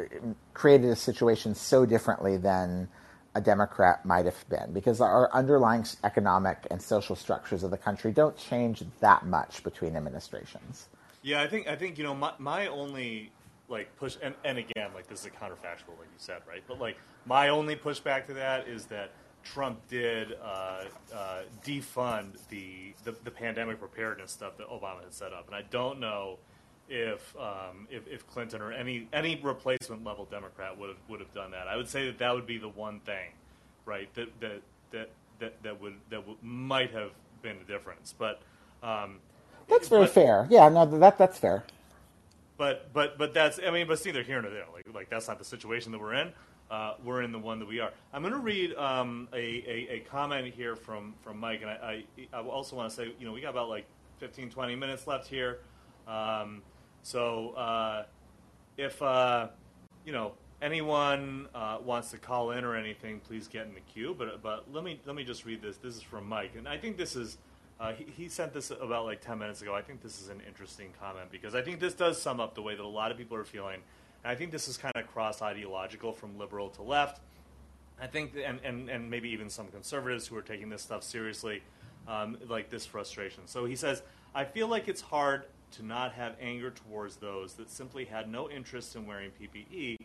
created 0.55 0.89
a 0.91 0.97
situation 0.97 1.55
so 1.55 1.85
differently 1.85 2.37
than 2.37 2.89
a 3.35 3.41
Democrat 3.41 4.05
might 4.05 4.25
have 4.25 4.49
been, 4.49 4.73
because 4.73 5.01
our 5.01 5.33
underlying 5.33 5.85
economic 6.05 6.67
and 6.71 6.81
social 6.81 7.15
structures 7.15 7.63
of 7.63 7.71
the 7.71 7.79
country 7.79 8.13
don't 8.13 8.37
change 8.37 8.83
that 9.01 9.27
much 9.27 9.63
between 9.63 9.97
administrations. 9.97 10.89
Yeah, 11.23 11.43
I 11.43 11.47
think 11.47 11.69
I 11.69 11.77
think 11.77 11.99
you 11.99 12.05
know 12.05 12.15
my 12.15 12.33
my 12.39 12.67
only 12.67 13.31
like 13.69 13.95
push 13.97 14.17
and, 14.23 14.35
and 14.45 14.59
again 14.59 14.91
like 14.95 15.07
this 15.07 15.21
is 15.21 15.27
a 15.27 15.31
counterfactual 15.31 15.97
like 15.99 16.09
you 16.09 16.19
said 16.19 16.41
right, 16.49 16.63
but 16.67 16.81
like 16.81 16.97
my 17.27 17.51
only 17.51 17.77
pushback 17.77 18.27
to 18.27 18.35
that 18.35 18.67
is 18.67 18.87
that 18.87 19.13
Trump 19.45 19.81
did 19.89 20.37
uh, 20.43 20.85
uh, 21.15 21.41
defund 21.65 22.37
the, 22.49 22.93
the, 23.05 23.15
the 23.25 23.31
pandemic 23.31 23.79
preparedness 23.79 24.33
stuff 24.33 24.57
that 24.59 24.69
Obama 24.69 25.03
had 25.03 25.15
set 25.15 25.33
up, 25.33 25.47
and 25.47 25.55
I 25.55 25.63
don't 25.63 26.01
know 26.01 26.39
if 26.89 27.37
um, 27.37 27.87
if, 27.91 28.07
if, 28.09 28.27
Clinton 28.29 28.61
or 28.61 28.73
any 28.73 29.09
any 29.13 29.41
replacement 29.43 30.05
level 30.05 30.27
Democrat 30.31 30.77
would 30.77 30.89
have 30.89 30.99
would 31.09 31.21
have 31.21 31.33
done 31.33 31.53
that. 31.53 31.69
I 31.69 31.77
would 31.77 31.89
say 31.89 32.07
that 32.07 32.19
that 32.19 32.35
would 32.35 32.47
be 32.47 32.59
the 32.59 32.69
one 32.69 33.01
thing, 33.01 33.31
right? 33.85 34.13
That 34.15 34.29
that 34.41 34.63
that 34.91 35.11
that, 35.39 35.63
that 35.63 35.81
would 35.81 35.95
that 36.11 36.27
would, 36.27 36.43
might 36.43 36.93
have 36.93 37.11
been 37.43 37.59
the 37.59 37.73
difference, 37.73 38.15
but. 38.17 38.41
Um, 38.83 39.19
that's 39.69 39.89
very 39.89 40.05
but, 40.05 40.11
fair. 40.11 40.49
Yeah, 40.51 40.69
no, 40.69 40.85
that 40.85 41.17
that's 41.17 41.39
fair. 41.39 41.65
But 42.57 42.93
but 42.93 43.17
but 43.17 43.33
that's 43.33 43.61
I 43.65 43.71
mean, 43.71 43.87
but 43.87 43.95
it's 43.95 44.05
neither 44.05 44.23
here 44.23 44.43
nor 44.43 44.51
there. 44.51 44.65
Like 44.75 44.87
like 44.93 45.09
that's 45.11 45.29
not 45.29 45.39
the 45.39 45.45
situation 45.45 45.93
that 45.93 46.01
we're 46.01 46.15
in 46.15 46.33
uh, 46.71 46.95
we're 47.05 47.23
in 47.23 47.33
the 47.33 47.39
one 47.39 47.59
that 47.59 47.67
we 47.67 47.81
are. 47.81 47.91
I'm 48.13 48.23
going 48.23 48.33
to 48.33 48.41
read 48.41 48.75
um, 48.75 49.29
a, 49.33 49.37
a, 49.37 49.89
a, 49.95 50.01
comment 50.09 50.55
here 50.55 50.77
from, 50.77 51.15
from 51.21 51.39
Mike, 51.39 51.63
and 51.63 51.71
I, 51.71 52.05
I, 52.33 52.37
I 52.39 52.43
also 52.43 52.77
want 52.77 52.91
to 52.91 52.97
say, 52.97 53.13
you 53.19 53.27
know, 53.27 53.33
we 53.33 53.41
got 53.41 53.51
about 53.51 53.69
like 53.69 53.87
15, 54.19 54.51
20 54.51 54.77
minutes 54.77 55.07
left 55.07 55.27
here. 55.27 55.59
Um, 56.07 56.63
so 57.03 57.51
uh, 57.51 58.05
if, 58.77 59.03
uh, 59.03 59.49
you 60.05 60.13
know, 60.13 60.33
anyone 60.63 61.49
uh, 61.55 61.79
wants 61.85 62.13
to 62.13 62.19
call 62.19 62.53
in 62.53 62.65
or 62.65 62.77
anything, 62.77 63.19
please 63.21 63.49
get 63.49 63.67
in 63.67 63.75
the 63.75 63.81
queue. 63.81 64.15
But, 64.17 64.41
but 64.41 64.73
let, 64.73 64.85
me, 64.85 65.01
let 65.07 65.17
me 65.17 65.25
just 65.25 65.45
read 65.45 65.61
this. 65.61 65.77
This 65.77 65.97
is 65.97 66.03
from 66.03 66.29
Mike, 66.29 66.53
and 66.57 66.69
I 66.69 66.79
think 66.79 66.97
this 66.97 67.17
is. 67.17 67.39
Uh, 67.81 67.95
he, 67.95 68.05
he, 68.15 68.29
sent 68.29 68.53
this 68.53 68.71
about 68.71 69.07
like 69.07 69.23
10 69.23 69.39
minutes 69.39 69.63
ago. 69.63 69.75
I 69.75 69.81
think 69.81 70.03
this 70.03 70.21
is 70.21 70.29
an 70.29 70.43
interesting 70.47 70.91
comment 71.01 71.31
because 71.33 71.55
I 71.55 71.63
think 71.63 71.81
this 71.81 71.95
does 71.95 72.21
sum 72.21 72.39
up 72.39 72.55
the 72.55 72.61
way 72.61 72.75
that 72.75 72.85
a 72.85 72.87
lot 72.87 73.11
of 73.11 73.17
people 73.17 73.39
are 73.39 73.45
feeling 73.45 73.81
and 74.25 74.31
I 74.31 74.35
think 74.35 74.51
this 74.51 74.69
is 74.69 74.77
kind 74.77 74.95
of 74.97 75.07
cross 75.13 75.43
ideological 75.43 76.13
from 76.13 76.39
liberal 76.39 76.69
to 76.71 76.83
left. 76.83 77.21
I 78.01 78.07
think, 78.07 78.33
and, 78.43 78.59
and, 78.65 78.89
and 78.89 79.11
maybe 79.11 79.29
even 79.31 79.51
some 79.51 79.69
conservatives 79.69 80.27
who 80.27 80.37
are 80.37 80.43
taking 80.43 80.71
this 80.71 80.83
stuff 80.83 81.03
seriously, 81.03 81.63
um, 82.09 82.39
like 82.49 82.71
this 82.71 82.87
frustration. 82.87 83.43
So 83.47 83.67
he 83.67 83.77
says, 83.77 84.03
I 84.35 84.45
feel 84.45 84.69
like 84.69 84.89
it's 84.89 85.03
hard 85.03 85.45
to 85.73 85.85
not 85.85 86.13
have 86.13 86.35
anger 86.41 86.71
towards 86.71 87.17
those 87.17 87.55
that 87.55 87.71
simply 87.71 88.05
had 88.05 88.31
no 88.31 88.51
interest 88.51 88.97
in 88.97 89.07
wearing 89.07 89.31
PPE, 89.41 89.97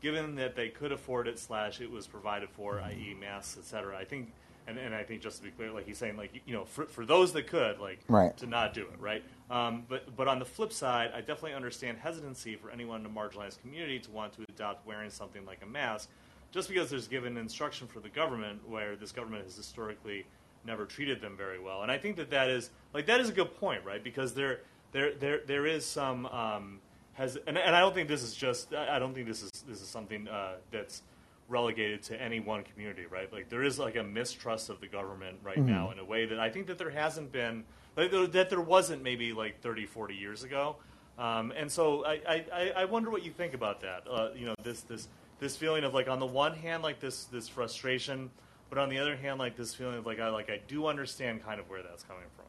given 0.00 0.34
that 0.36 0.56
they 0.56 0.68
could 0.68 0.92
afford 0.92 1.28
it 1.28 1.38
slash 1.38 1.80
it 1.80 1.90
was 1.90 2.06
provided 2.06 2.48
for, 2.50 2.80
i.e., 2.80 3.16
masks, 3.18 3.58
etc. 3.58 3.96
I 3.96 4.04
think 4.04 4.32
and, 4.66 4.78
and 4.78 4.94
I 4.94 5.02
think 5.02 5.22
just 5.22 5.38
to 5.38 5.42
be 5.44 5.50
clear, 5.50 5.70
like 5.70 5.86
he's 5.86 5.98
saying, 5.98 6.16
like 6.16 6.42
you 6.46 6.54
know, 6.54 6.64
for, 6.64 6.86
for 6.86 7.04
those 7.04 7.32
that 7.32 7.46
could, 7.46 7.78
like 7.78 8.00
right. 8.08 8.36
to 8.38 8.46
not 8.46 8.74
do 8.74 8.82
it, 8.82 8.98
right? 8.98 9.22
Um, 9.50 9.84
but 9.88 10.14
but 10.16 10.28
on 10.28 10.38
the 10.38 10.44
flip 10.44 10.72
side, 10.72 11.12
I 11.14 11.20
definitely 11.20 11.54
understand 11.54 11.98
hesitancy 11.98 12.56
for 12.56 12.70
anyone 12.70 13.00
in 13.00 13.06
a 13.06 13.10
marginalized 13.10 13.60
community 13.60 13.98
to 14.00 14.10
want 14.10 14.32
to 14.34 14.42
adopt 14.48 14.86
wearing 14.86 15.10
something 15.10 15.44
like 15.44 15.60
a 15.62 15.66
mask, 15.66 16.08
just 16.50 16.68
because 16.68 16.90
there's 16.90 17.08
given 17.08 17.36
instruction 17.36 17.86
for 17.86 18.00
the 18.00 18.08
government 18.08 18.66
where 18.68 18.96
this 18.96 19.12
government 19.12 19.44
has 19.44 19.56
historically 19.56 20.24
never 20.66 20.86
treated 20.86 21.20
them 21.20 21.36
very 21.36 21.60
well, 21.60 21.82
and 21.82 21.92
I 21.92 21.98
think 21.98 22.16
that 22.16 22.30
that 22.30 22.48
is 22.48 22.70
like 22.92 23.06
that 23.06 23.20
is 23.20 23.28
a 23.28 23.32
good 23.32 23.54
point, 23.56 23.84
right? 23.84 24.02
Because 24.02 24.34
there 24.34 24.60
there 24.92 25.12
there 25.14 25.40
there 25.46 25.66
is 25.66 25.84
some 25.84 26.26
um, 26.26 26.80
has 27.14 27.36
and, 27.46 27.56
and 27.58 27.74
I 27.74 27.80
don't 27.80 27.94
think 27.94 28.08
this 28.08 28.22
is 28.22 28.34
just 28.34 28.74
I 28.74 28.98
don't 28.98 29.14
think 29.14 29.26
this 29.26 29.42
is 29.42 29.50
this 29.68 29.80
is 29.80 29.88
something 29.88 30.28
uh, 30.28 30.54
that's 30.70 31.02
relegated 31.48 32.02
to 32.04 32.20
any 32.20 32.40
one 32.40 32.64
community, 32.64 33.04
right? 33.10 33.32
Like 33.32 33.48
there 33.48 33.62
is 33.62 33.78
like 33.78 33.96
a 33.96 34.02
mistrust 34.02 34.70
of 34.70 34.80
the 34.80 34.86
government 34.86 35.38
right 35.42 35.56
mm-hmm. 35.56 35.66
now 35.66 35.90
in 35.90 35.98
a 35.98 36.04
way 36.04 36.26
that 36.26 36.38
I 36.38 36.50
think 36.50 36.66
that 36.68 36.78
there 36.78 36.90
hasn't 36.90 37.32
been, 37.32 37.64
like, 37.96 38.10
that 38.32 38.50
there 38.50 38.60
wasn't 38.60 39.02
maybe 39.02 39.32
like 39.32 39.60
30, 39.60 39.86
40 39.86 40.14
years 40.14 40.42
ago. 40.42 40.76
Um, 41.18 41.52
and 41.56 41.70
so 41.70 42.04
I, 42.04 42.44
I, 42.52 42.72
I 42.76 42.84
wonder 42.86 43.10
what 43.10 43.24
you 43.24 43.30
think 43.30 43.54
about 43.54 43.80
that. 43.82 44.04
Uh, 44.10 44.28
you 44.34 44.46
know, 44.46 44.54
this, 44.62 44.80
this, 44.82 45.08
this 45.38 45.56
feeling 45.56 45.84
of 45.84 45.94
like 45.94 46.08
on 46.08 46.18
the 46.18 46.26
one 46.26 46.54
hand, 46.54 46.82
like 46.82 46.98
this, 47.00 47.24
this 47.24 47.48
frustration, 47.48 48.30
but 48.70 48.78
on 48.78 48.88
the 48.88 48.98
other 48.98 49.16
hand, 49.16 49.38
like 49.38 49.56
this 49.56 49.74
feeling 49.74 49.98
of 49.98 50.06
like 50.06 50.18
I, 50.18 50.28
like 50.28 50.50
I 50.50 50.60
do 50.66 50.86
understand 50.86 51.44
kind 51.44 51.60
of 51.60 51.68
where 51.68 51.82
that's 51.82 52.02
coming 52.02 52.24
from. 52.34 52.46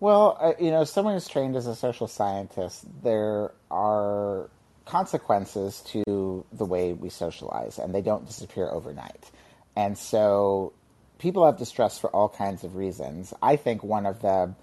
Well, 0.00 0.36
uh, 0.40 0.52
you 0.60 0.70
know, 0.70 0.84
someone 0.84 1.14
who's 1.14 1.26
trained 1.26 1.56
as 1.56 1.66
a 1.66 1.74
social 1.74 2.06
scientist, 2.06 2.84
there 3.02 3.50
are 3.70 4.48
consequences 4.88 5.80
to 5.92 6.44
the 6.52 6.64
way 6.64 6.92
we 6.92 7.10
socialize, 7.10 7.78
and 7.78 7.94
they 7.94 8.02
don't 8.02 8.26
disappear 8.26 8.68
overnight. 8.68 9.30
And 9.76 9.96
so 9.96 10.72
people 11.18 11.44
have 11.44 11.58
distress 11.58 11.98
for 11.98 12.10
all 12.10 12.28
kinds 12.28 12.64
of 12.64 12.74
reasons. 12.74 13.34
I 13.42 13.56
think 13.56 13.84
one 13.84 14.06
of 14.06 14.22
the 14.22 14.54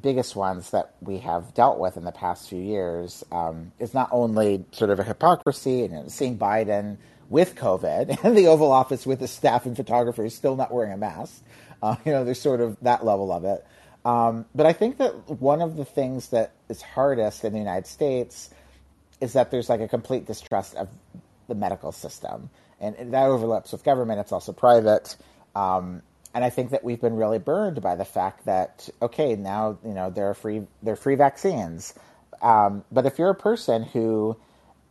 biggest 0.00 0.34
ones 0.34 0.70
that 0.70 0.94
we 1.00 1.18
have 1.18 1.54
dealt 1.54 1.78
with 1.78 1.96
in 1.96 2.04
the 2.04 2.12
past 2.12 2.48
few 2.48 2.60
years 2.60 3.22
um, 3.30 3.72
is 3.78 3.94
not 3.94 4.08
only 4.10 4.64
sort 4.72 4.90
of 4.90 4.98
a 4.98 5.04
hypocrisy 5.04 5.84
and 5.84 5.92
you 5.92 6.00
know, 6.00 6.08
seeing 6.08 6.38
Biden 6.38 6.96
with 7.28 7.54
COVID 7.54 8.24
in 8.24 8.34
the 8.34 8.48
Oval 8.48 8.72
Office 8.72 9.06
with 9.06 9.20
his 9.20 9.30
staff 9.30 9.66
and 9.66 9.76
photographers 9.76 10.34
still 10.34 10.56
not 10.56 10.72
wearing 10.72 10.92
a 10.92 10.96
mask. 10.96 11.42
Uh, 11.82 11.96
you 12.04 12.12
know, 12.12 12.24
there's 12.24 12.40
sort 12.40 12.60
of 12.60 12.76
that 12.80 13.04
level 13.04 13.32
of 13.32 13.44
it. 13.44 13.64
Um, 14.04 14.46
but 14.54 14.66
I 14.66 14.72
think 14.72 14.98
that 14.98 15.30
one 15.40 15.62
of 15.62 15.76
the 15.76 15.84
things 15.84 16.30
that 16.30 16.52
is 16.68 16.82
hardest 16.82 17.44
in 17.44 17.52
the 17.52 17.58
United 17.58 17.86
States 17.86 18.50
is 19.22 19.34
that 19.34 19.52
there's 19.52 19.68
like 19.68 19.80
a 19.80 19.88
complete 19.88 20.26
distrust 20.26 20.74
of 20.74 20.88
the 21.46 21.54
medical 21.54 21.92
system, 21.92 22.50
and, 22.80 23.14
that 23.14 23.26
overlaps 23.26 23.70
with 23.70 23.84
government. 23.84 24.18
It's 24.18 24.32
also 24.32 24.52
private, 24.52 25.16
um, 25.54 26.02
and 26.34 26.44
I 26.44 26.50
think 26.50 26.70
that 26.70 26.82
we've 26.82 27.00
been 27.00 27.14
really 27.14 27.38
burned 27.38 27.80
by 27.80 27.94
the 27.94 28.04
fact 28.04 28.46
that 28.46 28.90
okay, 29.00 29.36
now 29.36 29.78
you 29.84 29.94
know 29.94 30.10
there 30.10 30.28
are 30.28 30.34
free 30.34 30.66
there 30.82 30.94
are 30.94 30.96
free 30.96 31.14
vaccines, 31.14 31.94
um, 32.42 32.84
but 32.90 33.06
if 33.06 33.18
you're 33.18 33.30
a 33.30 33.34
person 33.34 33.84
who 33.84 34.36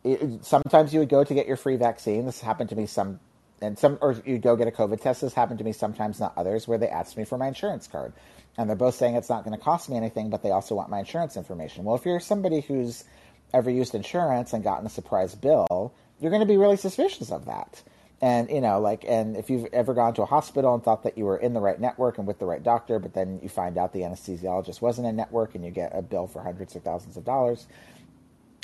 it, 0.02 0.44
sometimes 0.44 0.94
you 0.94 1.00
would 1.00 1.10
go 1.10 1.22
to 1.22 1.34
get 1.34 1.46
your 1.46 1.58
free 1.58 1.76
vaccine. 1.76 2.24
This 2.24 2.40
happened 2.40 2.70
to 2.70 2.76
me 2.76 2.86
some 2.86 3.20
and 3.60 3.78
some 3.78 3.98
or 4.00 4.16
you 4.24 4.38
go 4.38 4.56
get 4.56 4.66
a 4.66 4.70
COVID 4.70 5.02
test. 5.02 5.20
This 5.20 5.34
happened 5.34 5.58
to 5.58 5.64
me 5.64 5.72
sometimes, 5.72 6.18
not 6.18 6.32
others, 6.38 6.66
where 6.66 6.78
they 6.78 6.88
asked 6.88 7.18
me 7.18 7.24
for 7.24 7.36
my 7.36 7.48
insurance 7.48 7.86
card, 7.86 8.14
and 8.56 8.66
they're 8.66 8.76
both 8.76 8.94
saying 8.94 9.14
it's 9.14 9.28
not 9.28 9.44
going 9.44 9.56
to 9.56 9.62
cost 9.62 9.90
me 9.90 9.96
anything, 9.98 10.30
but 10.30 10.42
they 10.42 10.52
also 10.52 10.74
want 10.74 10.88
my 10.88 11.00
insurance 11.00 11.36
information. 11.36 11.84
Well, 11.84 11.96
if 11.96 12.06
you're 12.06 12.18
somebody 12.18 12.62
who's 12.62 13.04
ever 13.52 13.70
used 13.70 13.94
insurance 13.94 14.52
and 14.52 14.64
gotten 14.64 14.86
a 14.86 14.90
surprise 14.90 15.34
bill, 15.34 15.92
you're 16.20 16.30
going 16.30 16.40
to 16.40 16.46
be 16.46 16.56
really 16.56 16.76
suspicious 16.76 17.30
of 17.30 17.46
that. 17.46 17.82
And 18.20 18.48
you 18.50 18.60
know, 18.60 18.78
like, 18.80 19.04
and 19.06 19.36
if 19.36 19.50
you've 19.50 19.66
ever 19.72 19.94
gone 19.94 20.14
to 20.14 20.22
a 20.22 20.26
hospital 20.26 20.74
and 20.74 20.82
thought 20.82 21.02
that 21.02 21.18
you 21.18 21.24
were 21.24 21.36
in 21.36 21.54
the 21.54 21.60
right 21.60 21.80
network 21.80 22.18
and 22.18 22.26
with 22.26 22.38
the 22.38 22.46
right 22.46 22.62
doctor, 22.62 23.00
but 23.00 23.14
then 23.14 23.40
you 23.42 23.48
find 23.48 23.76
out 23.76 23.92
the 23.92 24.02
anesthesiologist 24.02 24.80
wasn't 24.80 25.08
in 25.08 25.16
network, 25.16 25.56
and 25.56 25.64
you 25.64 25.72
get 25.72 25.90
a 25.92 26.02
bill 26.02 26.28
for 26.28 26.40
hundreds 26.40 26.76
or 26.76 26.80
thousands 26.80 27.16
of 27.16 27.24
dollars, 27.24 27.66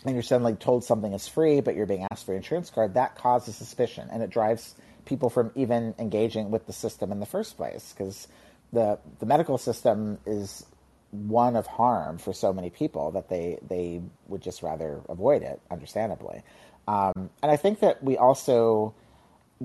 and 0.05 0.15
you're 0.15 0.23
suddenly 0.23 0.55
told 0.55 0.85
something 0.85 1.13
is 1.13 1.27
free, 1.27 1.61
but 1.61 1.75
you're 1.75 1.87
being 1.87 2.07
asked 2.13 2.25
for 2.25 2.31
your 2.33 2.37
insurance 2.37 2.71
card, 2.71 2.95
that 2.95 3.17
causes 3.17 3.57
suspicion, 3.57 4.09
and 4.13 4.23
it 4.23 4.31
drives 4.31 4.77
people 5.07 5.29
from 5.29 5.51
even 5.57 5.95
engaging 5.99 6.53
with 6.53 6.67
the 6.67 6.73
system 6.73 7.11
in 7.11 7.19
the 7.19 7.27
first 7.27 7.57
place 7.57 7.93
because 7.97 8.29
the 8.73 8.99
the 9.19 9.27
medical 9.27 9.59
system 9.59 10.19
is 10.27 10.65
one 11.11 11.57
of 11.57 11.67
harm 11.67 12.19
for 12.19 12.33
so 12.33 12.53
many 12.53 12.71
people 12.71 13.11
that 13.13 13.29
they 13.29 13.59
they 13.67 14.03
would 14.27 14.43
just 14.43 14.63
rather 14.63 15.01
avoid 15.09 15.43
it, 15.43 15.61
understandably. 15.71 16.43
Um, 16.87 17.31
and 17.43 17.53
I 17.53 17.57
think 17.57 17.81
that 17.81 18.03
we 18.03 18.17
also 18.17 18.95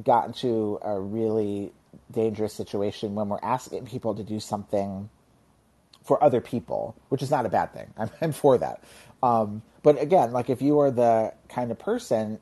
got 0.01 0.27
into 0.27 0.79
a 0.81 0.99
really 0.99 1.71
dangerous 2.11 2.53
situation 2.53 3.15
when 3.15 3.29
we're 3.29 3.39
asking 3.43 3.85
people 3.85 4.15
to 4.15 4.23
do 4.23 4.39
something 4.39 5.09
for 6.03 6.21
other 6.23 6.41
people, 6.41 6.95
which 7.09 7.21
is 7.21 7.31
not 7.31 7.45
a 7.45 7.49
bad 7.49 7.73
thing. 7.73 7.93
I'm, 7.97 8.09
I'm 8.21 8.31
for 8.31 8.57
that. 8.57 8.83
Um, 9.21 9.61
but 9.83 10.01
again, 10.01 10.31
like 10.31 10.49
if 10.49 10.61
you 10.61 10.79
are 10.79 10.91
the 10.91 11.33
kind 11.49 11.71
of 11.71 11.79
person 11.79 12.39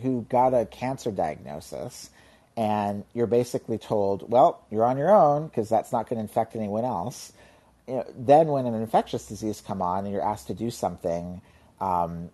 who 0.00 0.26
got 0.28 0.54
a 0.54 0.66
cancer 0.66 1.10
diagnosis 1.10 2.10
and 2.56 3.04
you're 3.14 3.26
basically 3.26 3.78
told, 3.78 4.28
well, 4.28 4.64
you're 4.70 4.84
on 4.84 4.96
your 4.96 5.14
own 5.14 5.46
because 5.46 5.68
that's 5.68 5.92
not 5.92 6.08
going 6.08 6.16
to 6.16 6.22
infect 6.22 6.56
anyone 6.56 6.84
else. 6.84 7.32
You 7.88 7.94
know, 7.94 8.04
then 8.16 8.48
when 8.48 8.66
an 8.66 8.74
infectious 8.74 9.26
disease 9.26 9.62
come 9.66 9.80
on 9.82 10.04
and 10.04 10.12
you're 10.12 10.22
asked 10.22 10.48
to 10.48 10.54
do 10.54 10.70
something 10.70 11.40
um, 11.80 12.30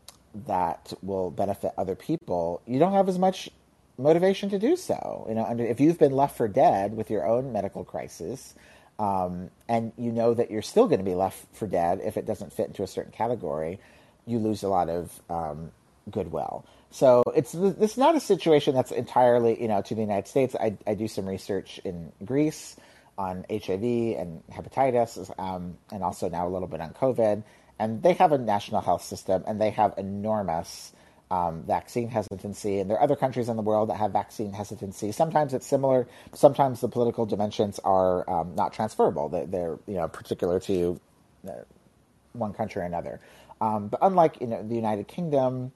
that 0.47 0.93
will 1.03 1.31
benefit 1.31 1.73
other 1.79 1.95
people, 1.95 2.61
you 2.67 2.79
don't 2.79 2.93
have 2.93 3.09
as 3.09 3.19
much 3.19 3.49
motivation 3.97 4.51
to 4.51 4.59
do 4.59 4.77
so. 4.77 5.27
You 5.29 5.35
know, 5.35 5.47
if 5.59 5.81
you've 5.81 5.99
been 5.99 6.13
left 6.13 6.37
for 6.37 6.49
dead 6.49 6.97
with 6.97 7.11
your 7.11 7.27
own 7.27 7.53
medical 7.53 7.85
crisis, 7.85 8.55
um, 8.99 9.51
and 9.69 9.93
you 9.97 10.13
know 10.13 10.35
that 10.35 10.51
you're 10.51 10.63
still 10.63 10.87
going 10.87 10.99
to 10.99 11.05
be 11.05 11.15
left 11.15 11.47
for 11.53 11.67
dead 11.67 12.01
if 12.05 12.17
it 12.17 12.27
doesn't 12.27 12.53
fit 12.53 12.69
into 12.69 12.83
a 12.83 12.87
certain 12.87 13.13
category, 13.13 13.81
you 14.27 14.39
lose 14.39 14.63
a 14.63 14.69
lot 14.69 14.89
of 14.89 15.23
um, 15.31 15.71
goodwill. 16.11 16.65
So 16.91 17.25
it's 17.35 17.53
this 17.53 17.97
not 17.97 18.15
a 18.15 18.21
situation 18.21 18.75
that's 18.75 18.93
entirely 18.93 19.61
you 19.61 19.69
know 19.69 19.83
to 19.83 19.95
the 19.95 20.01
United 20.01 20.29
States. 20.29 20.55
I, 20.55 20.77
I 20.87 20.95
do 20.95 21.09
some 21.09 21.27
research 21.27 21.81
in 21.85 22.13
Greece 22.25 22.77
on 23.17 23.45
HIV 23.51 23.83
and 24.19 24.43
hepatitis, 24.51 25.33
um, 25.39 25.77
and 25.93 26.03
also 26.03 26.29
now 26.29 26.47
a 26.47 26.51
little 26.51 26.69
bit 26.69 26.81
on 26.81 26.91
COVID. 26.91 27.43
And 27.79 28.03
they 28.03 28.12
have 28.15 28.33
a 28.33 28.39
national 28.39 28.81
health 28.81 29.03
system, 29.03 29.45
and 29.47 29.61
they 29.61 29.71
have 29.71 29.95
enormous 29.97 30.93
um, 31.31 31.62
vaccine 31.67 32.09
hesitancy, 32.09 32.79
and 32.79 32.89
there 32.89 32.97
are 32.97 33.03
other 33.03 33.17
countries 33.17 33.49
in 33.49 33.57
the 33.57 33.62
world 33.62 33.89
that 33.91 33.97
have 33.97 34.12
vaccine 34.12 34.53
hesitancy. 34.53 35.11
Sometimes 35.11 35.55
it's 35.55 35.67
similar. 35.67 36.07
Sometimes 36.33 36.81
the 36.81 36.89
political 36.89 37.27
dimensions 37.27 37.81
are 37.81 38.29
um, 38.31 38.55
not 38.55 38.73
transferable. 38.73 39.29
They're, 39.29 39.47
they're, 39.47 39.79
you 39.87 39.95
know 39.95 40.07
particular 40.07 40.61
to 40.61 41.01
uh, 41.49 41.53
one 42.33 42.53
country 42.53 42.83
or 42.83 42.85
another. 42.85 43.21
Um, 43.61 43.89
but 43.89 44.01
unlike 44.03 44.41
you 44.41 44.47
know 44.47 44.62
the 44.62 44.75
United 44.75 45.09
Kingdom, 45.09 45.73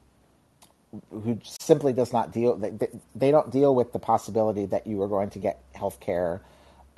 who 1.11 1.41
simply 1.43 1.93
does 1.93 2.13
not 2.13 2.33
deal, 2.33 2.57
they, 2.57 2.89
they 3.15 3.31
don't 3.31 3.51
deal 3.51 3.75
with 3.75 3.93
the 3.93 3.99
possibility 3.99 4.67
that 4.67 4.87
you 4.87 5.03
are 5.03 5.09
going 5.09 5.31
to 5.31 5.39
get 5.39 5.61
health 5.75 5.99
care 5.99 6.43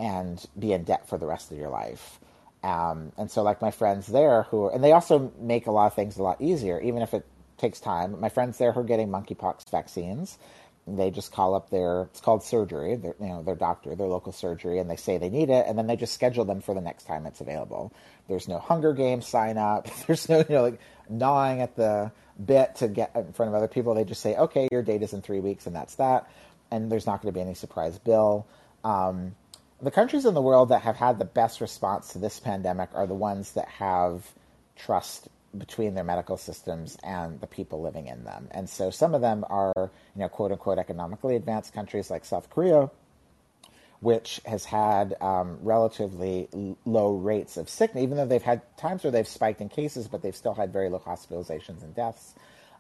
and 0.01 0.45
be 0.59 0.73
in 0.73 0.85
debt 0.85 1.09
for 1.09 1.19
the 1.19 1.27
rest 1.27 1.53
of 1.53 1.59
your 1.59 1.69
life. 1.69 2.19
Um, 2.63 3.13
and 3.17 3.31
so, 3.31 3.43
like 3.43 3.61
my 3.63 3.71
friends 3.71 4.07
there, 4.07 4.45
who 4.45 4.65
are, 4.65 4.75
and 4.75 4.83
they 4.83 4.93
also 4.93 5.33
make 5.39 5.67
a 5.67 5.71
lot 5.71 5.87
of 5.87 5.95
things 5.95 6.17
a 6.17 6.23
lot 6.23 6.41
easier, 6.41 6.81
even 6.81 7.03
if 7.03 7.15
it 7.15 7.27
takes 7.59 7.81
time. 7.81 8.19
My 8.19 8.31
friends 8.31 8.59
there 8.59 8.73
who 8.73 8.81
are 8.81 8.85
getting 8.85 9.09
monkeypox 9.09 9.71
vaccines, 9.71 10.39
they 10.87 11.11
just 11.11 11.33
call 11.33 11.55
up 11.55 11.71
their 11.71 12.03
it's 12.11 12.21
called 12.21 12.43
surgery, 12.43 12.97
their, 12.97 13.15
you 13.21 13.29
know, 13.29 13.43
their 13.43 13.55
doctor, 13.55 13.95
their 13.95 14.09
local 14.09 14.33
surgery, 14.33 14.79
and 14.79 14.91
they 14.91 14.97
say 14.97 15.19
they 15.19 15.31
need 15.31 15.51
it, 15.51 15.67
and 15.67 15.79
then 15.79 15.87
they 15.87 15.97
just 15.97 16.15
schedule 16.15 16.45
them 16.45 16.61
for 16.61 16.75
the 16.75 16.81
next 16.81 17.05
time 17.05 17.27
it's 17.27 17.41
available. 17.41 17.93
There's 18.29 18.49
no 18.49 18.59
Hunger 18.59 18.93
Games 18.95 19.27
sign 19.27 19.57
up. 19.57 19.89
There's 20.07 20.29
no 20.29 20.39
you 20.39 20.47
know 20.55 20.63
like 20.63 20.81
gnawing 21.09 21.61
at 21.61 21.77
the 21.77 22.11
bit 22.45 22.77
to 22.77 22.89
get 22.89 23.15
in 23.15 23.33
front 23.33 23.51
of 23.51 23.55
other 23.55 23.69
people. 23.69 23.95
They 23.95 24.05
just 24.05 24.23
say, 24.23 24.35
okay, 24.35 24.69
your 24.73 24.83
date 24.83 25.03
is 25.03 25.13
in 25.13 25.21
three 25.23 25.41
weeks, 25.41 25.67
and 25.67 25.77
that's 25.77 25.95
that. 25.97 26.31
And 26.71 26.91
there's 26.91 27.07
not 27.07 27.21
going 27.21 27.33
to 27.33 27.37
be 27.37 27.41
any 27.43 27.55
surprise 27.55 27.99
bill. 27.99 28.47
Um, 28.85 29.35
the 29.83 29.91
countries 29.91 30.27
in 30.27 30.35
the 30.35 30.43
world 30.43 30.69
that 30.69 30.83
have 30.83 30.97
had 30.97 31.19
the 31.19 31.25
best 31.25 31.61
response 31.61 32.13
to 32.13 32.19
this 32.19 32.39
pandemic 32.39 32.91
are 32.95 33.07
the 33.07 33.15
ones 33.15 33.53
that 33.53 33.69
have 33.69 34.31
trust 34.77 35.29
between 35.57 35.95
their 35.95 36.05
medical 36.05 36.37
systems 36.37 36.97
and 37.03 37.41
the 37.41 37.47
people 37.47 37.81
living 37.81 38.07
in 38.07 38.25
them. 38.25 38.49
And 38.53 38.69
so 38.69 38.91
some 38.91 39.15
of 39.15 39.21
them 39.21 39.45
are, 39.49 39.73
you 39.77 39.91
know, 40.21 40.29
quote 40.29 40.53
unquote 40.53 40.79
economically 40.79 41.37
advanced 41.37 41.73
countries 41.73 42.11
like 42.11 42.25
South 42.25 42.51
Korea, 42.51 42.91
which 44.01 44.41
has 44.45 44.65
had 44.65 45.17
um, 45.21 45.59
relatively 45.63 46.49
low 46.85 47.17
rates 47.17 47.57
of 47.57 47.69
sickness, 47.69 48.03
even 48.03 48.17
though 48.17 48.27
they've 48.27 48.43
had 48.43 48.63
times 48.77 49.03
where 49.03 49.11
they've 49.11 49.29
spiked 49.29 49.61
in 49.61 49.69
cases, 49.69 50.09
but 50.09 50.23
they've 50.23 50.37
still 50.37 50.55
had 50.55 50.73
very 50.73 50.89
low 50.89 51.01
hospitalizations 51.01 51.83
and 51.83 51.95
deaths. 51.95 52.35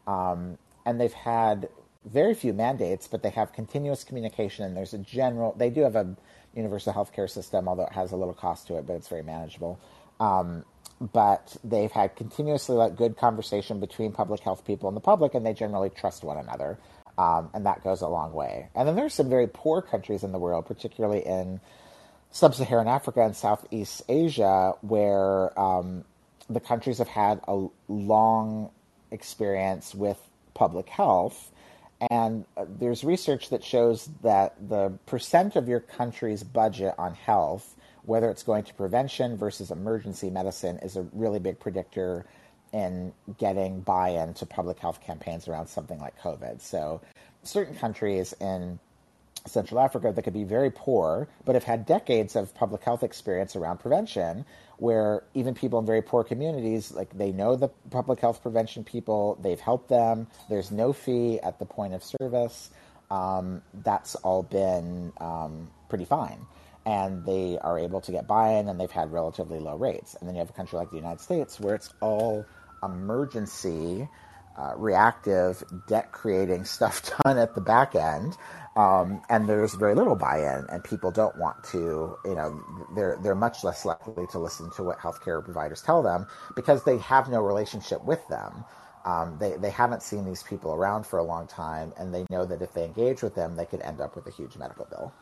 Um, 0.06 0.56
and 0.86 1.00
they've 1.00 1.12
had 1.12 1.68
very 2.04 2.34
few 2.34 2.52
mandates, 2.52 3.06
but 3.06 3.22
they 3.22 3.30
have 3.30 3.52
continuous 3.52 4.04
communication, 4.04 4.64
and 4.64 4.76
there's 4.76 4.94
a 4.94 4.98
general, 4.98 5.54
they 5.58 5.68
do 5.68 5.82
have 5.82 5.96
a 5.96 6.16
universal 6.54 6.92
healthcare 6.92 7.28
system, 7.28 7.68
although 7.68 7.84
it 7.84 7.92
has 7.92 8.12
a 8.12 8.16
little 8.16 8.34
cost 8.34 8.66
to 8.66 8.76
it, 8.76 8.86
but 8.86 8.94
it's 8.94 9.08
very 9.08 9.22
manageable. 9.22 9.78
Um, 10.18 10.64
but 11.00 11.56
they've 11.64 11.90
had 11.90 12.14
continuously 12.16 12.76
like 12.76 12.96
good 12.96 13.16
conversation 13.16 13.80
between 13.80 14.12
public 14.12 14.40
health 14.40 14.66
people 14.66 14.88
and 14.88 14.96
the 14.96 15.00
public, 15.00 15.34
and 15.34 15.46
they 15.46 15.54
generally 15.54 15.90
trust 15.90 16.22
one 16.22 16.36
another, 16.36 16.78
um, 17.16 17.48
and 17.54 17.64
that 17.66 17.82
goes 17.82 18.02
a 18.02 18.08
long 18.08 18.32
way. 18.32 18.68
And 18.74 18.86
then 18.86 18.96
there's 18.96 19.14
some 19.14 19.30
very 19.30 19.46
poor 19.46 19.80
countries 19.80 20.24
in 20.24 20.32
the 20.32 20.38
world, 20.38 20.66
particularly 20.66 21.24
in 21.24 21.60
sub-Saharan 22.32 22.86
Africa 22.86 23.22
and 23.22 23.34
Southeast 23.34 24.02
Asia, 24.08 24.74
where 24.82 25.58
um, 25.58 26.04
the 26.50 26.60
countries 26.60 26.98
have 26.98 27.08
had 27.08 27.40
a 27.48 27.66
long 27.88 28.70
experience 29.10 29.94
with 29.94 30.18
public 30.54 30.88
health. 30.88 31.50
And 32.10 32.44
uh, 32.56 32.64
there's 32.78 33.04
research 33.04 33.50
that 33.50 33.62
shows 33.62 34.08
that 34.22 34.54
the 34.68 34.92
percent 35.06 35.56
of 35.56 35.68
your 35.68 35.80
country's 35.80 36.42
budget 36.42 36.94
on 36.98 37.14
health 37.14 37.76
whether 38.04 38.30
it's 38.30 38.42
going 38.42 38.64
to 38.64 38.74
prevention 38.74 39.36
versus 39.36 39.70
emergency 39.70 40.30
medicine 40.30 40.78
is 40.78 40.96
a 40.96 41.02
really 41.12 41.38
big 41.38 41.58
predictor 41.60 42.26
in 42.72 43.12
getting 43.38 43.80
buy-in 43.80 44.32
to 44.34 44.46
public 44.46 44.78
health 44.78 45.00
campaigns 45.00 45.48
around 45.48 45.66
something 45.66 45.98
like 45.98 46.18
COVID. 46.20 46.60
So 46.60 47.00
certain 47.42 47.74
countries 47.74 48.32
in 48.40 48.78
Central 49.46 49.80
Africa 49.80 50.12
that 50.14 50.22
could 50.22 50.32
be 50.34 50.44
very 50.44 50.70
poor, 50.70 51.28
but 51.44 51.54
have 51.54 51.64
had 51.64 51.86
decades 51.86 52.36
of 52.36 52.54
public 52.54 52.82
health 52.82 53.02
experience 53.02 53.56
around 53.56 53.78
prevention, 53.78 54.44
where 54.78 55.24
even 55.34 55.54
people 55.54 55.78
in 55.78 55.86
very 55.86 56.02
poor 56.02 56.24
communities, 56.24 56.92
like 56.92 57.16
they 57.16 57.32
know 57.32 57.56
the 57.56 57.68
public 57.90 58.20
health 58.20 58.42
prevention 58.42 58.84
people, 58.84 59.38
they've 59.42 59.60
helped 59.60 59.88
them. 59.88 60.26
There's 60.48 60.70
no 60.70 60.92
fee 60.92 61.40
at 61.40 61.58
the 61.58 61.66
point 61.66 61.94
of 61.94 62.02
service. 62.02 62.70
Um, 63.10 63.62
that's 63.74 64.14
all 64.16 64.42
been 64.42 65.12
um, 65.18 65.70
pretty 65.88 66.04
fine 66.04 66.46
and 66.86 67.24
they 67.26 67.58
are 67.60 67.78
able 67.78 68.00
to 68.00 68.12
get 68.12 68.26
buy-in 68.26 68.68
and 68.68 68.80
they've 68.80 68.90
had 68.90 69.12
relatively 69.12 69.58
low 69.58 69.76
rates. 69.76 70.16
And 70.18 70.28
then 70.28 70.34
you 70.34 70.40
have 70.40 70.50
a 70.50 70.54
country 70.54 70.78
like 70.78 70.90
the 70.90 70.96
United 70.96 71.20
States 71.20 71.60
where 71.60 71.74
it's 71.74 71.92
all 72.00 72.46
emergency, 72.82 74.08
uh, 74.56 74.72
reactive, 74.76 75.62
debt-creating 75.86 76.64
stuff 76.64 77.10
done 77.24 77.38
at 77.38 77.54
the 77.54 77.60
back 77.60 77.94
end, 77.94 78.36
um, 78.76 79.22
and 79.28 79.48
there's 79.48 79.74
very 79.74 79.94
little 79.94 80.16
buy-in, 80.16 80.66
and 80.68 80.84
people 80.84 81.10
don't 81.10 81.36
want 81.36 81.62
to. 81.64 82.16
You 82.24 82.34
know, 82.34 82.62
they're 82.94 83.18
they're 83.22 83.34
much 83.34 83.64
less 83.64 83.84
likely 83.84 84.26
to 84.28 84.38
listen 84.38 84.70
to 84.76 84.82
what 84.82 84.98
healthcare 84.98 85.44
providers 85.44 85.82
tell 85.82 86.02
them 86.02 86.26
because 86.54 86.84
they 86.84 86.98
have 86.98 87.28
no 87.28 87.40
relationship 87.40 88.04
with 88.04 88.26
them. 88.28 88.64
Um, 89.04 89.38
they, 89.40 89.56
they 89.56 89.70
haven't 89.70 90.02
seen 90.02 90.26
these 90.26 90.42
people 90.42 90.74
around 90.74 91.06
for 91.06 91.18
a 91.18 91.22
long 91.24 91.46
time, 91.46 91.92
and 91.96 92.14
they 92.14 92.26
know 92.28 92.44
that 92.44 92.60
if 92.60 92.74
they 92.74 92.84
engage 92.84 93.22
with 93.22 93.34
them, 93.34 93.56
they 93.56 93.64
could 93.64 93.80
end 93.80 94.00
up 94.00 94.14
with 94.14 94.26
a 94.26 94.30
huge 94.30 94.56
medical 94.56 94.84
bill. 94.84 95.12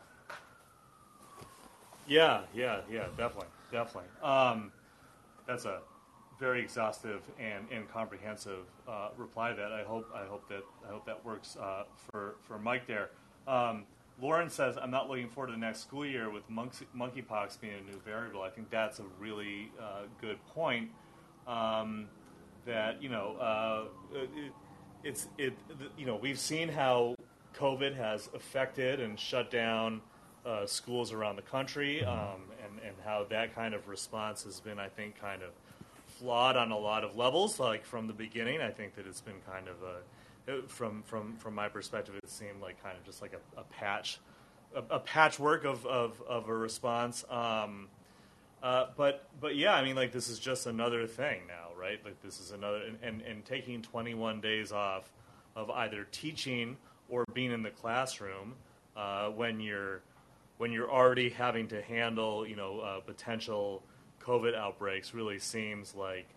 Yeah, 2.07 2.41
yeah, 2.53 2.81
yeah, 2.91 3.05
definitely, 3.15 3.47
definitely. 3.71 4.09
Um, 4.21 4.71
that's 5.47 5.65
a 5.65 5.79
very 6.39 6.61
exhaustive 6.61 7.21
and, 7.37 7.65
and 7.71 7.89
comprehensive 7.91 8.65
uh, 8.87 9.09
reply. 9.17 9.53
That 9.53 9.71
I 9.71 9.83
hope 9.83 10.09
I 10.15 10.25
hope 10.25 10.47
that 10.49 10.63
I 10.87 10.91
hope 10.91 11.05
that 11.05 11.23
works 11.25 11.57
uh, 11.57 11.83
for 12.09 12.35
for 12.47 12.57
Mike 12.57 12.87
there. 12.87 13.09
Um, 13.47 13.85
Lauren 14.21 14.49
says, 14.49 14.77
"I'm 14.77 14.91
not 14.91 15.09
looking 15.09 15.29
forward 15.29 15.47
to 15.47 15.53
the 15.53 15.59
next 15.59 15.81
school 15.81 16.05
year 16.05 16.29
with 16.29 16.49
monkey, 16.49 16.87
monkeypox 16.95 17.59
being 17.59 17.73
a 17.73 17.91
new 17.91 17.99
variable." 18.05 18.41
I 18.41 18.49
think 18.49 18.69
that's 18.69 18.99
a 18.99 19.05
really 19.19 19.71
uh, 19.79 20.03
good 20.21 20.43
point. 20.47 20.89
Um, 21.47 22.07
that 22.65 23.01
you 23.01 23.09
know, 23.09 23.35
uh, 23.39 23.83
it, 24.13 24.29
it's 25.03 25.27
it. 25.37 25.53
You 25.97 26.05
know, 26.05 26.15
we've 26.15 26.39
seen 26.39 26.69
how 26.69 27.15
COVID 27.55 27.95
has 27.95 28.29
affected 28.33 28.99
and 28.99 29.19
shut 29.19 29.51
down 29.51 30.01
uh, 30.45 30.65
schools 30.65 31.11
around 31.11 31.35
the 31.35 31.41
country, 31.41 32.01
mm-hmm. 32.01 32.09
um, 32.09 32.41
and 32.63 32.79
and 32.85 32.95
how 33.03 33.25
that 33.29 33.55
kind 33.55 33.73
of 33.73 33.87
response 33.87 34.43
has 34.43 34.59
been, 34.59 34.79
I 34.79 34.87
think, 34.87 35.19
kind 35.19 35.41
of 35.41 35.51
flawed 36.19 36.57
on 36.57 36.71
a 36.71 36.77
lot 36.77 37.03
of 37.03 37.15
levels. 37.15 37.59
Like 37.59 37.85
from 37.85 38.07
the 38.07 38.13
beginning, 38.13 38.61
I 38.61 38.71
think 38.71 38.95
that 38.95 39.07
it's 39.07 39.21
been 39.21 39.41
kind 39.49 39.67
of 39.67 39.81
a 39.83 39.99
from 40.67 41.03
from 41.03 41.35
from 41.35 41.55
my 41.55 41.69
perspective, 41.69 42.15
it 42.15 42.29
seemed 42.29 42.61
like 42.61 42.81
kind 42.83 42.97
of 42.97 43.03
just 43.05 43.21
like 43.21 43.33
a, 43.33 43.59
a 43.59 43.63
patch, 43.63 44.19
a, 44.75 44.83
a, 44.89 44.99
patchwork 44.99 45.65
of, 45.65 45.85
of, 45.85 46.21
of 46.27 46.49
a 46.49 46.53
response. 46.55 47.23
Um, 47.29 47.87
uh, 48.61 48.87
but 48.97 49.27
but 49.39 49.55
yeah, 49.55 49.73
I 49.73 49.83
mean, 49.83 49.95
like 49.95 50.11
this 50.11 50.29
is 50.29 50.39
just 50.39 50.65
another 50.65 51.07
thing 51.07 51.41
now, 51.47 51.69
right? 51.79 52.03
Like 52.03 52.21
this 52.21 52.39
is 52.39 52.51
another, 52.51 52.81
and, 52.83 52.97
and, 53.01 53.21
and 53.21 53.45
taking 53.45 53.81
21 53.81 54.41
days 54.41 54.71
off 54.71 55.11
of 55.55 55.69
either 55.69 56.07
teaching 56.11 56.77
or 57.09 57.25
being 57.33 57.51
in 57.51 57.63
the 57.63 57.69
classroom 57.69 58.55
uh, 58.95 59.29
when 59.29 59.59
you're 59.59 60.01
when 60.57 60.71
you're 60.71 60.91
already 60.91 61.29
having 61.29 61.67
to 61.69 61.81
handle 61.81 62.45
you 62.45 62.55
know 62.55 62.79
uh, 62.79 62.99
potential 62.99 63.81
COVID 64.19 64.55
outbreaks 64.55 65.13
really 65.13 65.39
seems 65.39 65.95
like 65.95 66.27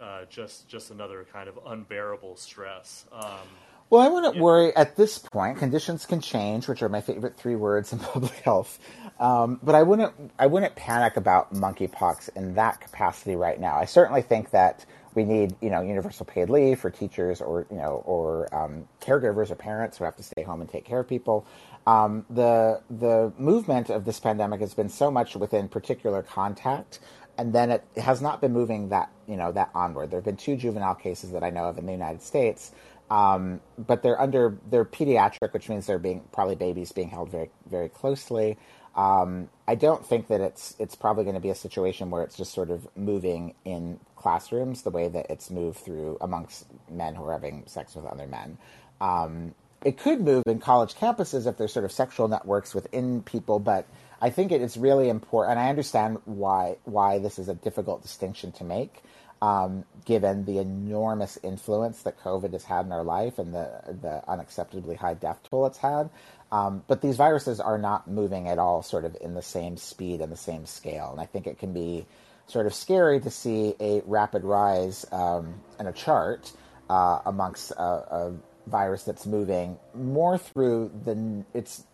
uh, 0.00 0.24
just 0.30 0.68
just 0.68 0.90
another 0.90 1.26
kind 1.32 1.48
of 1.48 1.58
unbearable 1.66 2.36
stress. 2.36 3.06
Um, 3.12 3.48
well, 3.90 4.02
I 4.02 4.08
wouldn't 4.08 4.36
worry 4.36 4.76
at 4.76 4.96
this 4.96 5.18
point. 5.18 5.58
Conditions 5.58 6.04
can 6.04 6.20
change, 6.20 6.68
which 6.68 6.82
are 6.82 6.90
my 6.90 7.00
favorite 7.00 7.38
three 7.38 7.56
words 7.56 7.92
in 7.92 7.98
public 7.98 8.34
health. 8.34 8.78
Um, 9.18 9.58
but 9.62 9.74
I 9.74 9.82
wouldn't 9.82 10.12
I 10.38 10.46
wouldn't 10.46 10.76
panic 10.76 11.16
about 11.16 11.54
monkeypox 11.54 12.36
in 12.36 12.54
that 12.54 12.80
capacity 12.80 13.34
right 13.34 13.58
now. 13.58 13.76
I 13.76 13.86
certainly 13.86 14.22
think 14.22 14.50
that 14.50 14.84
we 15.14 15.24
need 15.24 15.56
you 15.60 15.70
know 15.70 15.80
universal 15.80 16.26
paid 16.26 16.50
leave 16.50 16.78
for 16.78 16.90
teachers 16.90 17.40
or 17.40 17.66
you 17.70 17.76
know 17.76 18.02
or 18.04 18.54
um, 18.54 18.86
caregivers 19.00 19.50
or 19.50 19.54
parents 19.54 19.96
who 19.98 20.04
have 20.04 20.16
to 20.16 20.22
stay 20.22 20.42
home 20.42 20.60
and 20.60 20.70
take 20.70 20.84
care 20.84 21.00
of 21.00 21.08
people. 21.08 21.46
Um, 21.88 22.26
the 22.28 22.82
the 22.90 23.32
movement 23.38 23.88
of 23.88 24.04
this 24.04 24.20
pandemic 24.20 24.60
has 24.60 24.74
been 24.74 24.90
so 24.90 25.10
much 25.10 25.34
within 25.36 25.68
particular 25.68 26.22
contact, 26.22 26.98
and 27.38 27.54
then 27.54 27.70
it 27.70 27.82
has 27.96 28.20
not 28.20 28.42
been 28.42 28.52
moving 28.52 28.90
that 28.90 29.10
you 29.26 29.36
know 29.36 29.52
that 29.52 29.70
onward. 29.74 30.10
There 30.10 30.18
have 30.18 30.24
been 30.26 30.36
two 30.36 30.54
juvenile 30.54 30.94
cases 30.94 31.30
that 31.32 31.42
I 31.42 31.48
know 31.48 31.64
of 31.64 31.78
in 31.78 31.86
the 31.86 31.92
United 31.92 32.20
States, 32.20 32.72
um, 33.10 33.60
but 33.78 34.02
they're 34.02 34.20
under 34.20 34.58
they're 34.70 34.84
pediatric, 34.84 35.54
which 35.54 35.70
means 35.70 35.86
they're 35.86 35.98
being 35.98 36.24
probably 36.30 36.56
babies 36.56 36.92
being 36.92 37.08
held 37.08 37.30
very 37.30 37.48
very 37.70 37.88
closely. 37.88 38.58
Um, 38.94 39.48
I 39.66 39.74
don't 39.74 40.04
think 40.04 40.28
that 40.28 40.42
it's 40.42 40.76
it's 40.78 40.94
probably 40.94 41.24
going 41.24 41.36
to 41.36 41.40
be 41.40 41.48
a 41.48 41.54
situation 41.54 42.10
where 42.10 42.22
it's 42.22 42.36
just 42.36 42.52
sort 42.52 42.68
of 42.68 42.86
moving 42.96 43.54
in 43.64 43.98
classrooms 44.14 44.82
the 44.82 44.90
way 44.90 45.08
that 45.08 45.30
it's 45.30 45.50
moved 45.50 45.78
through 45.78 46.18
amongst 46.20 46.66
men 46.90 47.14
who 47.14 47.24
are 47.24 47.32
having 47.32 47.62
sex 47.66 47.94
with 47.94 48.04
other 48.04 48.26
men. 48.26 48.58
Um, 49.00 49.54
it 49.84 49.98
could 49.98 50.20
move 50.20 50.44
in 50.46 50.58
college 50.58 50.94
campuses 50.94 51.46
if 51.46 51.56
there's 51.56 51.72
sort 51.72 51.84
of 51.84 51.92
sexual 51.92 52.28
networks 52.28 52.74
within 52.74 53.22
people, 53.22 53.58
but 53.58 53.86
I 54.20 54.30
think 54.30 54.50
it 54.50 54.60
is 54.60 54.76
really 54.76 55.08
important, 55.08 55.52
and 55.52 55.60
I 55.60 55.70
understand 55.70 56.18
why 56.24 56.76
why 56.84 57.18
this 57.18 57.38
is 57.38 57.48
a 57.48 57.54
difficult 57.54 58.02
distinction 58.02 58.50
to 58.52 58.64
make, 58.64 59.02
um, 59.40 59.84
given 60.04 60.44
the 60.44 60.58
enormous 60.58 61.38
influence 61.42 62.02
that 62.02 62.18
COVID 62.20 62.52
has 62.52 62.64
had 62.64 62.86
in 62.86 62.92
our 62.92 63.04
life 63.04 63.38
and 63.38 63.54
the 63.54 63.70
the 63.86 64.22
unacceptably 64.28 64.96
high 64.96 65.14
death 65.14 65.38
toll 65.48 65.66
it's 65.66 65.78
had. 65.78 66.10
Um, 66.50 66.82
but 66.88 67.02
these 67.02 67.16
viruses 67.16 67.60
are 67.60 67.78
not 67.78 68.08
moving 68.08 68.48
at 68.48 68.58
all, 68.58 68.82
sort 68.82 69.04
of 69.04 69.16
in 69.20 69.34
the 69.34 69.42
same 69.42 69.76
speed 69.76 70.20
and 70.20 70.32
the 70.32 70.36
same 70.36 70.66
scale, 70.66 71.10
and 71.12 71.20
I 71.20 71.26
think 71.26 71.46
it 71.46 71.58
can 71.58 71.72
be 71.72 72.06
sort 72.48 72.66
of 72.66 72.74
scary 72.74 73.20
to 73.20 73.30
see 73.30 73.74
a 73.78 74.02
rapid 74.06 74.42
rise 74.42 75.06
um, 75.12 75.54
in 75.78 75.86
a 75.86 75.92
chart 75.92 76.50
uh, 76.90 77.20
amongst 77.26 77.70
a, 77.72 77.82
a, 77.82 78.32
virus 78.68 79.04
that's 79.04 79.26
moving 79.26 79.78
more 79.94 80.38
through 80.38 80.90
the 81.04 81.44
it's 81.54 81.84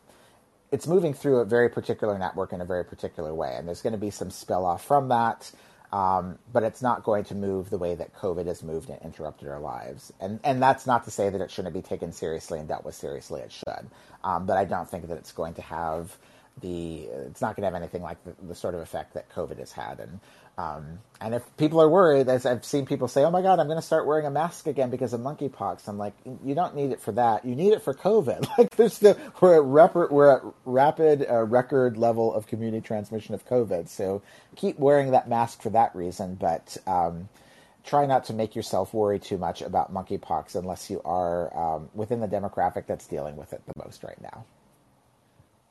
it's 0.72 0.86
moving 0.88 1.14
through 1.14 1.38
a 1.38 1.44
very 1.44 1.68
particular 1.68 2.18
network 2.18 2.52
in 2.52 2.60
a 2.60 2.64
very 2.64 2.84
particular 2.84 3.32
way, 3.32 3.54
and 3.56 3.68
there's 3.68 3.82
going 3.82 3.92
to 3.92 3.98
be 3.98 4.10
some 4.10 4.30
spill 4.30 4.66
off 4.66 4.84
from 4.84 5.08
that. 5.08 5.52
Um, 5.92 6.40
but 6.52 6.64
it's 6.64 6.82
not 6.82 7.04
going 7.04 7.22
to 7.26 7.36
move 7.36 7.70
the 7.70 7.78
way 7.78 7.94
that 7.94 8.12
COVID 8.16 8.46
has 8.46 8.64
moved 8.64 8.90
and 8.90 9.00
interrupted 9.02 9.46
our 9.48 9.60
lives. 9.60 10.12
And 10.20 10.40
and 10.42 10.60
that's 10.60 10.86
not 10.86 11.04
to 11.04 11.10
say 11.12 11.30
that 11.30 11.40
it 11.40 11.52
shouldn't 11.52 11.74
be 11.74 11.82
taken 11.82 12.10
seriously 12.10 12.58
and 12.58 12.66
dealt 12.66 12.84
with 12.84 12.96
seriously. 12.96 13.42
It 13.42 13.52
should, 13.52 13.86
um, 14.24 14.46
but 14.46 14.56
I 14.56 14.64
don't 14.64 14.90
think 14.90 15.06
that 15.06 15.16
it's 15.16 15.30
going 15.30 15.54
to 15.54 15.62
have 15.62 16.16
the. 16.61 17.09
It's 17.28 17.40
not 17.40 17.57
going 17.57 17.62
to 17.62 17.74
have 17.74 17.80
anything 17.80 18.02
like 18.02 18.22
the, 18.24 18.34
the 18.46 18.55
sort 18.55 18.74
of 18.74 18.80
effect 18.80 19.14
that 19.14 19.30
COVID 19.30 19.59
has 19.59 19.72
had. 19.72 20.00
And 20.00 20.20
um, 20.57 21.00
and 21.20 21.34
if 21.34 21.42
people 21.57 21.80
are 21.82 21.88
worried, 21.88 22.28
as 22.28 22.46
I've 22.46 22.64
seen 22.64 22.86
people 22.86 23.09
say, 23.09 23.24
"Oh 23.24 23.30
my 23.30 23.42
God, 23.42 23.59
I'm 23.59 23.66
going 23.66 23.78
to 23.78 23.82
start 23.82 24.07
wearing 24.07 24.24
a 24.26 24.30
mask 24.30 24.68
again 24.68 24.88
because 24.88 25.12
of 25.12 25.20
monkeypox," 25.20 25.88
I'm 25.88 25.98
like, 25.98 26.14
"You 26.44 26.55
don't 26.55 26.76
need 26.76 26.92
it 26.92 27.00
for 27.00 27.11
that. 27.12 27.44
You 27.44 27.57
need 27.57 27.72
it 27.72 27.82
for 27.82 27.92
COVID. 27.92 28.46
like, 28.59 28.70
there's 28.76 28.98
the 28.98 29.18
we're 29.40 29.57
at 29.57 29.62
rep- 29.62 30.11
we're 30.12 30.36
at 30.36 30.42
rapid 30.64 31.26
uh, 31.28 31.42
record 31.42 31.96
level 31.96 32.32
of 32.32 32.46
community 32.46 32.86
transmission 32.86 33.34
of 33.34 33.44
COVID. 33.48 33.88
So 33.88 34.22
keep 34.55 34.78
wearing 34.78 35.11
that 35.11 35.28
mask 35.28 35.61
for 35.61 35.70
that 35.70 35.94
reason, 35.96 36.36
but 36.36 36.76
um, 36.86 37.28
try 37.84 38.07
not 38.07 38.26
to 38.26 38.32
make 38.32 38.55
yourself 38.55 38.94
worry 38.94 39.18
too 39.18 39.38
much 39.38 39.61
about 39.61 39.92
monkeypox 39.92 40.55
unless 40.55 40.88
you 40.88 41.00
are 41.05 41.57
um, 41.57 41.90
within 41.94 42.20
the 42.20 42.28
demographic 42.28 42.86
that's 42.86 43.09
dealing 43.09 43.36
with 43.36 43.52
it 43.52 43.62
the 43.66 43.82
most 43.84 44.05
right 44.05 44.20
now." 44.20 44.44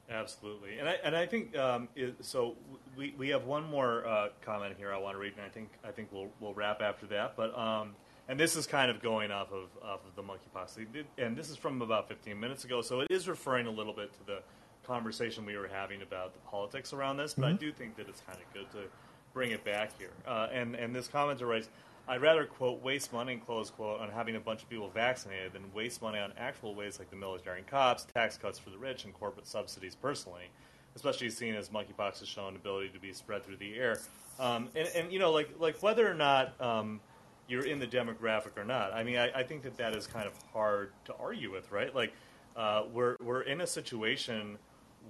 Absolutely, 0.09 0.79
and 0.79 0.89
I 0.89 0.97
and 1.03 1.15
I 1.15 1.25
think 1.25 1.57
um, 1.57 1.87
so. 2.21 2.55
We, 2.95 3.15
we 3.17 3.29
have 3.29 3.45
one 3.45 3.63
more 3.63 4.05
uh, 4.05 4.27
comment 4.41 4.75
here 4.77 4.93
I 4.93 4.99
want 4.99 5.15
to 5.15 5.19
read, 5.19 5.33
and 5.35 5.41
I 5.43 5.49
think 5.49 5.69
I 5.83 5.91
think 5.91 6.09
we'll 6.11 6.27
we'll 6.39 6.53
wrap 6.53 6.81
after 6.81 7.07
that. 7.07 7.35
But 7.35 7.57
um, 7.57 7.95
and 8.27 8.39
this 8.39 8.55
is 8.55 8.67
kind 8.67 8.91
of 8.91 9.01
going 9.01 9.31
off 9.31 9.51
of 9.51 9.69
off 9.81 10.01
of 10.05 10.15
the 10.15 10.21
monkeypox, 10.21 11.05
and 11.17 11.35
this 11.35 11.49
is 11.49 11.57
from 11.57 11.81
about 11.81 12.07
15 12.09 12.39
minutes 12.39 12.65
ago, 12.65 12.81
so 12.81 12.99
it 12.99 13.07
is 13.09 13.27
referring 13.27 13.65
a 13.65 13.71
little 13.71 13.93
bit 13.93 14.13
to 14.13 14.25
the 14.25 14.39
conversation 14.85 15.45
we 15.45 15.57
were 15.57 15.69
having 15.69 16.01
about 16.01 16.33
the 16.33 16.39
politics 16.39 16.93
around 16.93 17.17
this. 17.17 17.33
But 17.33 17.45
mm-hmm. 17.45 17.55
I 17.55 17.57
do 17.57 17.71
think 17.71 17.95
that 17.95 18.09
it's 18.09 18.21
kind 18.21 18.37
of 18.37 18.53
good 18.53 18.69
to 18.73 18.89
bring 19.33 19.51
it 19.51 19.63
back 19.63 19.97
here. 19.97 20.11
Uh, 20.27 20.49
and 20.51 20.75
and 20.75 20.95
this 20.95 21.07
commenter 21.07 21.47
writes. 21.47 21.69
I'd 22.07 22.21
rather 22.21 22.45
quote 22.45 22.81
waste 22.81 23.13
money 23.13 23.37
close 23.37 23.69
quote 23.69 24.01
on 24.01 24.09
having 24.09 24.35
a 24.35 24.39
bunch 24.39 24.61
of 24.61 24.69
people 24.69 24.89
vaccinated 24.89 25.53
than 25.53 25.73
waste 25.73 26.01
money 26.01 26.19
on 26.19 26.33
actual 26.37 26.75
ways 26.75 26.99
like 26.99 27.09
the 27.09 27.15
military 27.15 27.59
and 27.59 27.67
cops, 27.67 28.05
tax 28.13 28.37
cuts 28.37 28.59
for 28.59 28.69
the 28.69 28.77
rich, 28.77 29.05
and 29.05 29.13
corporate 29.13 29.47
subsidies. 29.47 29.95
Personally, 29.95 30.49
especially 30.95 31.29
seeing 31.29 31.55
as 31.55 31.69
monkeypox 31.69 32.19
has 32.19 32.27
shown 32.27 32.55
ability 32.55 32.89
to 32.89 32.99
be 32.99 33.13
spread 33.13 33.45
through 33.45 33.57
the 33.57 33.75
air, 33.75 33.99
um, 34.39 34.67
and, 34.75 34.89
and 34.95 35.13
you 35.13 35.19
know 35.19 35.31
like 35.31 35.49
like 35.59 35.81
whether 35.81 36.09
or 36.09 36.13
not 36.13 36.59
um, 36.59 36.99
you're 37.47 37.65
in 37.65 37.79
the 37.79 37.87
demographic 37.87 38.57
or 38.57 38.65
not. 38.65 38.93
I 38.93 39.03
mean, 39.03 39.17
I, 39.17 39.39
I, 39.39 39.43
think 39.43 39.63
that 39.63 39.77
that 39.77 39.95
is 39.95 40.07
kind 40.07 40.27
of 40.27 40.33
hard 40.51 40.91
to 41.05 41.15
argue 41.15 41.51
with, 41.51 41.71
right? 41.71 41.93
Like 41.93 42.13
uh, 42.57 42.83
we're 42.91 43.15
we're 43.21 43.41
in 43.41 43.61
a 43.61 43.67
situation 43.67 44.57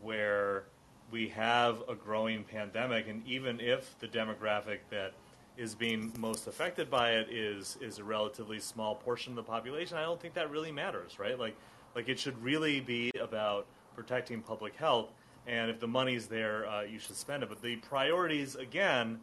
where 0.01 0.65
we 1.09 1.29
have 1.29 1.83
a 1.87 1.95
growing 1.95 2.43
pandemic, 2.43 3.07
and 3.07 3.25
even 3.27 3.59
if 3.59 3.97
the 3.99 4.07
demographic 4.07 4.79
that 4.89 5.13
is 5.57 5.75
being 5.75 6.11
most 6.17 6.47
affected 6.47 6.89
by 6.89 7.11
it 7.11 7.29
is 7.29 7.77
is 7.81 7.99
a 7.99 8.03
relatively 8.03 8.59
small 8.59 8.95
portion 8.95 9.33
of 9.33 9.35
the 9.37 9.43
population. 9.43 9.97
I 9.97 10.03
don't 10.03 10.19
think 10.19 10.33
that 10.33 10.49
really 10.49 10.71
matters, 10.71 11.19
right? 11.19 11.37
Like 11.37 11.55
like 11.95 12.09
it 12.09 12.19
should 12.19 12.41
really 12.43 12.79
be 12.79 13.11
about 13.19 13.67
protecting 13.95 14.41
public 14.41 14.75
health, 14.75 15.11
and 15.45 15.69
if 15.69 15.79
the 15.79 15.87
money's 15.87 16.27
there, 16.27 16.67
uh, 16.67 16.81
you 16.81 16.99
should 16.99 17.15
spend 17.15 17.43
it. 17.43 17.49
But 17.49 17.61
the 17.61 17.75
priorities 17.77 18.55
again 18.55 19.19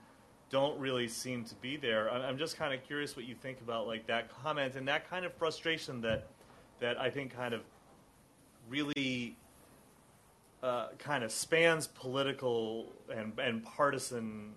don't 0.51 0.79
really 0.81 1.09
seem 1.09 1.45
to 1.45 1.55
be 1.57 1.77
there. 1.77 2.11
I'm 2.11 2.37
just 2.37 2.57
kind 2.57 2.75
of 2.75 2.83
curious 2.85 3.17
what 3.17 3.25
you 3.25 3.35
think 3.37 3.61
about 3.61 3.87
like 3.87 4.07
that 4.09 4.29
comment 4.43 4.75
and 4.75 4.87
that 4.89 5.09
kind 5.09 5.25
of 5.25 5.33
frustration 5.35 6.01
that 6.03 6.27
that 6.81 6.99
I 7.01 7.11
think 7.11 7.35
kind 7.35 7.55
of 7.55 7.63
really 8.69 9.37
uh, 10.63 10.89
kind 10.99 11.25
of 11.25 11.33
spans 11.33 11.87
political 11.87 12.93
and, 13.15 13.33
and 13.39 13.65
partisan 13.65 14.53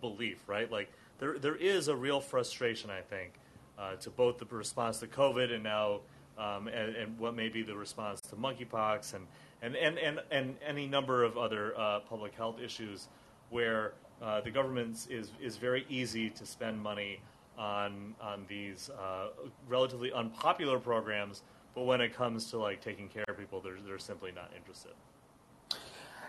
belief, 0.00 0.38
right? 0.48 0.70
Like 0.70 0.90
there, 1.18 1.38
there 1.38 1.56
is 1.56 1.88
a 1.88 1.94
real 1.94 2.20
frustration, 2.20 2.90
I 2.90 3.00
think, 3.00 3.34
uh, 3.78 3.94
to 3.96 4.10
both 4.10 4.38
the 4.38 4.44
response 4.46 4.98
to 4.98 5.06
COVID 5.06 5.52
and 5.52 5.62
now, 5.62 6.00
um, 6.38 6.68
and, 6.68 6.96
and, 6.96 7.18
what 7.18 7.34
may 7.34 7.48
be 7.48 7.62
the 7.62 7.76
response 7.76 8.20
to 8.22 8.36
monkeypox 8.36 9.14
and, 9.14 9.26
and, 9.62 9.76
and, 9.76 9.98
and, 9.98 10.20
and 10.30 10.56
any 10.66 10.86
number 10.86 11.22
of 11.24 11.36
other 11.36 11.78
uh, 11.78 12.00
public 12.00 12.34
health 12.34 12.60
issues 12.60 13.08
where 13.50 13.92
uh, 14.22 14.40
the 14.40 14.50
government 14.50 15.06
is, 15.10 15.30
is 15.40 15.56
very 15.56 15.84
easy 15.88 16.30
to 16.30 16.46
spend 16.46 16.80
money 16.80 17.20
on, 17.58 18.14
on 18.20 18.44
these 18.48 18.90
uh, 18.90 19.28
relatively 19.68 20.12
unpopular 20.12 20.78
programs, 20.78 21.42
but 21.74 21.84
when 21.84 22.00
it 22.00 22.14
comes 22.14 22.50
to 22.50 22.58
like 22.58 22.80
taking 22.80 23.08
care 23.08 23.24
of 23.28 23.38
people, 23.38 23.60
they're, 23.60 23.78
they're 23.86 23.98
simply 23.98 24.32
not 24.32 24.50
interested. 24.56 24.92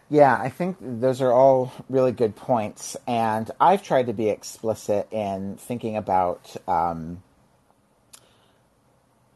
Yeah, 0.10 0.38
I 0.39 0.49
think 0.49 0.78
those 0.80 1.22
are 1.22 1.32
all 1.32 1.74
really 1.89 2.12
good 2.12 2.36
points. 2.36 2.95
And 3.08 3.49
I've 3.60 3.84
tried 3.84 4.08
to 4.08 4.14
be 4.14 4.30
explicit 4.30 5.08
in 5.12 5.58
thinking 5.58 5.97
about 5.97 6.56
um, 6.68 7.24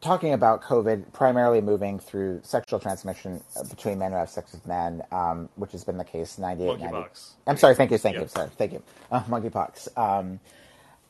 talking 0.01 0.34
about 0.34 0.63
COVID 0.63 1.11
primarily 1.13 1.61
moving 1.61 1.99
through 1.99 2.41
sexual 2.43 2.80
transmission 2.80 3.41
between 3.70 3.99
men 3.99 4.11
who 4.11 4.18
have 4.18 4.30
sex 4.30 4.51
with 4.51 4.65
men, 4.68 5.01
um, 5.11 5.49
which 5.55 5.72
has 5.72 5.84
been 5.84 5.97
the 5.97 6.03
case 6.03 6.38
98, 6.38 6.80
90. 6.80 7.09
I'm 7.47 7.57
sorry, 7.57 7.76
thank 7.76 7.91
you, 7.91 7.97
thank 7.97 8.15
yep. 8.15 8.24
you, 8.24 8.30
sorry, 8.30 8.49
thank 8.57 8.74
you. 8.74 8.84
Uh, 9.11 9.24
monkeypox. 9.24 9.97
Um, 9.97 10.39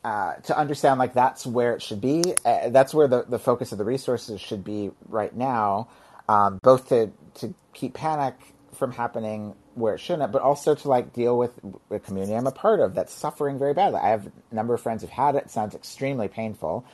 uh, 0.04 0.36
to 0.36 0.58
understand 0.58 1.00
like 1.00 1.14
that's 1.14 1.46
where 1.46 1.74
it 1.74 1.82
should 1.82 2.00
be. 2.00 2.24
Uh, 2.46 2.70
that's 2.70 2.94
where 2.94 3.08
the, 3.08 3.24
the 3.24 3.40
focus 3.40 3.74
of 3.74 3.78
the 3.78 3.84
resources 3.84 4.40
should 4.40 4.64
be 4.64 4.92
right 5.10 5.36
now, 5.36 5.90
um, 6.30 6.60
both 6.64 6.88
to, 6.88 7.12
to 7.34 7.54
keep 7.74 7.94
panic 7.94 8.36
from 8.78 8.92
happening 8.92 9.56
where 9.76 9.94
it 9.94 10.00
shouldn't, 10.00 10.32
but 10.32 10.42
also 10.42 10.76
to 10.76 10.88
like 10.88 11.14
deal 11.14 11.38
with 11.38 11.52
the 11.90 12.00
community 12.00 12.36
I'm 12.36 12.48
a 12.48 12.52
part 12.52 12.80
of 12.80 12.96
that's 12.96 13.14
suffering 13.14 13.60
very 13.60 13.74
badly. 13.74 14.00
I 14.00 14.10
have 14.10 14.28
a 14.28 14.56
number 14.56 14.74
of 14.74 14.82
friends 14.82 15.02
who've 15.02 15.12
had 15.12 15.36
it. 15.36 15.46
it 15.46 15.52
sounds 15.52 15.76
extremely 15.76 16.28
painful. 16.28 16.86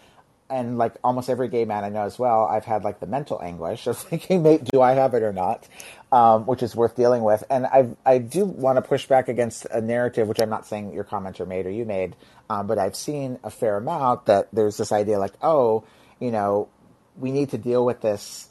And 0.49 0.77
like 0.77 0.95
almost 1.03 1.29
every 1.29 1.47
gay 1.47 1.65
man 1.65 1.83
I 1.83 1.89
know 1.89 2.03
as 2.03 2.19
well, 2.19 2.45
I've 2.45 2.65
had 2.65 2.83
like 2.83 2.99
the 2.99 3.07
mental 3.07 3.41
anguish 3.41 3.87
of 3.87 3.97
thinking, 4.09 4.43
mate, 4.43 4.63
do 4.65 4.81
I 4.81 4.93
have 4.93 5.13
it 5.13 5.23
or 5.23 5.33
not? 5.33 5.67
Um, 6.11 6.45
which 6.45 6.61
is 6.61 6.75
worth 6.75 6.95
dealing 6.95 7.23
with. 7.23 7.43
And 7.49 7.65
I 7.65 7.89
I 8.05 8.17
do 8.19 8.45
want 8.45 8.77
to 8.77 8.81
push 8.81 9.07
back 9.07 9.29
against 9.29 9.65
a 9.65 9.81
narrative, 9.81 10.27
which 10.27 10.39
I'm 10.39 10.49
not 10.49 10.67
saying 10.67 10.93
your 10.93 11.05
commenter 11.05 11.47
made 11.47 11.65
or 11.65 11.71
you 11.71 11.85
made, 11.85 12.15
um, 12.49 12.67
but 12.67 12.77
I've 12.77 12.95
seen 12.95 13.39
a 13.43 13.49
fair 13.49 13.77
amount 13.77 14.27
that 14.27 14.49
there's 14.53 14.77
this 14.77 14.91
idea 14.91 15.17
like, 15.17 15.33
oh, 15.41 15.85
you 16.19 16.31
know, 16.31 16.69
we 17.17 17.31
need 17.31 17.49
to 17.51 17.57
deal 17.57 17.85
with 17.85 18.01
this 18.01 18.49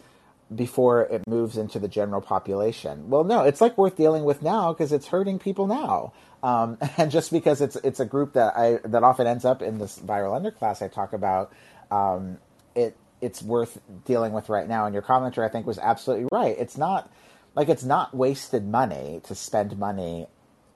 before 0.55 1.03
it 1.03 1.23
moves 1.27 1.57
into 1.57 1.79
the 1.79 1.89
general 1.89 2.21
population. 2.21 3.09
Well, 3.11 3.25
no, 3.25 3.43
it's 3.43 3.61
like 3.61 3.77
worth 3.79 3.97
dealing 3.97 4.25
with 4.25 4.43
now 4.43 4.73
because 4.73 4.93
it's 4.93 5.07
hurting 5.07 5.39
people 5.39 5.67
now. 5.67 6.13
Um, 6.43 6.79
and 6.97 7.11
just 7.11 7.31
because 7.31 7.61
it's 7.61 7.77
it's 7.77 8.01
a 8.01 8.05
group 8.05 8.35
that 8.35 8.57
I 8.57 8.79
that 8.85 9.03
often 9.03 9.27
ends 9.27 9.45
up 9.45 9.63
in 9.63 9.79
this 9.79 9.99
viral 9.99 10.41
underclass 10.41 10.83
I 10.83 10.89
talk 10.89 11.13
about, 11.13 11.53
um, 11.91 12.39
it 12.75 12.97
it's 13.21 13.43
worth 13.43 13.81
dealing 14.05 14.33
with 14.33 14.49
right 14.49 14.69
now. 14.69 14.87
And 14.87 14.93
your 14.93 15.03
commenter, 15.03 15.45
I 15.45 15.49
think, 15.49 15.67
was 15.67 15.79
absolutely 15.79 16.29
right. 16.33 16.57
It's 16.59 16.77
not 16.77 17.11
like 17.55 17.69
it's 17.69 17.85
not 17.85 18.15
wasted 18.15 18.67
money 18.67 19.21
to 19.25 19.35
spend 19.35 19.79
money 19.79 20.27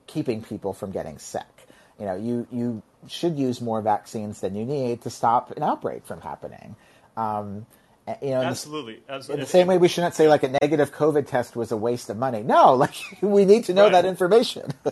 keeping 0.07 0.41
people 0.41 0.73
from 0.73 0.91
getting 0.91 1.19
sick. 1.19 1.43
You 1.99 2.05
know, 2.05 2.15
you 2.15 2.47
you 2.51 2.83
should 3.07 3.37
use 3.37 3.61
more 3.61 3.81
vaccines 3.81 4.41
than 4.41 4.55
you 4.55 4.65
need 4.65 5.01
to 5.01 5.09
stop 5.09 5.51
an 5.51 5.63
outbreak 5.63 6.05
from 6.05 6.21
happening. 6.21 6.75
Um, 7.15 7.65
you 8.21 8.29
know, 8.29 8.41
absolutely, 8.41 9.01
absolutely. 9.09 9.41
In 9.41 9.45
the 9.45 9.49
same 9.49 9.67
way, 9.67 9.77
we 9.77 9.87
shouldn't 9.87 10.15
say 10.15 10.27
like 10.27 10.43
a 10.43 10.49
negative 10.61 10.93
COVID 10.93 11.27
test 11.27 11.55
was 11.55 11.71
a 11.71 11.77
waste 11.77 12.09
of 12.09 12.17
money. 12.17 12.41
No, 12.41 12.73
like 12.75 12.95
we 13.21 13.45
need 13.45 13.65
to 13.65 13.73
know 13.73 13.83
right. 13.83 13.91
that 13.93 14.05
information. 14.05 14.71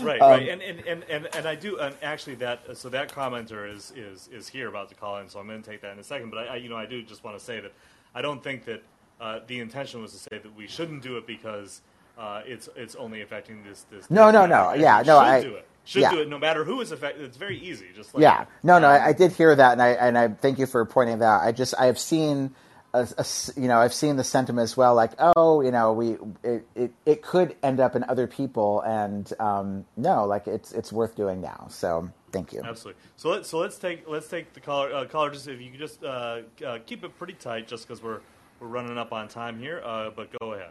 right, 0.00 0.20
um, 0.20 0.30
right, 0.30 0.48
and, 0.48 0.62
and 0.62 0.80
and, 0.86 1.04
and 1.04 1.28
and 1.34 1.46
I 1.46 1.54
do, 1.54 1.78
and 1.78 1.94
actually 2.02 2.36
that 2.36 2.76
so 2.76 2.88
that 2.88 3.12
commenter 3.12 3.70
is 3.72 3.92
is 3.94 4.28
is 4.32 4.48
here 4.48 4.68
about 4.68 4.88
to 4.88 4.94
call 4.94 5.18
in, 5.18 5.28
so 5.28 5.38
I'm 5.38 5.46
going 5.46 5.62
to 5.62 5.70
take 5.70 5.82
that 5.82 5.92
in 5.92 5.98
a 5.98 6.04
second. 6.04 6.30
But 6.30 6.48
I, 6.48 6.54
I 6.54 6.56
you 6.56 6.68
know, 6.68 6.76
I 6.76 6.86
do 6.86 7.02
just 7.02 7.24
want 7.24 7.38
to 7.38 7.44
say 7.44 7.60
that 7.60 7.72
I 8.14 8.22
don't 8.22 8.42
think 8.42 8.64
that 8.64 8.82
uh, 9.20 9.40
the 9.46 9.60
intention 9.60 10.00
was 10.00 10.12
to 10.12 10.18
say 10.18 10.38
that 10.38 10.56
we 10.56 10.66
shouldn't 10.66 11.02
do 11.02 11.16
it 11.16 11.26
because 11.26 11.82
uh, 12.18 12.42
it's 12.46 12.68
it's 12.76 12.94
only 12.96 13.22
affecting 13.22 13.62
this 13.64 13.84
this. 13.90 14.10
No, 14.10 14.30
no, 14.30 14.46
no. 14.46 14.72
Yeah, 14.74 15.02
no. 15.04 15.18
I 15.18 15.42
do 15.42 15.54
it. 15.54 15.66
Should 15.84 16.02
yeah. 16.02 16.10
do 16.12 16.20
it 16.20 16.28
no 16.28 16.38
matter 16.38 16.64
who 16.64 16.80
is 16.80 16.92
affected. 16.92 17.24
It's 17.24 17.36
very 17.36 17.58
easy. 17.58 17.86
Just 17.94 18.14
like 18.14 18.22
yeah. 18.22 18.44
No, 18.62 18.78
no. 18.78 18.86
I, 18.86 19.08
I, 19.08 19.12
did 19.12 19.32
hear 19.32 19.54
that, 19.54 19.72
and 19.72 19.82
I 19.82 19.88
and 19.90 20.16
I 20.16 20.28
thank 20.28 20.60
you 20.60 20.66
for 20.66 20.84
pointing 20.84 21.18
that. 21.18 21.24
out. 21.24 21.42
I 21.42 21.50
just 21.50 21.74
I 21.76 21.86
have 21.86 21.98
seen 21.98 22.54
a, 22.94 23.08
a, 23.18 23.26
you 23.56 23.68
know, 23.68 23.78
I've 23.78 23.94
seen 23.94 24.16
the 24.16 24.24
sentiment 24.24 24.64
as 24.64 24.76
well, 24.76 24.94
like, 24.94 25.12
oh, 25.18 25.60
you 25.60 25.70
know, 25.70 25.92
we 25.92 26.16
it, 26.42 26.66
it, 26.74 26.92
it 27.06 27.22
could 27.22 27.56
end 27.62 27.80
up 27.80 27.96
in 27.96 28.04
other 28.04 28.26
people, 28.26 28.80
and 28.82 29.32
um, 29.40 29.84
no, 29.96 30.26
like 30.26 30.46
it's 30.46 30.72
it's 30.72 30.92
worth 30.92 31.16
doing 31.16 31.40
now. 31.40 31.66
So 31.70 32.10
thank 32.32 32.52
you. 32.52 32.62
Absolutely. 32.62 33.00
So 33.16 33.30
let's 33.30 33.48
so 33.48 33.58
let's 33.58 33.78
take 33.78 34.08
let's 34.08 34.28
take 34.28 34.52
the 34.52 34.60
caller 34.60 34.94
uh, 34.94 35.04
caller. 35.06 35.30
Just 35.30 35.48
if 35.48 35.60
you 35.60 35.70
could 35.70 35.80
just 35.80 36.04
uh, 36.04 36.42
uh, 36.64 36.78
keep 36.84 37.04
it 37.04 37.16
pretty 37.18 37.34
tight, 37.34 37.66
just 37.66 37.86
because 37.86 38.02
we're 38.02 38.20
we're 38.60 38.68
running 38.68 38.98
up 38.98 39.12
on 39.12 39.28
time 39.28 39.58
here. 39.58 39.82
Uh, 39.84 40.10
but 40.14 40.28
go 40.38 40.52
ahead. 40.52 40.70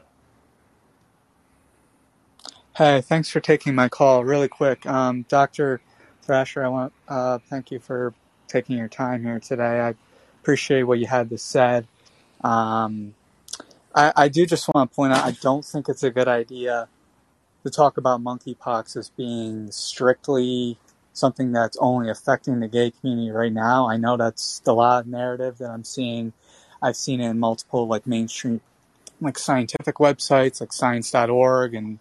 Hey, 2.77 3.01
thanks 3.01 3.29
for 3.29 3.41
taking 3.41 3.75
my 3.75 3.89
call. 3.89 4.23
Really 4.23 4.47
quick, 4.47 4.85
um, 4.85 5.25
Doctor 5.27 5.81
Thrasher, 6.21 6.63
I 6.63 6.69
want 6.69 6.93
uh, 7.09 7.39
thank 7.49 7.69
you 7.69 7.79
for 7.79 8.13
taking 8.47 8.77
your 8.77 8.87
time 8.87 9.25
here 9.25 9.41
today. 9.41 9.81
I 9.81 9.95
appreciate 10.39 10.83
what 10.83 10.97
you 10.97 11.05
had 11.05 11.29
to 11.31 11.37
say. 11.37 11.83
Um, 12.45 13.13
I, 13.93 14.13
I 14.15 14.27
do 14.29 14.45
just 14.45 14.69
want 14.73 14.89
to 14.89 14.95
point 14.95 15.11
out 15.11 15.25
I 15.25 15.31
don't 15.31 15.65
think 15.65 15.89
it's 15.89 16.03
a 16.03 16.11
good 16.11 16.29
idea 16.29 16.87
to 17.65 17.69
talk 17.69 17.97
about 17.97 18.23
monkeypox 18.23 18.95
as 18.95 19.09
being 19.09 19.69
strictly 19.69 20.77
something 21.11 21.51
that's 21.51 21.75
only 21.81 22.09
affecting 22.09 22.61
the 22.61 22.69
gay 22.69 22.91
community 22.91 23.31
right 23.31 23.51
now. 23.51 23.89
I 23.89 23.97
know 23.97 24.15
that's 24.15 24.59
the 24.59 24.73
lot 24.73 25.01
of 25.01 25.07
narrative 25.07 25.57
that 25.57 25.71
I'm 25.71 25.83
seeing. 25.83 26.31
I've 26.81 26.95
seen 26.95 27.19
it 27.19 27.31
in 27.31 27.37
multiple 27.37 27.85
like 27.85 28.07
mainstream, 28.07 28.61
like 29.19 29.37
scientific 29.37 29.95
websites 29.95 30.61
like 30.61 30.71
science.org 30.71 31.73
and 31.73 31.99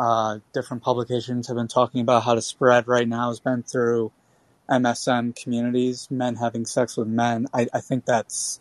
uh, 0.00 0.38
different 0.54 0.82
publications 0.82 1.46
have 1.48 1.56
been 1.58 1.68
talking 1.68 2.00
about 2.00 2.22
how 2.22 2.34
to 2.34 2.40
spread 2.40 2.88
right 2.88 3.06
now 3.06 3.28
has 3.28 3.38
been 3.38 3.62
through 3.62 4.10
MSM 4.70 5.36
communities, 5.36 6.08
men 6.10 6.36
having 6.36 6.64
sex 6.64 6.96
with 6.96 7.06
men. 7.06 7.46
I, 7.52 7.66
I 7.74 7.80
think 7.80 8.06
that's 8.06 8.60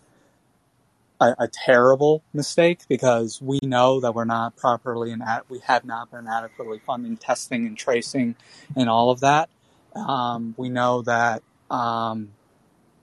a, 1.21 1.35
a, 1.39 1.47
terrible 1.47 2.23
mistake 2.33 2.81
because 2.89 3.41
we 3.41 3.59
know 3.63 4.01
that 4.01 4.13
we're 4.13 4.25
not 4.25 4.57
properly 4.57 5.11
and 5.11 5.23
we 5.47 5.59
have 5.59 5.85
not 5.85 6.11
been 6.11 6.27
adequately 6.27 6.81
funding 6.85 7.15
testing 7.15 7.65
and 7.65 7.77
tracing 7.77 8.35
and 8.75 8.89
all 8.89 9.09
of 9.09 9.21
that. 9.21 9.49
Um, 9.95 10.55
we 10.57 10.67
know 10.67 11.03
that 11.03 11.41
um, 11.71 12.31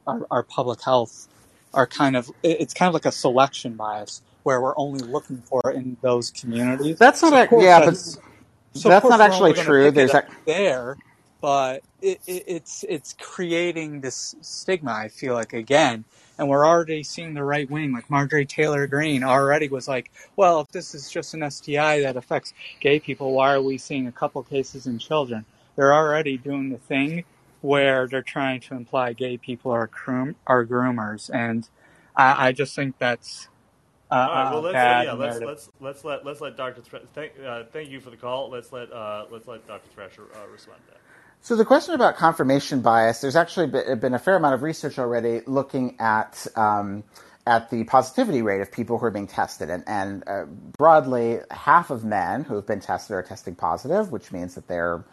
our, 0.06 0.26
our, 0.30 0.42
public 0.42 0.82
health 0.82 1.28
are 1.72 1.86
kind 1.86 2.16
of 2.16 2.30
it's 2.42 2.74
kind 2.74 2.88
of 2.88 2.94
like 2.94 3.06
a 3.06 3.12
selection 3.12 3.74
bias 3.74 4.22
where 4.42 4.60
we're 4.60 4.76
only 4.76 5.00
looking 5.00 5.38
for 5.38 5.72
in 5.72 5.96
those 6.02 6.30
communities. 6.30 6.98
That's 6.98 7.22
not 7.22 7.50
so 7.50 7.58
a, 7.58 7.62
yeah, 7.62 7.84
but 7.84 7.96
so 8.76 8.88
that's 8.88 9.08
not 9.08 9.20
actually 9.20 9.54
true. 9.54 9.90
There's 9.90 10.14
a, 10.14 10.22
there, 10.46 10.98
but 11.40 11.82
it, 12.02 12.20
it, 12.26 12.44
it's 12.46 12.84
it's 12.88 13.14
creating 13.20 14.00
this 14.00 14.34
stigma. 14.42 14.92
I 14.92 15.08
feel 15.08 15.34
like 15.34 15.52
again 15.52 16.04
and 16.38 16.48
we're 16.48 16.66
already 16.66 17.02
seeing 17.02 17.34
the 17.34 17.42
right 17.44 17.70
wing, 17.70 17.92
like 17.92 18.10
Marjorie 18.10 18.46
Taylor 18.46 18.86
Greene, 18.86 19.24
already 19.24 19.68
was 19.68 19.88
like, 19.88 20.10
well, 20.36 20.60
if 20.60 20.68
this 20.68 20.94
is 20.94 21.10
just 21.10 21.34
an 21.34 21.48
STI 21.50 22.00
that 22.02 22.16
affects 22.16 22.52
gay 22.80 23.00
people, 23.00 23.32
why 23.32 23.54
are 23.54 23.62
we 23.62 23.78
seeing 23.78 24.06
a 24.06 24.12
couple 24.12 24.42
cases 24.42 24.86
in 24.86 24.98
children? 24.98 25.44
They're 25.76 25.94
already 25.94 26.36
doing 26.36 26.70
the 26.70 26.78
thing 26.78 27.24
where 27.62 28.06
they're 28.06 28.22
trying 28.22 28.60
to 28.60 28.74
imply 28.74 29.12
gay 29.14 29.38
people 29.38 29.72
are 29.72 29.86
groom, 29.88 30.36
are 30.46 30.64
groomers, 30.66 31.30
and 31.32 31.68
I, 32.14 32.48
I 32.48 32.52
just 32.52 32.74
think 32.76 32.98
that's 32.98 33.48
uh, 34.10 34.14
All 34.14 34.28
right, 34.28 34.52
well, 34.52 34.62
let's, 34.62 34.76
uh, 34.76 35.02
yeah, 35.04 35.12
let's, 35.12 35.40
let's 35.40 35.70
let's 35.80 36.04
let 36.04 36.24
let's 36.24 36.40
let 36.40 36.56
Dr. 36.56 36.82
thank 37.12 37.32
uh, 37.44 37.64
thank 37.72 37.90
you 37.90 38.00
for 38.00 38.10
the 38.10 38.16
call. 38.16 38.50
Let's 38.50 38.72
let 38.72 38.92
uh, 38.92 39.26
let's 39.30 39.48
let 39.48 39.66
Dr. 39.66 39.88
Thrasher 39.94 40.22
uh, 40.34 40.46
respond 40.48 40.78
to 40.86 40.92
that. 40.92 41.00
So 41.40 41.56
the 41.56 41.64
question 41.64 41.94
about 41.94 42.16
confirmation 42.16 42.80
bias, 42.80 43.20
there's 43.20 43.36
actually 43.36 43.66
been 43.66 44.14
a 44.14 44.18
fair 44.18 44.36
amount 44.36 44.54
of 44.54 44.62
research 44.62 44.98
already 44.98 45.42
looking 45.46 45.96
at 46.00 46.46
um, 46.56 47.04
at 47.46 47.70
the 47.70 47.84
positivity 47.84 48.42
rate 48.42 48.60
of 48.60 48.72
people 48.72 48.98
who 48.98 49.06
are 49.06 49.10
being 49.10 49.28
tested, 49.28 49.70
and, 49.70 49.84
and 49.86 50.24
uh, 50.26 50.44
broadly, 50.76 51.38
half 51.50 51.90
of 51.90 52.04
men 52.04 52.42
who 52.44 52.56
have 52.56 52.66
been 52.66 52.80
tested 52.80 53.14
are 53.14 53.22
testing 53.22 53.54
positive, 53.54 54.10
which 54.10 54.32
means 54.32 54.56
that 54.56 54.66
they're 54.66 55.04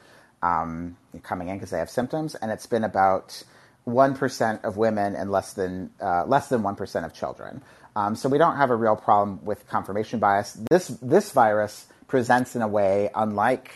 um, 0.41 0.97
coming 1.21 1.49
in 1.49 1.55
because 1.55 1.69
they 1.69 1.77
have 1.77 1.89
symptoms, 1.89 2.35
and 2.35 2.51
it's 2.51 2.65
been 2.65 2.83
about 2.83 3.43
one 3.83 4.15
percent 4.15 4.63
of 4.63 4.77
women 4.77 5.15
and 5.15 5.29
less 5.29 5.53
than 5.53 5.91
uh, 6.01 6.25
less 6.25 6.49
than 6.49 6.63
one 6.63 6.75
percent 6.75 7.05
of 7.05 7.13
children. 7.13 7.61
Um, 7.95 8.15
so 8.15 8.29
we 8.29 8.37
don't 8.37 8.57
have 8.57 8.69
a 8.69 8.75
real 8.75 8.95
problem 8.95 9.43
with 9.43 9.67
confirmation 9.67 10.19
bias. 10.19 10.57
This 10.69 10.87
this 11.01 11.31
virus 11.31 11.87
presents 12.07 12.55
in 12.55 12.61
a 12.61 12.67
way 12.67 13.09
unlike 13.15 13.71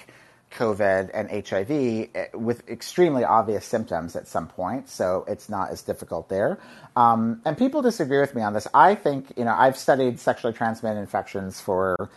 COVID 0.51 1.09
and 1.13 1.29
HIV 1.29 1.71
eh, 1.71 2.27
with 2.33 2.67
extremely 2.69 3.23
obvious 3.23 3.65
symptoms 3.65 4.15
at 4.15 4.27
some 4.27 4.47
point, 4.47 4.89
so 4.89 5.25
it's 5.27 5.49
not 5.49 5.71
as 5.71 5.81
difficult 5.81 6.29
there. 6.29 6.59
Um, 6.95 7.41
and 7.45 7.57
people 7.57 7.81
disagree 7.81 8.19
with 8.19 8.33
me 8.33 8.41
on 8.41 8.53
this. 8.53 8.67
I 8.73 8.95
think, 8.95 9.33
you 9.37 9.43
know, 9.45 9.55
I've 9.55 9.77
studied 9.77 10.19
sexually 10.19 10.53
transmitted 10.53 10.99
infections 10.99 11.59
for 11.59 12.09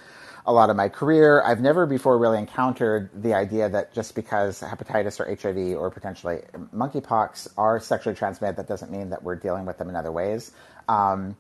a 0.46 0.53
lot 0.53 0.70
of 0.70 0.76
my 0.76 0.88
career. 0.88 1.42
I've 1.42 1.61
never 1.61 1.86
before 1.86 2.18
really 2.18 2.38
encountered 2.38 3.11
the 3.14 3.34
idea 3.34 3.68
that 3.68 3.92
just 3.92 4.14
because 4.14 4.61
hepatitis 4.61 5.20
or 5.20 5.26
HIV 5.34 5.76
or 5.78 5.90
potentially 5.90 6.40
monkeypox 6.74 7.48
are 7.59 7.78
sexually 7.78 8.16
transmitted, 8.16 8.57
that 8.57 8.68
doesn't 8.68 8.90
mean 8.90 9.11
that 9.11 9.22
we're 9.22 9.36
dealing 9.36 9.66
with 9.66 9.78
them 9.78 9.88
in 9.88 9.96
other 9.96 10.12
ways. 10.12 10.53
Um, 10.88 11.36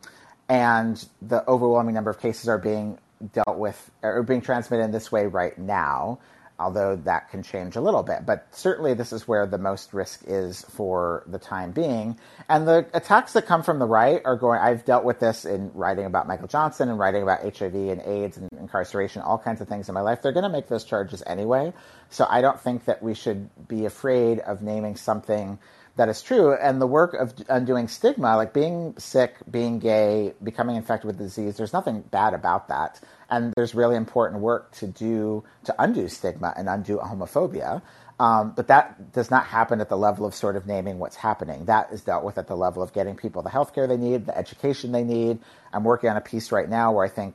and 0.50 1.02
the 1.22 1.48
overwhelming 1.48 1.94
number 1.94 2.10
of 2.10 2.20
cases 2.20 2.48
are 2.48 2.58
being 2.58 2.98
dealt 3.32 3.56
with 3.56 3.90
or 4.02 4.22
being 4.22 4.40
transmitted 4.42 4.82
in 4.82 4.90
this 4.90 5.10
way 5.10 5.26
right 5.26 5.56
now 5.56 6.18
although 6.60 6.94
that 6.94 7.30
can 7.30 7.42
change 7.42 7.74
a 7.74 7.80
little 7.80 8.02
bit. 8.02 8.26
But 8.26 8.46
certainly, 8.52 8.94
this 8.94 9.12
is 9.12 9.26
where 9.26 9.46
the 9.46 9.58
most 9.58 9.94
risk 9.94 10.22
is 10.26 10.62
for 10.68 11.24
the 11.26 11.38
time 11.38 11.72
being. 11.72 12.18
And 12.48 12.68
the 12.68 12.86
attacks 12.92 13.32
that 13.32 13.46
come 13.46 13.62
from 13.62 13.78
the 13.78 13.86
right 13.86 14.20
are 14.24 14.36
going. 14.36 14.60
I've 14.60 14.84
dealt 14.84 15.04
with 15.04 15.18
this 15.18 15.46
in 15.46 15.72
writing 15.72 16.04
about 16.04 16.28
Michael 16.28 16.48
Johnson 16.48 16.90
and 16.90 16.98
writing 16.98 17.22
about 17.22 17.42
HIV 17.42 17.74
and 17.74 18.02
AIDS 18.02 18.36
and 18.36 18.48
incarceration, 18.60 19.22
all 19.22 19.38
kinds 19.38 19.60
of 19.60 19.68
things 19.68 19.88
in 19.88 19.94
my 19.94 20.02
life. 20.02 20.20
They're 20.20 20.32
going 20.32 20.44
to 20.44 20.50
make 20.50 20.68
those 20.68 20.84
charges 20.84 21.22
anyway. 21.26 21.72
So 22.10 22.26
I 22.28 22.42
don't 22.42 22.60
think 22.60 22.84
that 22.84 23.02
we 23.02 23.14
should 23.14 23.48
be 23.66 23.86
afraid 23.86 24.40
of 24.40 24.62
naming 24.62 24.96
something 24.96 25.58
that 26.00 26.08
is 26.08 26.22
true. 26.22 26.54
And 26.54 26.80
the 26.80 26.86
work 26.86 27.12
of 27.12 27.34
undoing 27.50 27.86
stigma, 27.86 28.34
like 28.34 28.54
being 28.54 28.94
sick, 28.96 29.34
being 29.50 29.78
gay, 29.78 30.32
becoming 30.42 30.76
infected 30.76 31.06
with 31.06 31.18
disease, 31.18 31.58
there's 31.58 31.74
nothing 31.74 32.00
bad 32.00 32.32
about 32.32 32.68
that. 32.68 32.98
And 33.28 33.52
there's 33.54 33.74
really 33.74 33.96
important 33.96 34.40
work 34.40 34.72
to 34.76 34.86
do 34.86 35.44
to 35.64 35.74
undo 35.78 36.08
stigma 36.08 36.54
and 36.56 36.70
undo 36.70 36.96
homophobia. 36.96 37.82
Um, 38.18 38.54
but 38.56 38.68
that 38.68 39.12
does 39.12 39.30
not 39.30 39.44
happen 39.44 39.82
at 39.82 39.90
the 39.90 39.98
level 39.98 40.24
of 40.24 40.34
sort 40.34 40.56
of 40.56 40.66
naming 40.66 40.98
what's 40.98 41.16
happening. 41.16 41.66
That 41.66 41.92
is 41.92 42.00
dealt 42.00 42.24
with 42.24 42.38
at 42.38 42.46
the 42.46 42.56
level 42.56 42.82
of 42.82 42.94
getting 42.94 43.14
people 43.14 43.42
the 43.42 43.50
healthcare 43.50 43.86
they 43.86 43.98
need, 43.98 44.24
the 44.24 44.36
education 44.36 44.92
they 44.92 45.04
need. 45.04 45.38
I'm 45.70 45.84
working 45.84 46.08
on 46.08 46.16
a 46.16 46.22
piece 46.22 46.50
right 46.50 46.68
now 46.68 46.92
where 46.92 47.04
I 47.04 47.10
think 47.10 47.34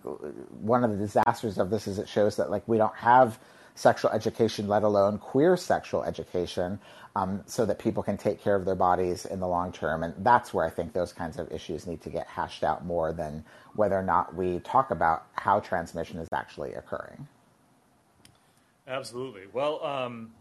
one 0.59 0.83
of 0.83 0.89
the 0.89 0.97
disasters 0.97 1.59
of 1.59 1.69
this 1.69 1.85
is 1.85 1.99
it 1.99 2.09
shows 2.09 2.37
that 2.37 2.49
like 2.49 2.67
we 2.67 2.77
don't 2.79 2.95
have 2.95 3.37
sexual 3.75 4.11
education, 4.11 4.67
let 4.67 4.83
alone 4.83 5.17
queer 5.17 5.55
sexual 5.57 6.03
education, 6.03 6.79
um, 7.15 7.43
so 7.45 7.65
that 7.65 7.77
people 7.79 8.01
can 8.01 8.17
take 8.17 8.41
care 8.41 8.55
of 8.55 8.65
their 8.65 8.75
bodies 8.75 9.25
in 9.25 9.39
the 9.39 9.47
long 9.47 9.71
term. 9.71 10.03
And 10.03 10.13
that's 10.19 10.53
where 10.53 10.65
I 10.65 10.69
think 10.69 10.93
those 10.93 11.13
kinds 11.13 11.37
of 11.37 11.51
issues 11.51 11.85
need 11.85 12.01
to 12.01 12.09
get 12.09 12.27
hashed 12.27 12.63
out 12.63 12.85
more 12.85 13.13
than 13.13 13.43
whether 13.75 13.97
or 13.97 14.03
not 14.03 14.35
we 14.35 14.59
talk 14.59 14.91
about 14.91 15.27
how 15.33 15.59
transmission 15.59 16.19
is 16.19 16.27
actually 16.33 16.73
occurring. 16.73 17.27
Absolutely. 18.87 19.43
Well, 19.51 19.83
um, 19.83 20.31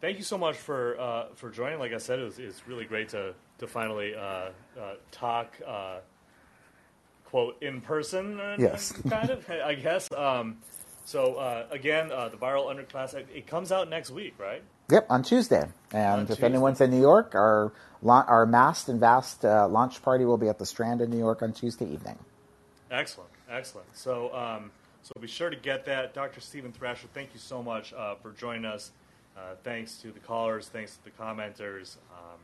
thank 0.00 0.16
you 0.18 0.24
so 0.24 0.38
much 0.38 0.56
for 0.56 0.98
uh, 1.00 1.26
for 1.34 1.50
joining. 1.50 1.78
Like 1.78 1.92
I 1.92 1.98
said, 1.98 2.18
it 2.18 2.24
was, 2.24 2.38
it's 2.38 2.66
really 2.66 2.84
great 2.84 3.08
to 3.10 3.34
to 3.58 3.66
finally 3.66 4.14
uh, 4.14 4.20
uh, 4.80 4.94
talk 5.10 5.56
quote 7.24 7.62
in 7.62 7.80
person. 7.80 8.40
uh, 8.40 8.56
Yes. 8.58 8.92
kind 9.08 9.30
of. 9.30 9.48
I 9.48 9.74
guess. 9.74 10.08
Um, 10.16 10.58
so 11.10 11.34
uh, 11.34 11.66
again, 11.72 12.12
uh, 12.12 12.28
the 12.28 12.36
viral 12.36 12.72
underclass. 12.72 13.14
It, 13.14 13.48
comes 13.48 13.72
out 13.72 13.90
next 13.90 14.10
week, 14.10 14.34
right? 14.38 14.62
Yep, 14.90 15.06
on 15.10 15.24
Tuesday. 15.24 15.66
And 15.92 16.12
On 16.12 16.20
if 16.20 16.28
Tuesday. 16.28 16.46
anyone's 16.46 16.80
in 16.80 16.92
New 16.92 17.00
York, 17.00 17.34
our 17.34 17.72
our 18.06 18.46
masked 18.46 18.88
and 18.88 19.00
vast 19.00 19.44
uh, 19.44 19.66
launch 19.66 20.02
party 20.02 20.24
will 20.24 20.38
be 20.38 20.48
at 20.48 20.60
the 20.60 20.66
Strand 20.66 21.00
in 21.00 21.10
New 21.10 21.18
York 21.18 21.42
on 21.42 21.52
Tuesday 21.52 21.86
evening. 21.86 22.16
Excellent, 22.92 23.30
excellent. 23.50 23.88
So, 23.96 24.32
um, 24.32 24.70
so 25.02 25.12
be 25.20 25.26
sure 25.26 25.50
to 25.50 25.56
get 25.56 25.84
that, 25.86 26.14
Dr. 26.14 26.40
Steven 26.40 26.70
Thrasher. 26.70 27.08
Thank 27.12 27.30
you 27.34 27.40
so 27.40 27.60
much 27.60 27.92
uh, 27.92 28.14
for 28.14 28.30
joining 28.30 28.64
us. 28.64 28.92
Uh, 29.36 29.56
thanks 29.64 29.96
to 29.98 30.12
the 30.12 30.20
callers, 30.20 30.68
thanks 30.68 30.96
to 30.96 31.04
the 31.04 31.10
commenters. 31.10 31.96
Um, 32.12 32.38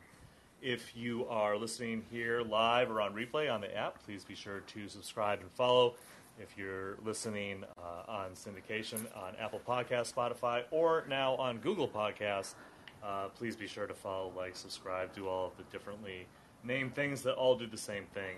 if 0.60 0.96
you 0.96 1.26
are 1.28 1.56
listening 1.56 2.04
here 2.10 2.42
live 2.42 2.90
or 2.90 3.00
on 3.00 3.14
replay 3.14 3.52
on 3.52 3.60
the 3.60 3.76
app, 3.76 4.02
please 4.04 4.24
be 4.24 4.34
sure 4.34 4.60
to 4.74 4.88
subscribe 4.88 5.40
and 5.40 5.50
follow. 5.52 5.94
If 6.38 6.56
you're 6.58 6.98
listening 7.04 7.64
uh, 7.78 8.10
on 8.10 8.32
syndication 8.32 9.06
on 9.16 9.34
Apple 9.40 9.60
Podcasts, 9.66 10.12
Spotify, 10.12 10.64
or 10.70 11.04
now 11.08 11.34
on 11.36 11.58
Google 11.58 11.88
Podcasts, 11.88 12.54
uh, 13.02 13.28
please 13.28 13.56
be 13.56 13.66
sure 13.66 13.86
to 13.86 13.94
follow, 13.94 14.32
like, 14.36 14.54
subscribe, 14.54 15.14
do 15.14 15.28
all 15.28 15.46
of 15.46 15.56
the 15.56 15.62
differently 15.64 16.26
named 16.64 16.94
things 16.94 17.22
that 17.22 17.34
all 17.34 17.56
do 17.56 17.66
the 17.66 17.78
same 17.78 18.04
thing 18.12 18.36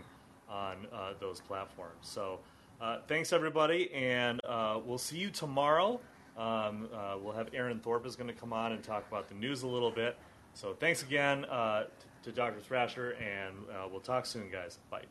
on 0.49 0.87
uh, 0.93 1.13
those 1.21 1.41
platforms. 1.41 1.95
So, 2.03 2.39
uh, 2.81 2.99
thanks 3.09 3.33
everybody, 3.33 3.93
and 3.93 4.41
uh, 4.45 4.79
we'll 4.85 4.99
see 4.99 5.19
you 5.19 5.31
tomorrow. 5.31 6.01
Um, 6.37 6.89
uh, 6.95 7.17
we'll 7.21 7.33
have 7.35 7.49
Aaron 7.53 7.81
Thorpe 7.81 8.07
is 8.07 8.15
going 8.15 8.29
to 8.29 8.35
come 8.35 8.53
on 8.53 8.71
and 8.73 8.83
talk 8.83 9.05
about 9.09 9.29
the 9.29 9.35
news 9.35 9.63
a 9.63 9.67
little 9.67 9.91
bit. 9.91 10.17
So, 10.55 10.75
thanks 10.79 11.03
again 11.03 11.43
to 11.43 12.33
Dr. 12.33 12.61
Thrasher, 12.61 13.17
and 13.21 13.57
we'll 13.91 14.01
talk 14.01 14.27
soon, 14.27 14.51
guys. 14.51 14.79
Bye 14.91 15.03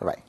bye. 0.00 0.22